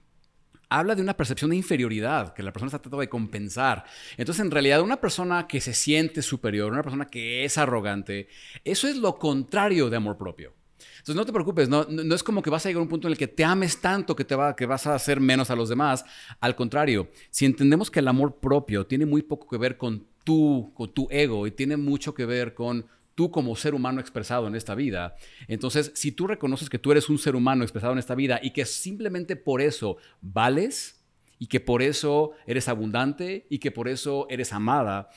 [0.69, 3.85] habla de una percepción de inferioridad que la persona está tratando de compensar.
[4.17, 8.29] Entonces, en realidad, una persona que se siente superior, una persona que es arrogante,
[8.65, 10.55] eso es lo contrario de amor propio.
[11.03, 11.85] Entonces no te preocupes, no,
[12.15, 14.15] es como que vas a llegar a un punto en el que te ames tanto
[14.15, 16.05] que, te va, que vas a hacer menos a los demás.
[16.39, 20.71] Al contrario, si entendemos que el amor propio tiene muy poco que ver con tú,
[20.75, 24.55] con tu ego y tiene mucho que ver con tú como ser humano expresado en
[24.55, 25.17] esta vida.
[25.49, 28.53] Entonces, si tú reconoces que tú eres un ser humano expresado en esta vida y
[28.53, 31.03] que simplemente por eso vales
[31.41, 35.11] y que por eso eres abundante y que por eso eres amada,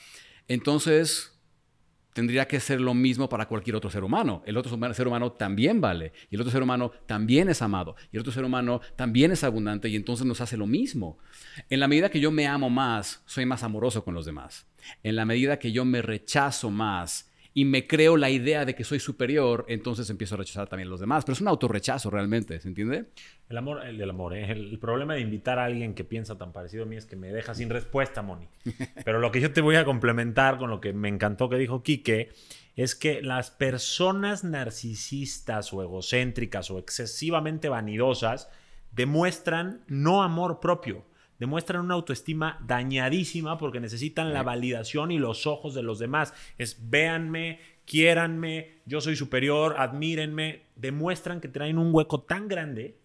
[0.48, 1.35] entonces
[2.16, 4.42] tendría que ser lo mismo para cualquier otro ser humano.
[4.46, 8.16] El otro ser humano también vale, y el otro ser humano también es amado, y
[8.16, 11.18] el otro ser humano también es abundante, y entonces nos hace lo mismo.
[11.68, 14.66] En la medida que yo me amo más, soy más amoroso con los demás.
[15.02, 18.84] En la medida que yo me rechazo más, y me creo la idea de que
[18.84, 21.24] soy superior, entonces empiezo a rechazar también a los demás.
[21.24, 23.06] Pero es un autorrechazo realmente, ¿se entiende?
[23.48, 24.52] El amor, el del amor, ¿eh?
[24.52, 27.32] el, problema de invitar a alguien que piensa tan parecido a mí es que me
[27.32, 28.46] deja sin respuesta, Moni.
[29.06, 31.82] Pero lo que yo te voy a complementar con lo que me encantó que dijo
[31.82, 32.28] Quique
[32.74, 38.50] es que las personas narcisistas o egocéntricas o excesivamente vanidosas
[38.92, 41.06] demuestran no amor propio
[41.38, 46.34] demuestran una autoestima dañadísima porque necesitan la validación y los ojos de los demás.
[46.58, 50.62] Es véanme, quiéranme, yo soy superior, admírenme.
[50.76, 52.98] Demuestran que traen un hueco tan grande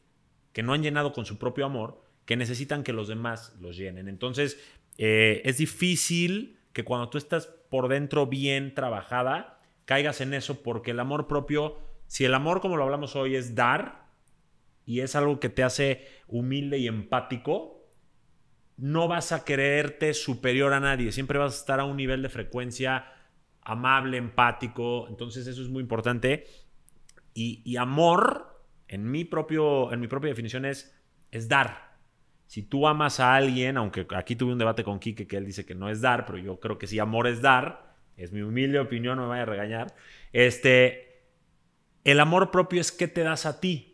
[0.53, 4.07] que no han llenado con su propio amor que necesitan que los demás los llenen.
[4.07, 4.57] Entonces,
[4.97, 10.91] eh, es difícil que cuando tú estás por dentro bien trabajada, caigas en eso porque
[10.91, 11.77] el amor propio,
[12.07, 14.05] si el amor como lo hablamos hoy es dar
[14.85, 17.80] y es algo que te hace humilde y empático,
[18.81, 22.29] no vas a creerte superior a nadie, siempre vas a estar a un nivel de
[22.29, 23.05] frecuencia
[23.61, 26.47] amable, empático, entonces eso es muy importante.
[27.35, 30.91] Y, amor, en mi, propio, en mi propia definición, es,
[31.47, 31.91] dar.
[32.47, 35.63] Si tú amas a alguien, aunque aquí tuve un debate con Quique que él dice
[35.63, 38.79] que no es dar, pero yo creo que sí, amor es dar, es mi humilde
[38.79, 39.95] opinión, no me vaya a regañar.
[40.33, 41.21] Este,
[42.03, 43.90] el amor propio es qué te das a ti.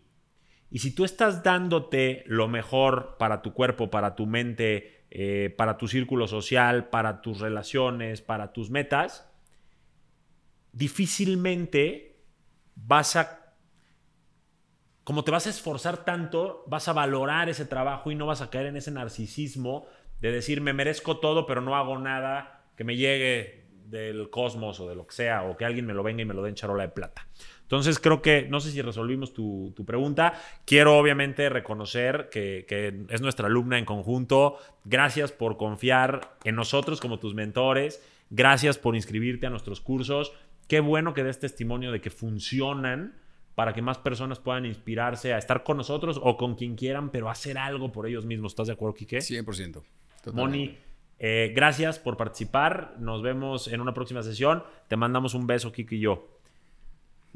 [0.69, 5.77] Y si tú estás dándote lo mejor para tu cuerpo, para tu mente, eh, para
[5.77, 9.29] tu círculo social, para tus relaciones, para tus metas,
[10.73, 12.21] difícilmente
[12.75, 13.43] vas a
[15.03, 18.49] como te vas a esforzar tanto, vas a valorar ese trabajo y no vas a
[18.49, 19.87] caer en ese narcisismo
[20.19, 24.89] de decir me merezco todo pero no hago nada que me llegue del cosmos o
[24.89, 26.55] de lo que sea o que alguien me lo venga y me lo dé en
[26.55, 27.25] charola de plata.
[27.67, 30.33] Entonces creo que, no sé si resolvimos tu, pregunta,
[30.63, 37.01] quiero obviamente reconocer que, que, es nuestra alumna en conjunto, gracias por confiar en nosotros
[37.01, 40.31] como tus mentores, gracias por inscribirte a nuestros cursos,
[40.69, 43.15] qué bueno que des testimonio de que funcionan
[43.53, 47.29] para que más personas puedan inspirarse a estar con nosotros o con quien quieran, pero
[47.29, 48.53] hacer algo por ellos mismos.
[48.53, 49.17] ¿Estás de acuerdo, Quique?
[49.17, 49.81] 100%.
[50.31, 50.77] Moni,
[51.19, 52.95] eh, gracias por participar.
[52.99, 54.63] Nos vemos en una próxima sesión.
[54.87, 56.36] Te mandamos un beso, Quique y yo.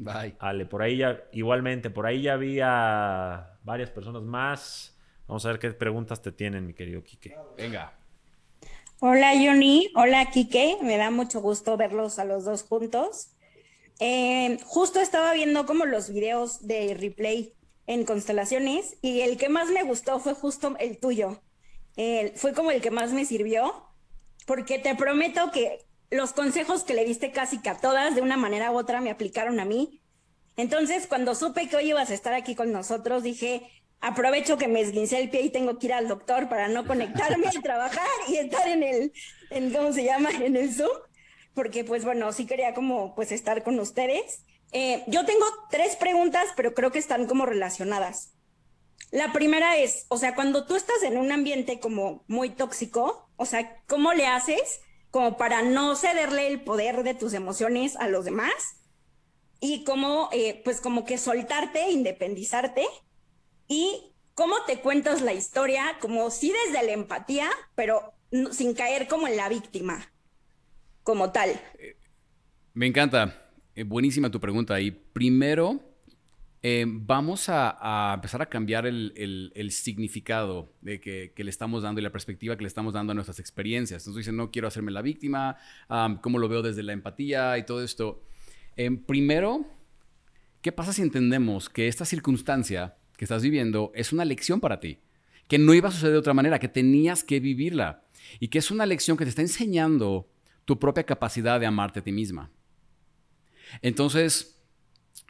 [0.04, 0.36] Bye.
[0.40, 4.96] Vale, por ahí ya, igualmente, por ahí ya había varias personas más.
[5.26, 7.36] Vamos a ver qué preguntas te tienen, mi querido Quique.
[7.56, 7.92] Venga.
[9.00, 9.90] Hola, Johnny.
[9.94, 10.78] Hola, Quique.
[10.82, 13.30] Me da mucho gusto verlos a los dos juntos.
[14.00, 17.54] Eh, justo estaba viendo como los videos de replay
[17.86, 21.40] en constelaciones y el que más me gustó fue justo el tuyo.
[22.34, 23.88] fue como el que más me sirvió
[24.46, 28.36] porque te prometo que los consejos que le diste casi que a todas de una
[28.36, 30.00] manera u otra me aplicaron a mí.
[30.56, 33.68] Entonces, cuando supe que hoy ibas a estar aquí con nosotros, dije,
[34.00, 37.48] aprovecho que me esguincé el pie y tengo que ir al doctor para no conectarme
[37.48, 39.12] a trabajar y estar en el,
[39.50, 40.30] en, ¿cómo se llama?
[40.40, 40.92] En el Zoom
[41.54, 44.44] porque pues bueno, sí quería como pues estar con ustedes.
[44.72, 48.32] Eh, yo tengo tres preguntas, pero creo que están como relacionadas.
[49.10, 53.44] La primera es, o sea, cuando tú estás en un ambiente como muy tóxico, o
[53.44, 54.80] sea, ¿cómo le haces
[55.12, 58.52] como para no cederle el poder de tus emociones a los demás?
[59.60, 62.84] Y cómo, eh, pues como que soltarte, independizarte.
[63.68, 68.14] Y cómo te cuentas la historia, como sí desde la empatía, pero
[68.50, 70.12] sin caer como en la víctima
[71.02, 71.60] como tal.
[72.74, 73.50] Me encanta.
[73.74, 74.80] Eh, buenísima tu pregunta.
[74.80, 75.80] Y primero,
[76.64, 82.12] eh, vamos a, empezar a cambiar el, significado de que, le estamos dando y la
[82.12, 84.02] perspectiva que le estamos dando a nuestras experiencias.
[84.02, 85.56] Entonces dicen, no quiero hacerme la víctima,
[86.20, 88.22] cómo lo veo desde la empatía y todo esto.
[88.76, 89.66] Eh, primero,
[90.60, 94.98] ¿qué pasa si entendemos que esta circunstancia que estás viviendo es una lección para ti?
[95.48, 98.04] Que no iba a suceder de otra manera, que tenías que vivirla.
[98.38, 100.30] Y que es una lección que te está enseñando
[100.64, 102.52] tu propia capacidad de amarte a ti misma.
[103.80, 104.62] Entonces,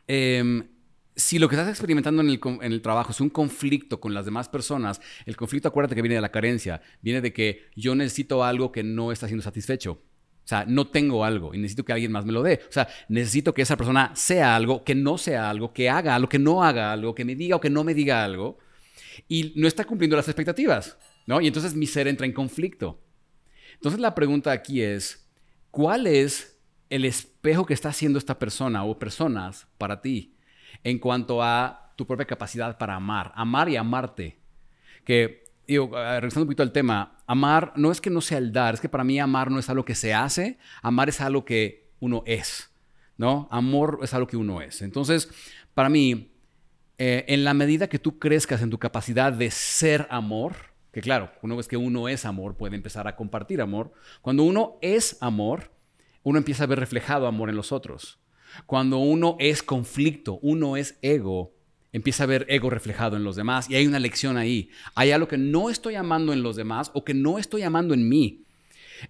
[0.07, 0.69] em,
[1.15, 5.01] si lo que estás experimentando en el, trabajo es un conflicto con las demás personas,
[5.27, 8.83] el conflicto, acuérdate que viene de la carencia, viene de que yo necesito algo que
[8.83, 10.03] no está siendo satisfecho.
[10.45, 12.61] O sea, no tengo algo y necesito que alguien más me lo dé.
[12.69, 16.29] O sea, necesito que esa persona sea algo, que no sea algo, que haga algo,
[16.29, 18.59] que no haga algo, que me diga o que no me diga algo.
[19.29, 21.41] Y no está cumpliendo las expectativas, ¿no?
[21.41, 23.01] Y entonces mi ser entra en conflicto.
[23.75, 25.23] Entonces la pregunta aquí es,
[25.73, 26.61] ¿Cuál es
[26.91, 30.37] el espejo que está haciendo esta persona o personas para ti
[30.85, 33.33] en cuanto a tu propia capacidad para amar?
[33.35, 34.39] Amar y amarte.
[35.05, 38.75] Que, digo, regresando un poquito al tema, amar no es que no sea el dar,
[38.75, 41.91] es que para mí amar no es algo que se hace, amar es algo que
[42.01, 42.71] uno es,
[43.17, 43.49] ¿no?
[43.51, 44.83] Amor es algo que uno es.
[44.83, 45.31] Entonces,
[45.75, 46.33] para mí,
[46.99, 50.55] eh, en la medida que tú crezcas en tu capacidad de ser amor,
[50.93, 53.93] que claro, una vez que uno es amor, puede empezar a compartir amor.
[54.21, 55.73] Cuando uno es amor,
[56.23, 58.22] uno empieza a ver reflejado amor en los otros.
[58.67, 61.53] Cuando uno es conflicto, uno es ego,
[61.93, 64.71] empieza a ver ego reflejado en los demás y hay una lección ahí.
[64.95, 68.09] Hay algo que no estoy amando en los demás o que no estoy amando en
[68.09, 68.45] mí.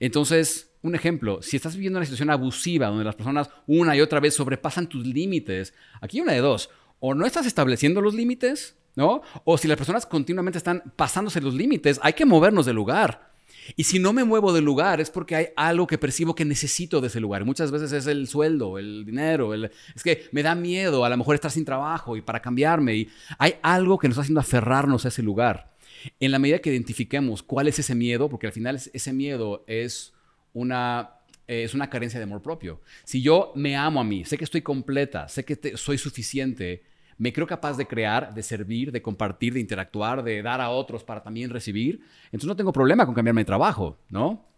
[0.00, 4.20] Entonces, un ejemplo, si estás viviendo una situación abusiva donde las personas una y otra
[4.20, 9.22] vez sobrepasan tus límites, aquí una de dos, o no estás estableciendo los límites ¿no?
[9.44, 13.31] O si las personas continuamente están pasándose los límites, hay que movernos del lugar.
[13.76, 17.00] Y si no me muevo del lugar es porque hay algo que percibo que necesito
[17.00, 17.44] de ese lugar.
[17.44, 19.70] Muchas veces es el sueldo, el dinero, es
[20.02, 22.94] que me da miedo a lo mejor estar sin trabajo y para cambiarme.
[22.96, 23.08] Y
[23.38, 25.72] hay algo que nos está haciendo aferrarnos a ese lugar.
[26.18, 30.12] En la medida que identifiquemos cuál es ese miedo, porque al final ese miedo es
[30.52, 31.10] una,
[31.46, 32.80] es una carencia de amor propio.
[33.04, 36.82] Si yo me amo a mí, sé que estoy completa, sé que soy suficiente,
[37.18, 41.04] me creo capaz de crear, de servir, de compartir, de interactuar, de dar a otros
[41.04, 44.52] para también recibir, entonces no tengo problema con cambiarme de trabajo, ¿no?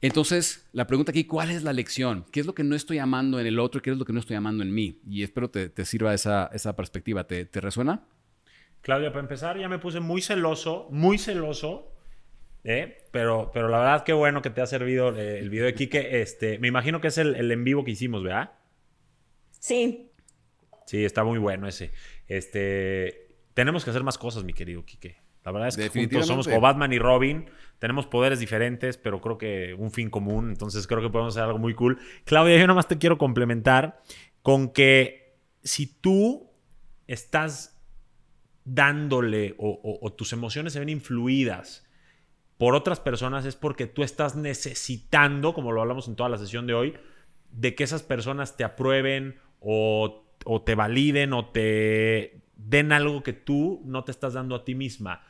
[0.00, 2.24] Entonces, la pregunta aquí, ¿cuál es la lección?
[2.32, 4.12] ¿Qué es lo que no estoy amando en el otro y qué es lo que
[4.12, 5.00] no estoy amando en mí?
[5.06, 7.24] Y espero te, te sirva esa, esa perspectiva.
[7.24, 8.02] ¿Te, ¿Te, resuena?
[8.80, 11.92] Claudia, para empezar, ya me puse muy celoso, muy celoso.
[12.64, 13.04] ¿eh?
[13.10, 16.22] Pero, pero la verdad, qué bueno que te ha servido eh, el video de Quique.
[16.22, 18.52] Este, me imagino que es el, el en vivo que hicimos, ¿verdad?
[19.58, 20.09] Sí.
[20.90, 21.92] Sí, está muy bueno ese.
[22.26, 25.18] Este, tenemos que hacer más cosas, mi querido Quique.
[25.44, 27.48] La verdad es que juntos somos como Batman y Robin.
[27.78, 30.48] Tenemos poderes diferentes, pero creo que un fin común.
[30.48, 32.00] Entonces creo que podemos hacer algo muy cool.
[32.24, 34.02] Claudia, yo nada más te quiero complementar
[34.42, 36.50] con que si tú
[37.06, 37.80] estás
[38.64, 41.88] dándole o, tus emociones se ven influidas
[42.58, 46.66] por otras personas es porque tú estás necesitando, como lo hablamos en toda la sesión
[46.66, 46.94] de hoy,
[47.52, 53.32] de que esas personas te aprueben o, o te validen o te den algo que
[53.32, 55.22] tú no te estás dando a ti misma.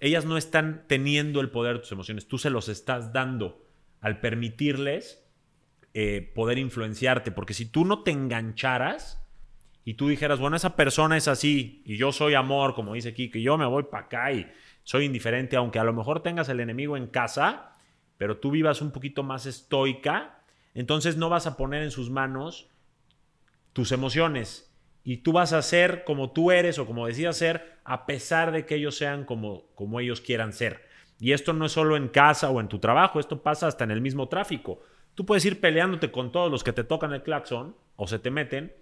[0.00, 3.64] Ellas no están teniendo el poder de tus emociones, tú se los estás dando
[4.00, 5.26] al permitirles
[5.94, 9.24] eh, poder influenciarte, porque si tú no te engancharas,
[9.84, 13.42] y tú dijeras, bueno, esa persona es así y yo soy amor, como dice Kike,
[13.42, 14.50] yo me voy para acá y
[14.82, 17.72] soy indiferente, aunque a lo mejor tengas el enemigo en casa,
[18.16, 22.70] pero tú vivas un poquito más estoica, entonces no vas a poner en sus manos
[23.74, 24.74] tus emociones
[25.04, 28.64] y tú vas a ser como tú eres o como decías ser, a pesar de
[28.64, 30.86] que ellos sean como, como ellos quieran ser.
[31.20, 33.90] Y esto no es solo en casa o en tu trabajo, esto pasa hasta en
[33.90, 34.80] el mismo tráfico.
[35.14, 38.30] Tú puedes ir peleándote con todos los que te tocan el claxon o se te
[38.30, 38.72] meten,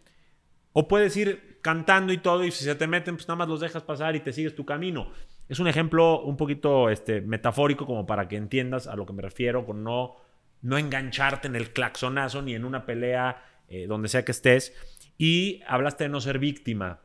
[0.73, 3.60] o puedes ir cantando y todo, y si se te meten, pues nada más los
[3.60, 5.10] dejas pasar y te sigues tu camino.
[5.48, 9.23] Es un ejemplo un poquito este, metafórico como para que entiendas a lo que me
[9.23, 10.16] refiero con no,
[10.62, 14.73] no engancharte en el claxonazo ni en una pelea eh, donde sea que estés.
[15.19, 17.01] Y hablaste de no ser víctima.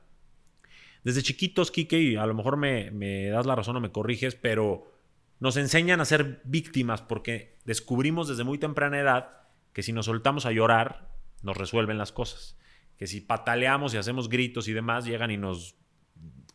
[1.04, 4.36] Desde chiquitos, Kike, y a lo mejor me, me das la razón o me corriges,
[4.36, 4.92] pero
[5.40, 9.30] nos enseñan a ser víctimas porque descubrimos desde muy temprana edad
[9.74, 11.10] que si nos soltamos a llorar,
[11.44, 12.58] nos resuelven las cosas
[12.98, 15.76] que si pataleamos y hacemos gritos y demás, llegan y nos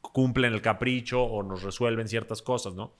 [0.00, 2.96] cumplen el capricho o nos resuelven ciertas cosas, ¿no?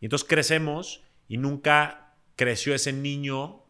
[0.00, 3.64] Y entonces crecemos y nunca creció ese niño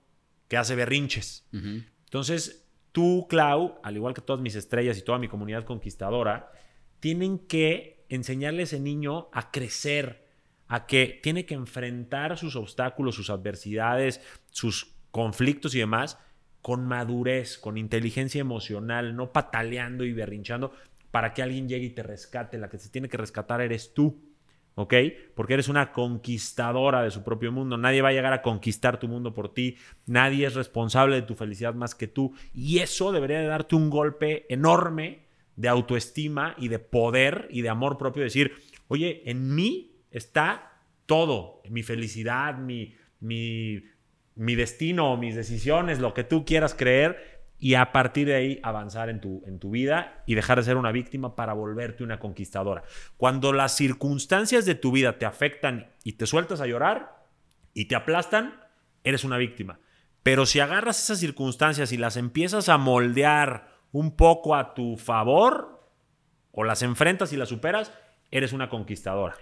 [0.49, 1.47] que hace berrinches.
[1.53, 2.60] Entonces,
[2.93, 6.53] tú, Clau, al igual que todas mis estrellas y toda mi comunidad conquistadora,
[7.01, 10.27] tienen que enseñarle a ese niño a crecer,
[10.69, 16.19] a que tiene que enfrentar sus obstáculos, sus adversidades, sus conflictos y demás
[16.63, 20.73] con madurez, con inteligencia emocional, no pataleando y berrinchando
[21.11, 22.59] para que alguien llegue y te rescate.
[22.59, 24.21] La que se tiene que rescatar eres tú,
[24.83, 24.95] ¿ok?
[25.35, 27.77] Porque eres una conquistadora de su propio mundo.
[27.77, 29.77] Nadie va a llegar a conquistar tu mundo por ti.
[30.07, 32.35] Nadie es responsable de tu felicidad más que tú.
[32.53, 35.27] Y eso debería de darte un golpe enorme
[35.57, 38.23] de autoestima y de poder y de amor propio.
[38.23, 38.53] Decir,
[38.89, 41.63] oye, en mí está todo.
[41.69, 43.83] Mi felicidad, mi, mi
[44.41, 49.11] mi destino, mis decisiones, lo que tú quieras creer y a partir de ahí avanzar
[49.11, 52.83] en tu, en tu vida y dejar de ser una víctima para volverte una conquistadora.
[53.19, 57.27] Cuando las circunstancias de tu vida te afectan y te sueltas a llorar
[57.75, 58.59] y te aplastan,
[59.05, 59.79] eres una víctima.
[60.23, 65.87] Pero si agarras esas circunstancias y las empiezas a moldear un poco a tu favor
[66.53, 67.93] o las enfrentas y las superas,
[68.31, 69.37] eres una conquistadora.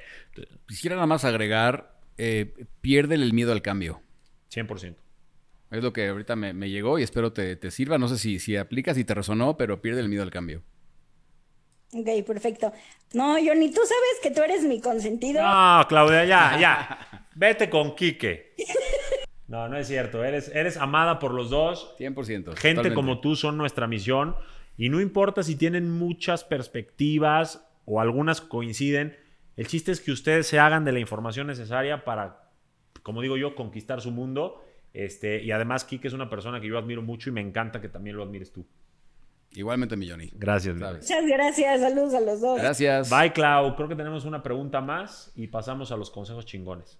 [0.66, 4.02] Quisiera nada más agregar, eh, pierde el miedo al cambio.
[4.50, 4.96] 100%.
[5.70, 7.98] Es lo que ahorita me, llegó y espero te, te, sirva.
[7.98, 10.62] No sé si, si aplicas y te resonó, pero pierde el miedo al cambio.
[11.92, 12.72] Ok, perfecto.
[13.14, 15.42] No, Johnny, tú sabes que tú eres mi consentido.
[15.42, 17.26] No, Claudia, ya, ya.
[17.34, 18.54] Vete con Quique.
[19.46, 20.22] No, no es cierto.
[20.24, 21.94] Eres, eres amada por los dos.
[21.98, 22.54] 100%.
[22.56, 24.36] Gente como tú son nuestra misión.
[24.76, 29.16] Y no importa si tienen muchas perspectivas o algunas coinciden.
[29.56, 32.48] El chiste es que ustedes se hagan de la información necesaria para
[33.08, 34.62] como digo yo, conquistar su mundo.
[34.92, 37.88] Este, y además, Kike es una persona que yo admiro mucho y me encanta que
[37.88, 38.66] también lo admires tú.
[39.52, 40.30] Igualmente, mi Johnny.
[40.34, 40.76] Gracias.
[40.76, 41.80] Muchas gracias.
[41.80, 42.60] Saludos a los dos.
[42.60, 43.10] Gracias.
[43.10, 43.74] Bye, Clau.
[43.76, 46.98] Creo que tenemos una pregunta más y pasamos a los consejos chingones.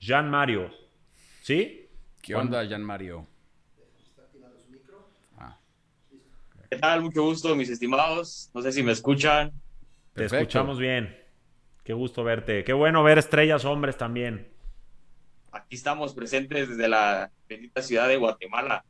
[0.00, 0.70] Jean Mario.
[1.42, 1.88] ¿Sí?
[2.20, 3.26] ¿Qué onda, Jean Mario?
[5.38, 5.56] Ah.
[6.68, 7.02] ¿Qué tal?
[7.02, 8.50] Mucho gusto, mis estimados.
[8.52, 9.52] No sé si me escuchan.
[10.14, 11.16] Te escuchamos bien.
[11.84, 12.64] Qué gusto verte.
[12.64, 14.55] Qué bueno ver estrellas hombres también
[15.56, 18.84] aquí estamos presentes desde la bendita ciudad de Guatemala.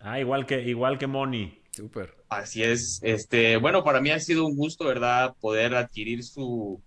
[0.00, 1.62] Ah, igual que, igual que Moni.
[1.70, 2.14] Súper.
[2.28, 3.00] Así es.
[3.02, 5.34] Este, bueno, para mí ha sido un gusto, ¿verdad?
[5.40, 6.82] Poder adquirir su,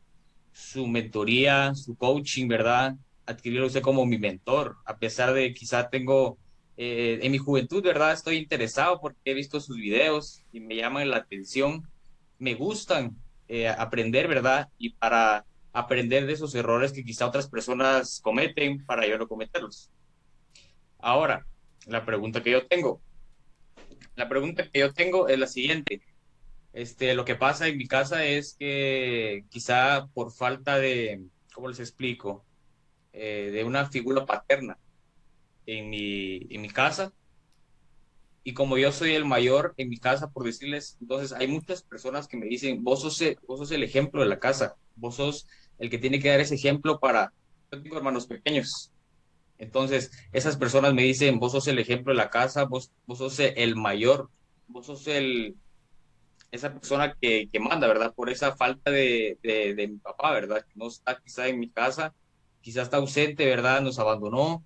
[0.51, 2.95] su mentoría, su coaching, ¿verdad?
[3.25, 6.37] Adquirirlo usted como mi mentor, a pesar de quizá tengo,
[6.77, 8.13] eh, en mi juventud, ¿verdad?
[8.13, 11.87] Estoy interesado porque he visto sus videos y me llaman la atención,
[12.39, 13.15] me gustan
[13.47, 14.69] eh, aprender, ¿verdad?
[14.77, 19.91] Y para aprender de esos errores que quizá otras personas cometen para yo no cometerlos.
[20.99, 21.45] Ahora,
[21.85, 23.01] la pregunta que yo tengo.
[24.15, 26.01] La pregunta que yo tengo es la siguiente.
[26.73, 31.21] Este, lo que pasa en mi casa es que quizá por falta de,
[31.53, 32.45] ¿cómo les explico?
[33.13, 34.77] Eh, de una figura paterna
[35.65, 37.13] en mi, en mi casa.
[38.43, 42.27] Y como yo soy el mayor en mi casa, por decirles, entonces hay muchas personas
[42.27, 45.47] que me dicen, vos sos, vos sos el ejemplo de la casa, vos sos
[45.79, 47.33] el que tiene que dar ese ejemplo para,
[47.71, 48.91] yo tengo hermanos pequeños.
[49.57, 53.39] Entonces, esas personas me dicen, vos sos el ejemplo de la casa, vos, vos sos
[53.39, 54.29] el mayor,
[54.67, 55.55] vos sos el,
[56.51, 58.13] esa persona que, que manda, ¿verdad?
[58.13, 60.65] Por esa falta de, de, de mi papá, ¿verdad?
[60.65, 62.13] Que no está quizá en mi casa
[62.61, 63.81] quizás está ausente, ¿verdad?
[63.81, 64.63] Nos abandonó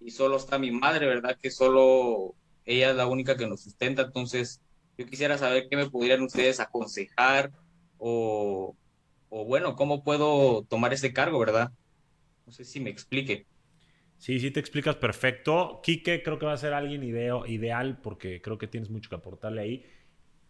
[0.00, 1.38] y solo está mi madre, ¿verdad?
[1.40, 2.34] Que solo
[2.64, 4.02] ella es la única que nos sustenta.
[4.02, 4.60] Entonces,
[4.98, 7.52] yo quisiera saber qué me pudieran ustedes aconsejar
[7.98, 8.74] o,
[9.44, 11.72] bueno, cómo puedo tomar ese cargo, ¿verdad?
[12.46, 13.46] No sé si me explique.
[14.18, 15.80] Sí, sí te explicas perfecto.
[15.82, 19.60] Quique creo que va a ser alguien ideal porque creo que tienes mucho que aportarle
[19.60, 19.86] ahí.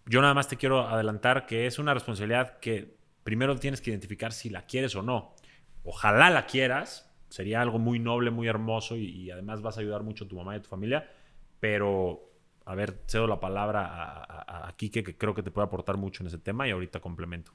[0.07, 4.33] Yo nada más te quiero adelantar que es una responsabilidad que primero tienes que identificar
[4.33, 5.35] si la quieres o no.
[5.83, 10.25] Ojalá la quieras, sería algo muy noble, muy hermoso y, además vas a ayudar mucho
[10.25, 11.11] a tu mamá y a tu familia,
[11.59, 12.31] pero
[12.65, 16.23] a ver, cedo la palabra a, a, Quique, que creo que te puede aportar mucho
[16.23, 17.53] en ese tema y ahorita complemento.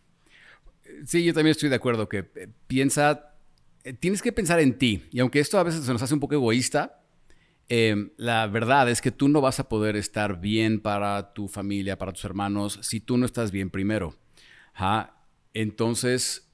[1.05, 3.35] Sí, yo también estoy de acuerdo que eh, piensa,
[3.83, 6.19] eh, tienes que pensar en ti, y aunque esto a veces se nos hace un
[6.19, 7.03] poco egoísta,
[7.69, 11.97] em, la verdad es que tú no vas a poder estar bien para tu familia,
[11.97, 14.15] para tus hermanos, si tú no estás bien primero.
[15.53, 16.49] Entonces,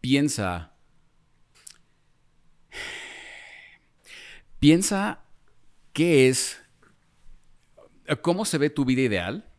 [0.00, 0.74] piensa
[4.64, 5.20] Piensa
[5.92, 6.58] qué es,
[8.22, 9.52] cómo se ve tu vida ideal,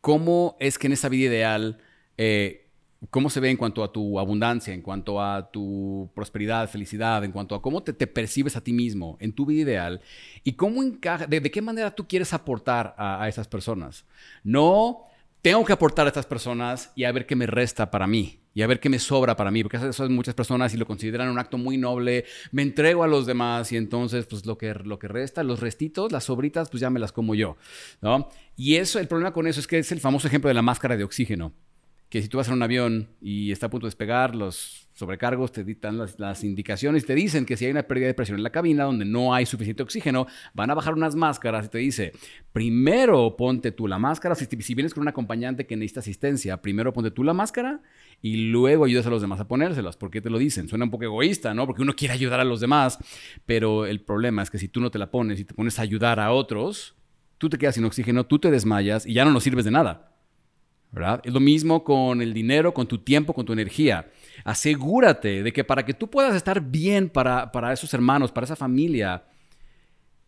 [0.00, 1.78] cómo es que en esa vida ideal,
[2.16, 2.68] eh,
[3.08, 7.32] cómo se ve en cuanto a tu abundancia, en cuanto a tu prosperidad, felicidad, en
[7.32, 10.00] cuanto a cómo te, percibes a ti mismo en tu vida ideal
[10.44, 14.04] y cómo encaja, de, qué manera tú quieres aportar a, a esas personas.
[14.44, 15.04] No
[15.42, 18.62] tengo que aportar a estas personas y a ver qué me resta para mí y
[18.62, 21.28] a ver qué me sobra para mí, porque eso es muchas personas y lo consideran
[21.28, 24.98] un acto muy noble, me entrego a los demás y entonces pues lo que, lo
[24.98, 27.56] que resta, los restitos, las sobritas, pues ya me las como yo,
[28.00, 28.28] ¿no?
[28.56, 30.96] Y eso, el problema con eso es que es el famoso ejemplo de la máscara
[30.96, 31.52] de oxígeno,
[32.10, 35.52] que si tú vas en un avión y está a punto de despegar, los sobrecargos
[35.52, 38.50] te dictan las, indicaciones, te dicen que si hay una pérdida de presión en la
[38.50, 42.12] cabina donde no hay suficiente oxígeno, van a bajar unas máscaras y te dice,
[42.52, 46.92] primero ponte tú la máscara, si, si vienes con un acompañante que necesita asistencia, primero
[46.92, 47.80] ponte tú la máscara
[48.22, 49.96] y luego ayudas a los demás a ponérselas.
[49.96, 50.68] ¿Por qué te lo dicen?
[50.68, 51.66] Suena un poco egoísta, ¿no?
[51.66, 52.98] Porque uno quiere ayudar a los demás,
[53.46, 55.82] pero el problema es que si tú no te la pones y te pones a
[55.82, 56.94] ayudar a otros,
[57.38, 60.10] tú te quedas sin oxígeno, tú te desmayas y ya no nos sirves de nada.
[60.92, 61.20] ¿verdad?
[61.24, 64.10] Es lo mismo con el dinero, con tu tiempo, con tu energía.
[64.44, 69.24] Asegúrate de que para que tú puedas estar bien para, esos hermanos, para esa familia,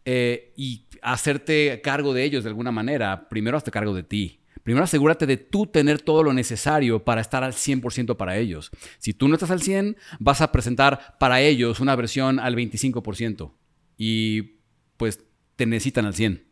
[0.04, 4.41] eh, y hacerte cargo de ellos de alguna manera, primero hazte cargo de ti.
[4.62, 8.70] Primero asegúrate de tú tener todo lo necesario para estar al 100% para ellos.
[8.98, 13.52] Si tú no estás al 100, vas a presentar para ellos una versión al 25%.
[13.96, 14.58] Y
[14.96, 15.24] pues
[15.56, 16.42] te necesitan al 100%.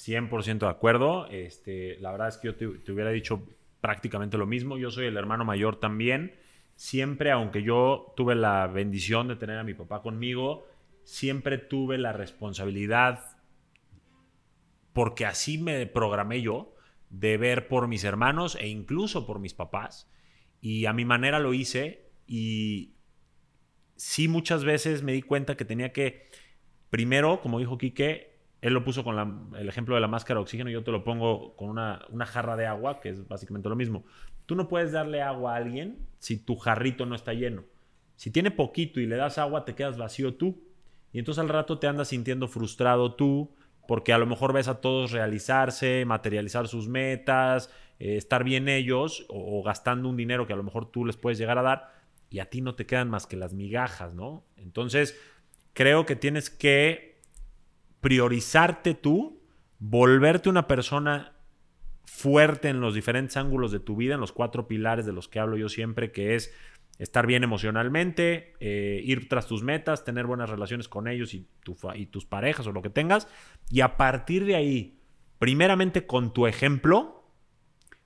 [0.00, 1.26] 100% de acuerdo.
[1.28, 3.46] Este, la verdad es que yo te, hubiera dicho
[3.80, 4.78] prácticamente lo mismo.
[4.78, 6.34] Yo soy el hermano mayor también.
[6.74, 10.66] Siempre, aunque yo tuve la bendición de tener a mi papá conmigo,
[11.04, 13.36] siempre tuve la responsabilidad,
[14.94, 16.74] porque así me programé yo,
[17.10, 20.08] de ver por mis hermanos e incluso por mis papás.
[20.60, 22.94] Y a mi manera lo hice y
[23.96, 26.30] sí muchas veces me di cuenta que tenía que,
[26.88, 28.30] primero, como dijo Quique,
[28.62, 31.56] él lo puso con el ejemplo de la máscara de oxígeno, yo te lo pongo
[31.56, 34.04] con una, jarra de agua, que es básicamente lo mismo.
[34.46, 37.64] Tú no puedes darle agua a alguien si tu jarrito no está lleno.
[38.16, 40.62] Si tiene poquito y le das agua, te quedas vacío tú.
[41.12, 43.54] Y entonces al rato te andas sintiendo frustrado tú,
[43.90, 49.26] porque a lo mejor ves a todos realizarse, materializar sus metas, eh, estar bien ellos,
[49.28, 51.92] o, o gastando un dinero que a lo mejor tú les puedes llegar a dar,
[52.30, 54.44] y a ti no te quedan más que las migajas, ¿no?
[54.56, 55.18] Entonces,
[55.72, 57.18] creo que tienes que
[58.00, 59.42] priorizarte tú,
[59.80, 61.32] volverte una persona
[62.04, 65.40] fuerte en los diferentes ángulos de tu vida, en los cuatro pilares de los que
[65.40, 66.54] hablo yo siempre, que es
[67.00, 71.48] estar bien emocionalmente, eh, ir tras tus metas, tener buenas relaciones con ellos y,
[71.94, 73.26] y tus parejas o lo que tengas,
[73.70, 75.00] y a partir de ahí,
[75.38, 77.24] primeramente con tu ejemplo,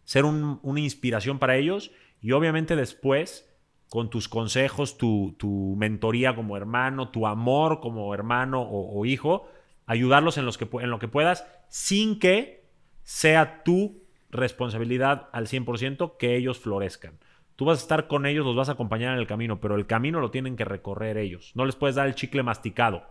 [0.05, 1.91] ser una inspiración para ellos
[2.21, 3.51] y obviamente después
[3.91, 9.49] con tus consejos, tu, mentoría como hermano, tu amor como hermano o hijo,
[9.87, 12.65] ayudarlos en, los que, en lo que puedas sin que
[13.03, 17.19] sea tu responsabilidad al 100% que ellos florezcan.
[17.57, 19.87] Tú vas a estar con ellos, los vas a acompañar en el camino, pero el
[19.87, 21.53] camino lo tienen que recorrer ellos.
[21.55, 23.05] No les puedes dar el chicle masticado.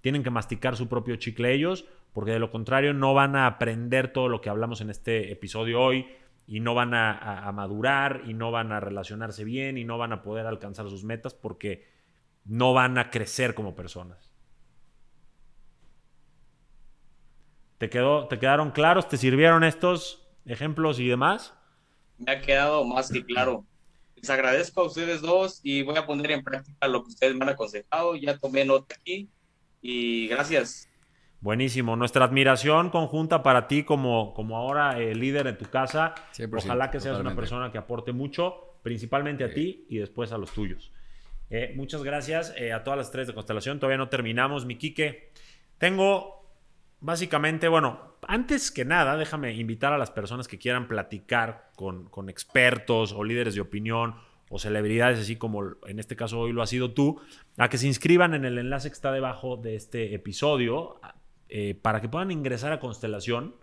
[0.00, 4.12] tienen que masticar su propio chicle ellos, porque de lo contrario no van a aprender
[4.12, 6.06] todo lo que hablamos en este episodio hoy
[6.46, 10.22] y no van a, madurar y no van a relacionarse bien y no van a
[10.22, 11.86] poder alcanzar sus metas porque
[12.44, 14.32] no van a crecer como personas.
[17.76, 19.08] ¿Te, quedó, ¿Te quedaron claros?
[19.08, 21.54] ¿Te sirvieron estos ejemplos y demás?
[22.16, 23.66] Me ha quedado más que claro.
[24.20, 27.44] Les agradezco a ustedes dos y voy a poner en práctica lo que ustedes me
[27.44, 28.16] han aconsejado.
[28.16, 29.28] Ya tomé nota aquí
[29.80, 30.88] y gracias.
[31.40, 31.94] Buenísimo.
[31.94, 36.14] Nuestra admiración conjunta para ti como, como ahora el líder en tu casa.
[36.52, 40.50] Ojalá que seas una persona que aporte mucho, principalmente a ti y después a los
[40.50, 40.92] tuyos.
[41.50, 43.78] Eh, muchas gracias eh, a todas las tres de Constelación.
[43.78, 45.30] Todavía no terminamos, mi Quique.
[45.78, 46.37] Tengo
[47.00, 52.28] básicamente, bueno, antes que nada, déjame invitar a las personas que quieran platicar con, con
[52.28, 54.16] expertos o líderes de opinión
[54.50, 57.20] o celebridades, así como en este caso hoy lo ha sido tú,
[57.56, 61.00] a que se inscriban en el enlace que está debajo de este episodio
[61.48, 63.54] eh, para que puedan ingresar a Constelación,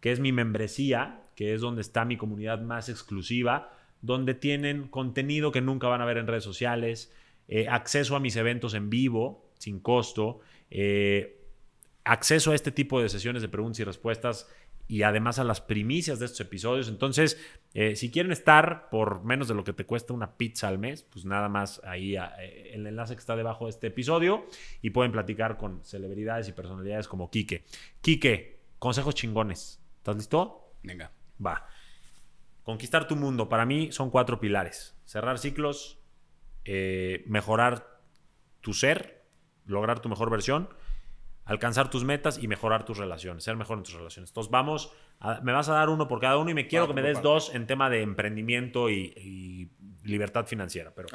[0.00, 3.72] que es mi membresía, que es donde está mi comunidad más exclusiva,
[4.02, 7.12] donde tienen contenido que nunca van a ver en redes sociales,
[7.48, 10.40] eh, acceso a mis eventos en vivo, sin costo,
[10.70, 11.39] eh,
[12.04, 14.48] acceso a este tipo de sesiones de preguntas y respuestas
[14.88, 16.88] y además a las primicias de estos episodios.
[16.88, 17.38] Entonces,
[17.94, 21.24] si quieren estar por menos de lo que te cuesta una pizza al mes, pues
[21.24, 24.46] nada más ahí el enlace que está debajo de este episodio
[24.82, 27.64] y pueden platicar con celebridades y personalidades como Quique.
[28.00, 29.80] Quique, consejos chingones.
[29.98, 30.72] ¿Estás listo?
[30.82, 31.12] Venga.
[31.44, 31.68] Va.
[32.64, 34.96] Conquistar tu mundo, para mí son cuatro pilares.
[35.04, 35.98] Cerrar ciclos,
[36.64, 38.00] eh, mejorar
[38.60, 39.24] tu ser,
[39.66, 40.68] lograr tu mejor versión,
[41.50, 44.30] alcanzar tus metas y mejorar tus relaciones, ser mejor en tus relaciones.
[44.30, 44.92] Entonces vamos,
[45.42, 47.52] me vas a dar uno por cada uno y me quiero que me des dos
[47.52, 49.68] en tema de emprendimiento y,
[50.04, 50.94] libertad financiera.
[50.94, 51.08] Pero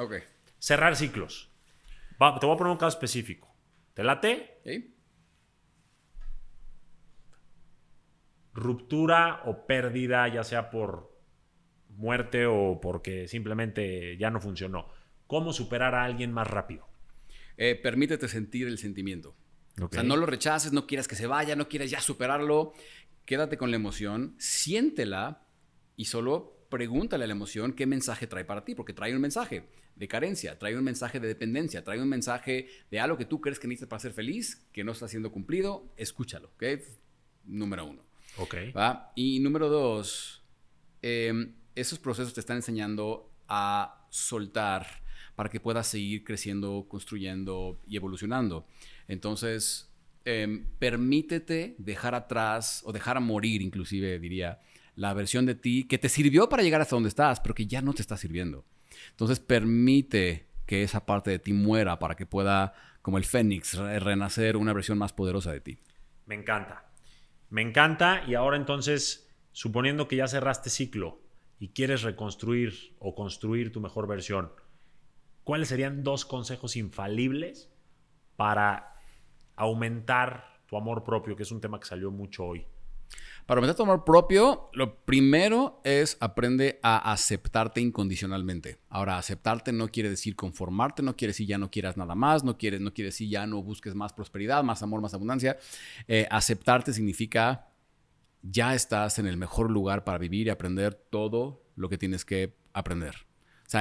[0.60, 1.54] cerrar ciclos.
[2.20, 3.56] te voy a poner un caso específico.
[3.94, 4.60] ¿Te late?
[4.66, 4.94] Sí.
[8.54, 11.18] Ruptura o pérdida, ya sea por
[11.92, 14.90] muerte o porque simplemente ya no funcionó.
[15.28, 16.90] ¿Cómo superar a alguien más rápido?
[17.56, 19.34] Eh, permítete sentir el sentimiento.
[19.82, 22.74] O sea, no lo rechaces, no quieras que se vaya, no quieras ya superarlo.
[23.26, 25.42] Quédate con la emoción, siéntela
[25.98, 29.68] y solo pregúntale a la emoción qué mensaje trae para ti, porque trae un mensaje
[29.96, 33.60] de carencia, trae un mensaje de dependencia, trae un mensaje de algo que tú crees
[33.60, 36.64] que necesitas para ser feliz, que no está siendo cumplido, escúchalo, ¿ok?
[37.46, 38.04] Número uno.
[38.38, 38.56] Ok.
[38.76, 39.12] ¿va?
[39.16, 40.44] Y número dos,
[41.02, 44.86] em, esos procesos te están enseñando a soltar
[45.36, 48.66] para que puedas seguir creciendo, construyendo y evolucionando.
[49.08, 49.94] Entonces,
[50.26, 54.60] em, permítete dejar atrás o dejar morir, inclusive diría,
[54.96, 57.82] la versión de ti que te sirvió para llegar hasta donde estás, pero que ya
[57.82, 58.66] no te está sirviendo.
[59.12, 64.58] Entonces, permite que esa parte de ti muera para que pueda, como el fénix, renacer
[64.58, 65.78] una versión más poderosa de ti.
[66.26, 66.86] Me encanta.
[67.50, 71.22] Me encanta y ahora entonces, suponiendo que ya cerraste ciclo
[71.60, 74.52] y quieres reconstruir o construir tu mejor versión,
[75.44, 77.72] ¿cuáles serían dos consejos infalibles
[78.36, 78.95] para
[79.56, 82.66] aumentar tu amor propio, que es un tema que salió mucho hoy?
[83.46, 88.80] Para aumentar tu amor propio, lo primero es aprende a aceptarte incondicionalmente.
[88.90, 92.58] Ahora, aceptarte no quiere decir conformarte, no quiere decir ya no quieras nada más, no
[92.58, 95.58] quiere, no quiere decir ya no busques más prosperidad, más amor, más abundancia.
[96.08, 97.68] Eh, aceptarte significa
[98.42, 102.56] ya estás en el mejor lugar para vivir y aprender todo lo que tienes que
[102.74, 103.16] aprender.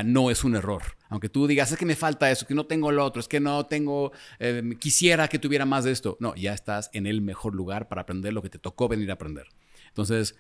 [0.02, 0.82] No es un error.
[1.08, 3.40] Aunque tú digas, es que me falta eso, que no tengo lo otro, es que
[3.40, 6.16] no tengo, eh, quisiera que tuviera más de esto.
[6.20, 9.14] No, ya estás en el mejor lugar para aprender lo que te tocó venir a
[9.14, 9.46] aprender.
[9.88, 10.36] Entonces,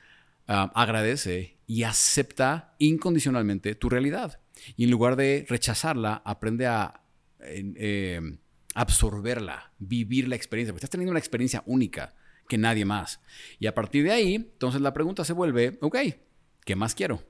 [0.48, 4.40] ah, agradece y acepta incondicionalmente tu realidad.
[4.76, 7.02] Y en lugar de rechazarla, aprende a
[7.40, 8.38] eh,
[8.74, 10.72] absorberla, vivir la experiencia.
[10.72, 12.14] Porque estás teniendo una experiencia única
[12.48, 13.20] que nadie más.
[13.58, 15.98] Y a partir de ahí, entonces la pregunta se vuelve, ok,
[16.64, 17.22] ¿qué más quiero?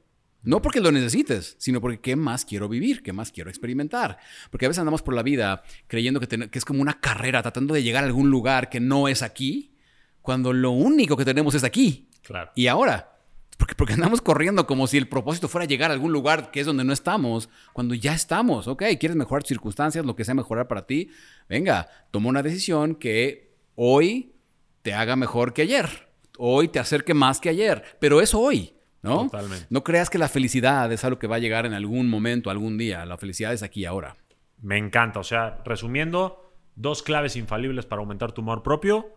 [0.44, 4.18] No porque lo necesites, sino porque qué más quiero vivir, qué más quiero experimentar.
[4.50, 7.82] Porque a veces andamos por la vida creyendo que, es como una carrera, tratando de
[7.82, 9.72] llegar a algún lugar que no es aquí,
[10.20, 12.08] cuando lo único que tenemos es aquí.
[12.22, 12.50] Claro.
[12.54, 13.10] Y ahora.
[13.56, 16.66] Porque, porque andamos corriendo como si el propósito fuera llegar a algún lugar que es
[16.66, 18.66] donde no estamos, cuando ya estamos.
[18.66, 21.08] Ok, quieres mejorar tus circunstancias, lo que sea mejorar para ti.
[21.48, 24.34] Venga, toma una decisión que hoy
[24.82, 26.08] te haga mejor que ayer.
[26.36, 27.82] Hoy te acerque más que ayer.
[28.00, 28.73] Pero es hoy.
[29.04, 29.24] ¿No?
[29.24, 29.66] Totalmente.
[29.70, 32.78] No creas que la felicidad es algo que va a llegar en algún momento, algún
[32.78, 33.04] día.
[33.04, 34.16] La felicidad es aquí y ahora.
[34.60, 35.20] Me encanta.
[35.20, 39.14] O sea, resumiendo, dos claves infalibles para aumentar tu amor propio.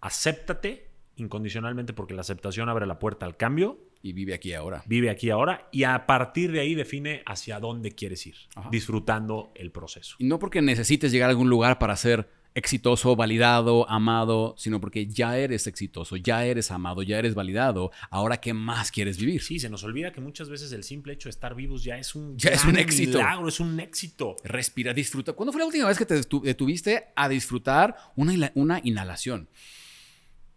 [0.00, 3.78] Acéptate incondicionalmente porque la aceptación abre la puerta al cambio.
[4.02, 4.82] Y vive aquí ahora.
[4.86, 8.36] Vive aquí ahora y a partir de ahí define hacia dónde quieres ir,
[8.70, 10.16] disfrutando el proceso.
[10.18, 15.06] Y no porque necesites llegar a algún lugar para ser exitoso, validado, amado, sino porque
[15.06, 17.90] ya eres exitoso, ya eres amado, ya eres validado.
[18.10, 19.42] Ahora, ¿qué más quieres vivir?
[19.42, 22.14] Sí, se nos olvida que muchas veces el simple hecho de estar vivos ya es
[22.14, 23.18] un, Ya es un éxito.
[23.18, 24.36] milagro, es un éxito.
[24.44, 25.32] Respira, disfruta.
[25.32, 29.48] ¿Cuándo fue la última vez que te detu- detuviste a disfrutar una, una inhalación?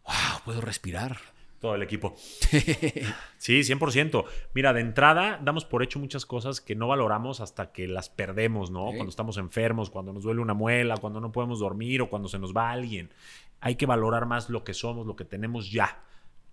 [0.06, 0.42] ¡Wow!
[0.46, 1.33] Puedo respirar.
[1.64, 2.14] Todo el equipo.
[3.38, 4.26] Sí, 100%.
[4.54, 8.70] Mira, de entrada damos por hecho muchas cosas que no valoramos hasta que las perdemos,
[8.70, 8.90] ¿no?
[8.90, 8.98] Sí.
[8.98, 12.38] Cuando estamos enfermos, cuando nos duele una muela, cuando no podemos dormir o cuando se
[12.38, 13.14] nos va alguien.
[13.62, 16.04] Hay que valorar más lo que somos, lo que tenemos ya.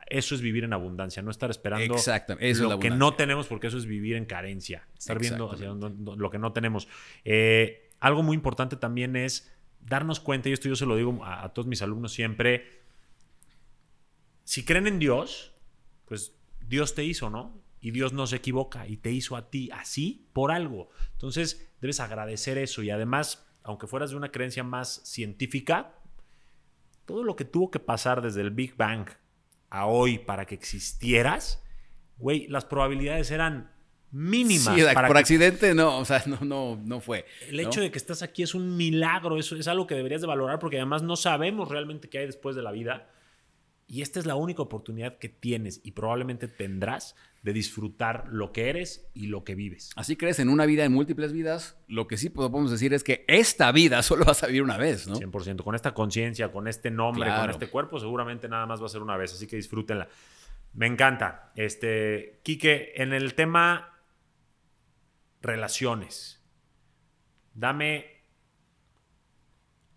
[0.06, 3.48] Eso es vivir en abundancia, no estar esperando Exacto, eso es lo que no tenemos,
[3.48, 4.86] porque eso es vivir en carencia.
[4.96, 6.86] Estar viendo hacia lo que no tenemos.
[7.24, 11.44] Eh, algo muy importante también es darnos cuenta, y esto yo se lo digo a,
[11.44, 12.79] a todos mis alumnos siempre,
[14.50, 15.54] si creen en Dios,
[16.06, 16.34] pues
[16.66, 17.62] Dios te hizo, ¿no?
[17.80, 20.90] Y Dios no se equivoca y te hizo a ti así por algo.
[21.12, 25.94] Entonces debes agradecer eso y además, aunque fueras de una creencia más científica,
[27.04, 29.08] todo lo que tuvo que pasar desde el Big Bang
[29.68, 31.62] a hoy para que existieras,
[32.18, 33.70] güey, las probabilidades eran
[34.10, 34.74] mínimas.
[34.74, 37.24] Sí, para por que accidente no, o sea, no, no, no fue.
[37.46, 37.68] el ¿no?
[37.68, 40.58] hecho de que estás aquí es un milagro, eso es algo que deberías de valorar
[40.58, 43.10] porque además no sabemos realmente qué hay después de la vida.
[43.90, 48.68] Y esta es la única oportunidad que tienes y probablemente tendrás de disfrutar lo que
[48.68, 49.90] eres y lo que vives.
[49.96, 51.76] Así crees en una vida, en múltiples vidas.
[51.88, 55.08] Lo que sí podemos decir es que esta vida solo vas a vivir una vez,
[55.08, 55.16] ¿no?
[55.16, 55.64] 100%.
[55.64, 59.02] Con esta conciencia, con este nombre, con este cuerpo, seguramente nada más va a ser
[59.02, 59.34] una vez.
[59.34, 60.06] Así que disfrútenla.
[60.74, 61.50] Me encanta.
[61.56, 63.98] Este, Quique, en el tema
[65.42, 66.40] relaciones,
[67.54, 68.22] dame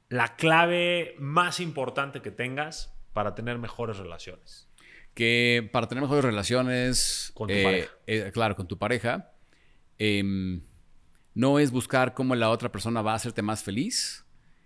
[0.10, 4.68] la clave más importante que tengas para tener mejores relaciones.
[5.14, 7.32] Que para tener mejores relaciones.
[7.34, 7.92] Con tu eh, pareja.
[8.08, 9.32] eh, claro, con tu pareja.
[10.00, 10.62] em,
[11.36, 14.26] no es buscar cómo la otra persona va a hacerte más feliz,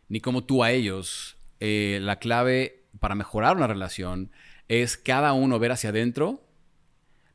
[0.10, 1.38] ni cómo tú a ellos.
[1.60, 4.32] Eh, la clave para mejorar una relación
[4.68, 6.46] es cada uno ver hacia adentro,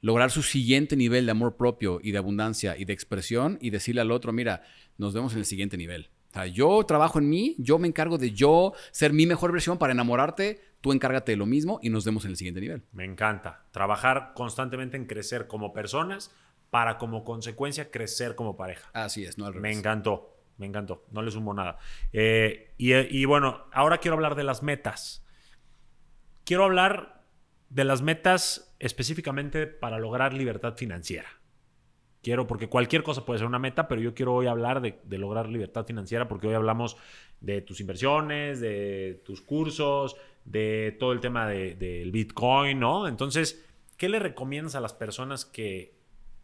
[0.01, 4.01] lograr su siguiente nivel de amor propio y de abundancia y de expresión y decirle
[4.01, 4.63] al otro, mira,
[4.99, 6.11] nos vemos en el siguiente nivel.
[6.31, 9.79] O sea, yo trabajo en mí, yo me encargo de yo ser mi mejor versión
[9.79, 12.83] para enamorarte, tú encárgate de lo mismo y nos vemos en el siguiente nivel.
[12.93, 13.65] Me encanta.
[13.71, 16.31] Trabajar constantemente en crecer como personas
[16.69, 18.91] para como consecuencia crecer como pareja.
[18.93, 19.79] Así es, no al Me revés.
[19.79, 21.79] encantó, me encantó, no le sumo nada.
[22.13, 25.25] Eh, y, y bueno, ahora quiero hablar de las metas.
[26.45, 27.25] Quiero hablar
[27.69, 31.29] de las metas específicamente para lograr libertad financiera.
[32.23, 35.19] Quiero, porque cualquier cosa puede ser una meta, pero yo quiero hoy hablar de, de
[35.19, 36.97] lograr libertad financiera porque hoy hablamos
[37.41, 43.07] de tus inversiones, de tus cursos, de todo el tema de- del Bitcoin, ¿no?
[43.09, 43.65] Entonces,
[43.97, 45.95] ¿qué le recomiendas a las personas que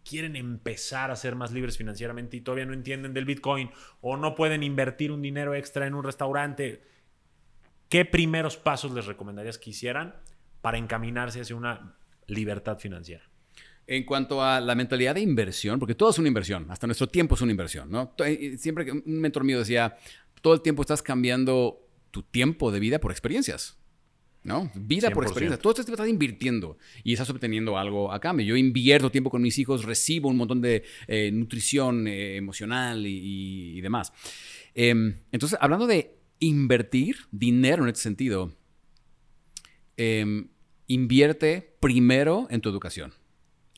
[0.04, 3.70] quieren empezar a ser más libres financieramente y todavía no entienden del Bitcoin
[4.00, 6.82] o no pueden invertir un dinero extra en un restaurante?
[7.88, 10.14] ¿Qué primeros pasos les recomendarías que hicieran
[10.60, 11.94] para encaminarse hacia una
[12.26, 13.24] libertad financiera?
[13.86, 17.34] En cuanto a la mentalidad de inversión, porque todo es una inversión, hasta nuestro tiempo
[17.34, 18.08] es una inversión, ¿no?
[18.08, 19.96] To- eh, Siempre que un mentor mío decía,
[20.42, 21.80] todo el tiempo estás cambiando
[22.10, 23.77] tu tiempo de vida por experiencias,
[24.48, 24.70] ¿no?
[24.74, 25.26] Vida por 100%.
[25.28, 25.60] experiencias.
[25.60, 28.46] Todo este tiempo estás invirtiendo y estás obteniendo algo a cambio.
[28.46, 33.80] Yo invierto tiempo con mis hijos, recibo un montón de eh, nutrición eh, emocional y,
[33.80, 34.12] demás.
[34.74, 38.52] Em, entonces, hablando de invertir dinero en este sentido,
[39.96, 40.48] em,
[40.86, 43.12] invierte primero en tu educación.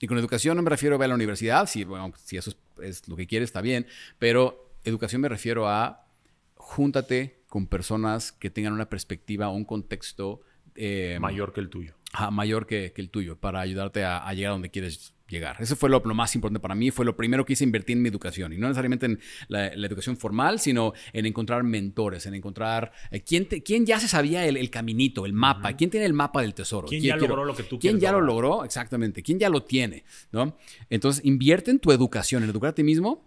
[0.01, 2.51] Y con educación no me refiero a ir a la universidad, si, bueno, si eso
[2.51, 3.87] es, es lo que quieres, está bien,
[4.19, 6.07] pero educación me refiero a
[6.55, 10.41] júntate con personas que tengan una perspectiva un contexto
[10.75, 11.95] eh, Mayor que el tuyo.
[12.13, 15.57] ajá, mayor que, que el tuyo para ayudarte a, a llegar a donde quieres llegar.
[15.61, 18.03] Eso fue lo, lo más importante para mí, fue lo primero que hice invertir en
[18.03, 18.53] mi educación.
[18.53, 23.21] Y no necesariamente en la, la educación formal, sino en encontrar mentores, en encontrar eh,
[23.23, 26.43] quién, te- quién ya se sabía el, el caminito, el mapa, quién tiene el mapa
[26.43, 26.89] del tesoro.
[26.89, 28.43] ¿Quién ya logró lo que tú ¿Quién ya lo lograr?
[28.51, 28.65] logró?
[28.65, 29.23] Exactamente.
[29.23, 30.03] ¿Quién ya lo tiene?
[30.33, 30.57] ¿no?
[30.89, 33.25] Entonces, invierte en tu educación, en educar a ti mismo.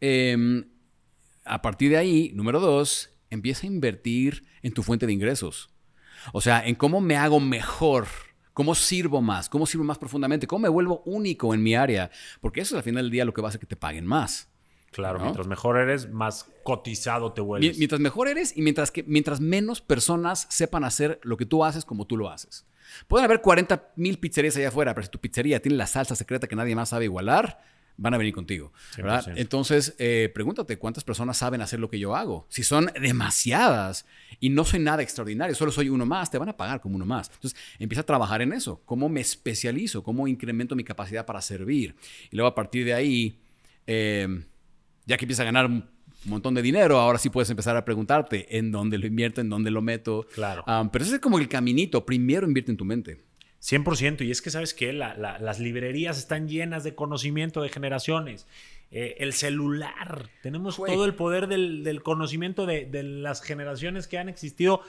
[0.00, 0.64] Em,
[1.44, 5.68] a partir de ahí, número dos, empieza a invertir en tu fuente de ingresos.
[6.32, 8.06] O sea, en cómo me hago mejor,
[8.52, 12.10] cómo sirvo más, cómo sirvo más profundamente, cómo me vuelvo único en mi área.
[12.40, 14.06] Porque eso es al final del día lo que va a hacer que te paguen
[14.06, 14.48] más.
[14.92, 15.24] Claro, ¿No?
[15.24, 17.76] mientras mejor eres, más cotizado te vuelves.
[17.76, 21.84] Mientras mejor eres y mientras, que, mientras menos personas sepan hacer lo que tú haces
[21.84, 22.64] como tú lo haces.
[23.08, 26.46] Pueden haber 40 mil pizzerías allá afuera, pero si tu pizzería tiene la salsa secreta
[26.46, 27.60] que nadie más sabe igualar,
[27.96, 28.72] van a venir contigo.
[28.96, 29.24] ¿verdad?
[29.26, 29.32] 100%.
[29.36, 32.46] Entonces, eh, pregúntate cuántas personas saben hacer lo que yo hago.
[32.48, 34.06] Si son demasiadas
[34.40, 37.06] y no soy nada extraordinario, solo soy uno más, te van a pagar como uno
[37.06, 37.30] más.
[37.34, 38.82] Entonces, empieza a trabajar en eso.
[38.84, 40.02] ¿Cómo me especializo?
[40.02, 41.94] ¿Cómo incremento mi capacidad para servir?
[42.30, 43.40] Y luego a partir de ahí,
[43.86, 44.44] eh,
[45.06, 45.84] ya que empiezas a ganar un
[46.24, 49.70] montón de dinero, ahora sí puedes empezar a preguntarte en dónde lo invierto, en dónde
[49.70, 50.26] lo meto.
[50.34, 50.64] Claro.
[50.66, 52.04] Um, pero ese es como el caminito.
[52.04, 53.25] Primero invierte en tu mente.
[53.68, 54.24] 100%.
[54.24, 54.92] Y es que, ¿sabes qué?
[54.92, 58.46] La- la- las librerías están llenas de conocimiento de generaciones.
[58.92, 60.28] Eh, el celular.
[60.42, 60.92] Tenemos Güey.
[60.92, 64.82] todo el poder del, del conocimiento de, de las generaciones que han existido.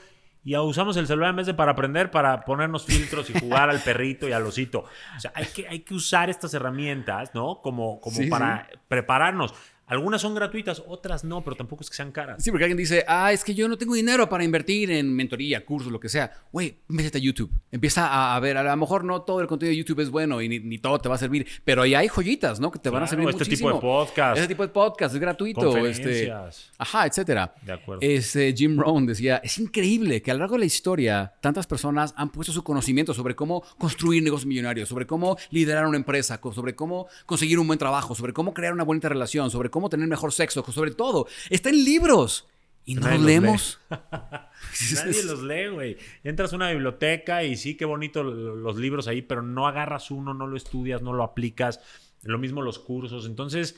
[0.44, 3.80] Y usamos el celular en vez de para aprender, para ponernos filtros y jugar al
[3.82, 4.84] perrito y al osito.
[5.16, 7.60] O sea, hay que, hay que usar estas herramientas, ¿no?
[7.60, 9.52] Como, como Sí, para prepararnos.
[9.88, 12.42] Algunas son gratuitas, otras no, pero tampoco es que sean caras.
[12.42, 15.64] Sí, porque alguien dice, ah, es que yo no tengo dinero para invertir en mentoría,
[15.64, 16.30] cursos, lo que sea.
[16.52, 17.50] Güey, métete a YouTube.
[17.72, 20.42] Empieza a, a ver, a lo mejor no todo el contenido de YouTube es bueno
[20.42, 22.70] y ni, ni todo te va a servir, pero ahí hay joyitas, ¿no?
[22.70, 23.68] Que te van a Claro, servir este muchísimo.
[23.70, 24.36] tipo de podcast.
[24.36, 25.76] Este tipo de podcast es gratuito.
[25.86, 26.70] Este, Conferencias.
[26.76, 27.54] ajá, etcétera.
[27.62, 28.00] De acuerdo.
[28.02, 32.12] Este, Jim Rohn decía, es increíble que a lo largo de la historia tantas personas
[32.16, 36.74] han puesto su conocimiento sobre cómo construir negocios millonarios, sobre cómo liderar una empresa, sobre
[36.74, 40.32] cómo conseguir un buen trabajo, sobre cómo crear una bonita relación, sobre cómo tener mejor
[40.32, 41.26] sexo, sobre todo.
[41.50, 42.48] Está en libros.
[42.84, 43.80] Y no Nadie los los leemos.
[44.94, 45.96] Nadie los lee, güey.
[46.24, 50.10] Entras a una biblioteca y sí, qué bonito lo- los libros ahí, pero no agarras
[50.10, 51.80] uno, no lo estudias, no lo aplicas.
[52.22, 53.26] Lo mismo los cursos.
[53.26, 53.76] Entonces,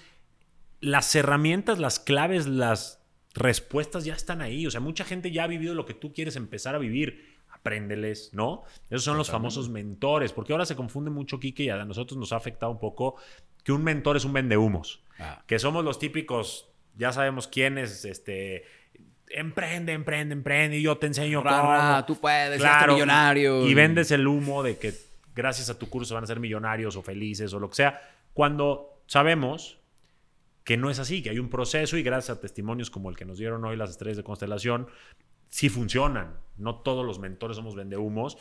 [0.81, 3.03] las herramientas, las claves, las
[3.35, 4.67] respuestas ya están ahí.
[4.67, 7.39] O sea, mucha gente ya ha vivido lo que tú quieres empezar a vivir.
[7.53, 8.63] Apréndeles, ¿no?
[8.89, 12.33] Esos son los famosos mentores, porque ahora se confunde mucho, Kike, y a nosotros nos
[12.33, 13.17] ha afectado un poco
[13.63, 15.03] que un mentor es un vendehumos.
[15.19, 15.43] Ah.
[15.47, 18.65] Que somos los típicos, ya sabemos quiénes, este,
[19.29, 22.05] emprende, emprende, emprende, y yo te enseño cómo.
[22.07, 23.67] tú puedes, eres millonario.
[23.67, 24.95] Y vendes el humo de que
[25.35, 28.01] gracias a tu curso van a ser millonarios o felices o lo que sea,
[28.33, 29.79] cuando sabemos
[30.65, 33.25] que no es así, que hay un proceso y gracias a testimonios como el que
[33.25, 34.89] nos dieron hoy las estrellas de constelación,
[35.49, 36.37] sí funcionan.
[36.57, 38.39] No todos los mentores somos vendehumos.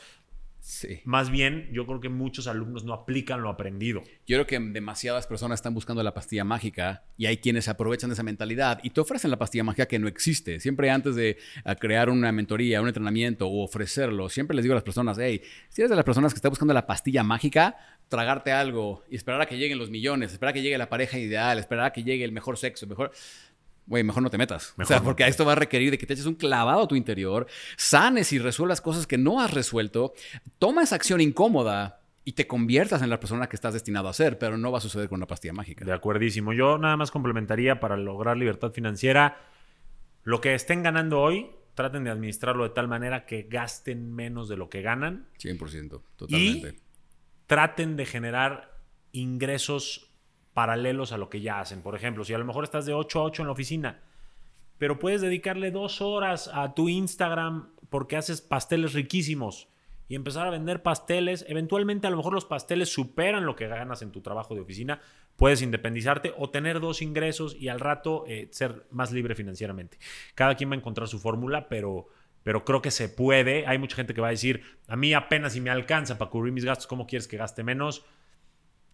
[0.60, 1.00] Sí.
[1.06, 4.04] Más bien, yo creo que muchos alumnos no aplican lo aprendido.
[4.28, 8.14] Yo creo que demasiadas personas están buscando la pastilla mágica y hay quienes aprovechan de
[8.14, 10.60] esa mentalidad y te ofrecen la pastilla mágica que no existe.
[10.60, 14.76] Siempre antes de eh, crear una mentoría, un entrenamiento o ofrecerlo, siempre les digo a
[14.76, 17.78] las personas, hey, si eres de las personas que está buscando la pastilla mágica,
[18.10, 21.18] tragarte algo y esperar a que lleguen los millones, esperar a que llegue la pareja
[21.18, 23.12] ideal, esperar a que llegue el mejor sexo, mejor...
[23.90, 24.76] Güey, mejor no te metas.
[24.78, 26.88] Mejor o sea, porque esto va a requerir de que te eches un clavado a
[26.88, 30.14] tu interior, sanes y resuelvas cosas que no has resuelto,
[30.60, 34.38] toma esa acción incómoda y te conviertas en la persona que estás destinado a ser,
[34.38, 35.84] pero no va a suceder con una pastilla mágica.
[35.86, 36.54] De acuerdísimo.
[36.54, 39.42] Yo nada más complementaría para lograr libertad financiera.
[40.24, 44.58] Lo que estén ganando hoy, traten de administrarlo de tal manera que gasten menos de
[44.58, 46.70] lo que ganan 100%, totalmente.
[46.70, 46.80] y
[47.48, 48.78] traten de generar
[49.12, 50.09] ingresos
[50.54, 51.82] paralelos a lo que ya hacen.
[51.82, 54.00] Por ejemplo, si a lo mejor estás de 8 a 8 en la oficina,
[54.78, 59.68] pero puedes dedicarle dos horas a tu Instagram porque haces pasteles riquísimos
[60.08, 64.02] y empezar a vender pasteles, eventualmente a lo mejor los pasteles superan lo que ganas
[64.02, 65.02] en tu trabajo de oficina,
[65.36, 70.00] puedes independizarte o tener dos ingresos y al rato eh, ser más libre financieramente.
[70.34, 72.08] Cada quien va a encontrar su fórmula, pero,
[72.42, 73.68] pero creo que se puede.
[73.68, 76.54] Hay mucha gente que va a decir, a mí apenas si me alcanza para cubrir
[76.54, 78.04] mis gastos, ¿cómo quieres que gaste menos?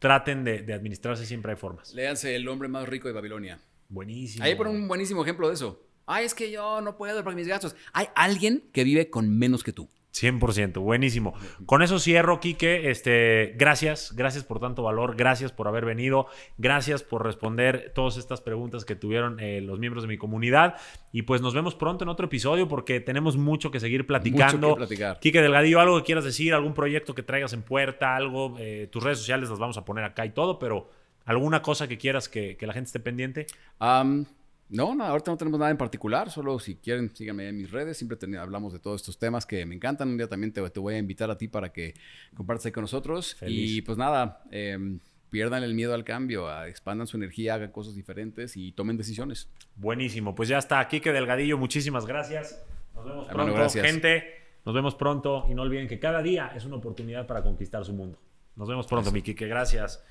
[0.05, 1.91] Traten de, de administrarse, siempre hay formas.
[1.95, 3.59] Léanse El hombre más rico de Babilonia.
[3.89, 4.45] Buenísimo.
[4.45, 5.81] Ahí por un buenísimo ejemplo de eso.
[6.05, 7.75] Ay, es que yo no puedo para mis gastos.
[7.91, 9.89] Hay alguien que vive con menos que tú.
[10.15, 11.33] 100%, buenísimo.
[11.65, 12.89] Con eso cierro, Quique.
[12.89, 16.27] Este, gracias, gracias por tanto valor, gracias por haber venido,
[16.57, 20.75] gracias por responder todas estas preguntas que tuvieron eh, los miembros de mi comunidad.
[21.11, 24.69] Y pues nos vemos pronto en otro episodio porque tenemos mucho que seguir platicando.
[24.69, 25.19] Mucho que platicar.
[25.19, 29.03] Quique Delgadillo, algo que quieras decir, algún proyecto que traigas en puerta, algo, eh, tus
[29.03, 30.89] redes sociales las vamos a poner acá y todo, pero
[31.25, 33.47] alguna cosa que quieras que, que la gente esté pendiente.
[33.79, 34.25] Am,
[34.69, 37.97] no, no, ahorita no tenemos nada en particular, solo si quieren síganme en mis redes,
[37.97, 40.79] siempre ten- hablamos de todos estos temas que me encantan, un día también te, te
[40.79, 41.93] voy a invitar a ti para que
[42.35, 43.71] compartas ahí con nosotros Feliz.
[43.71, 48.55] y pues nada, em, pierdan el miedo al cambio, expandan su energía, hagan cosas diferentes
[48.57, 49.49] y tomen decisiones.
[49.75, 52.63] Buenísimo, pues ya está, Quique Delgadillo, muchísimas gracias.
[52.95, 54.23] Nos vemos pronto, gente.
[54.65, 57.93] Nos vemos pronto y no olviden que cada día es una oportunidad para conquistar su
[57.93, 58.17] mundo.
[58.55, 60.03] Nos vemos pronto, mi Quique, gracias.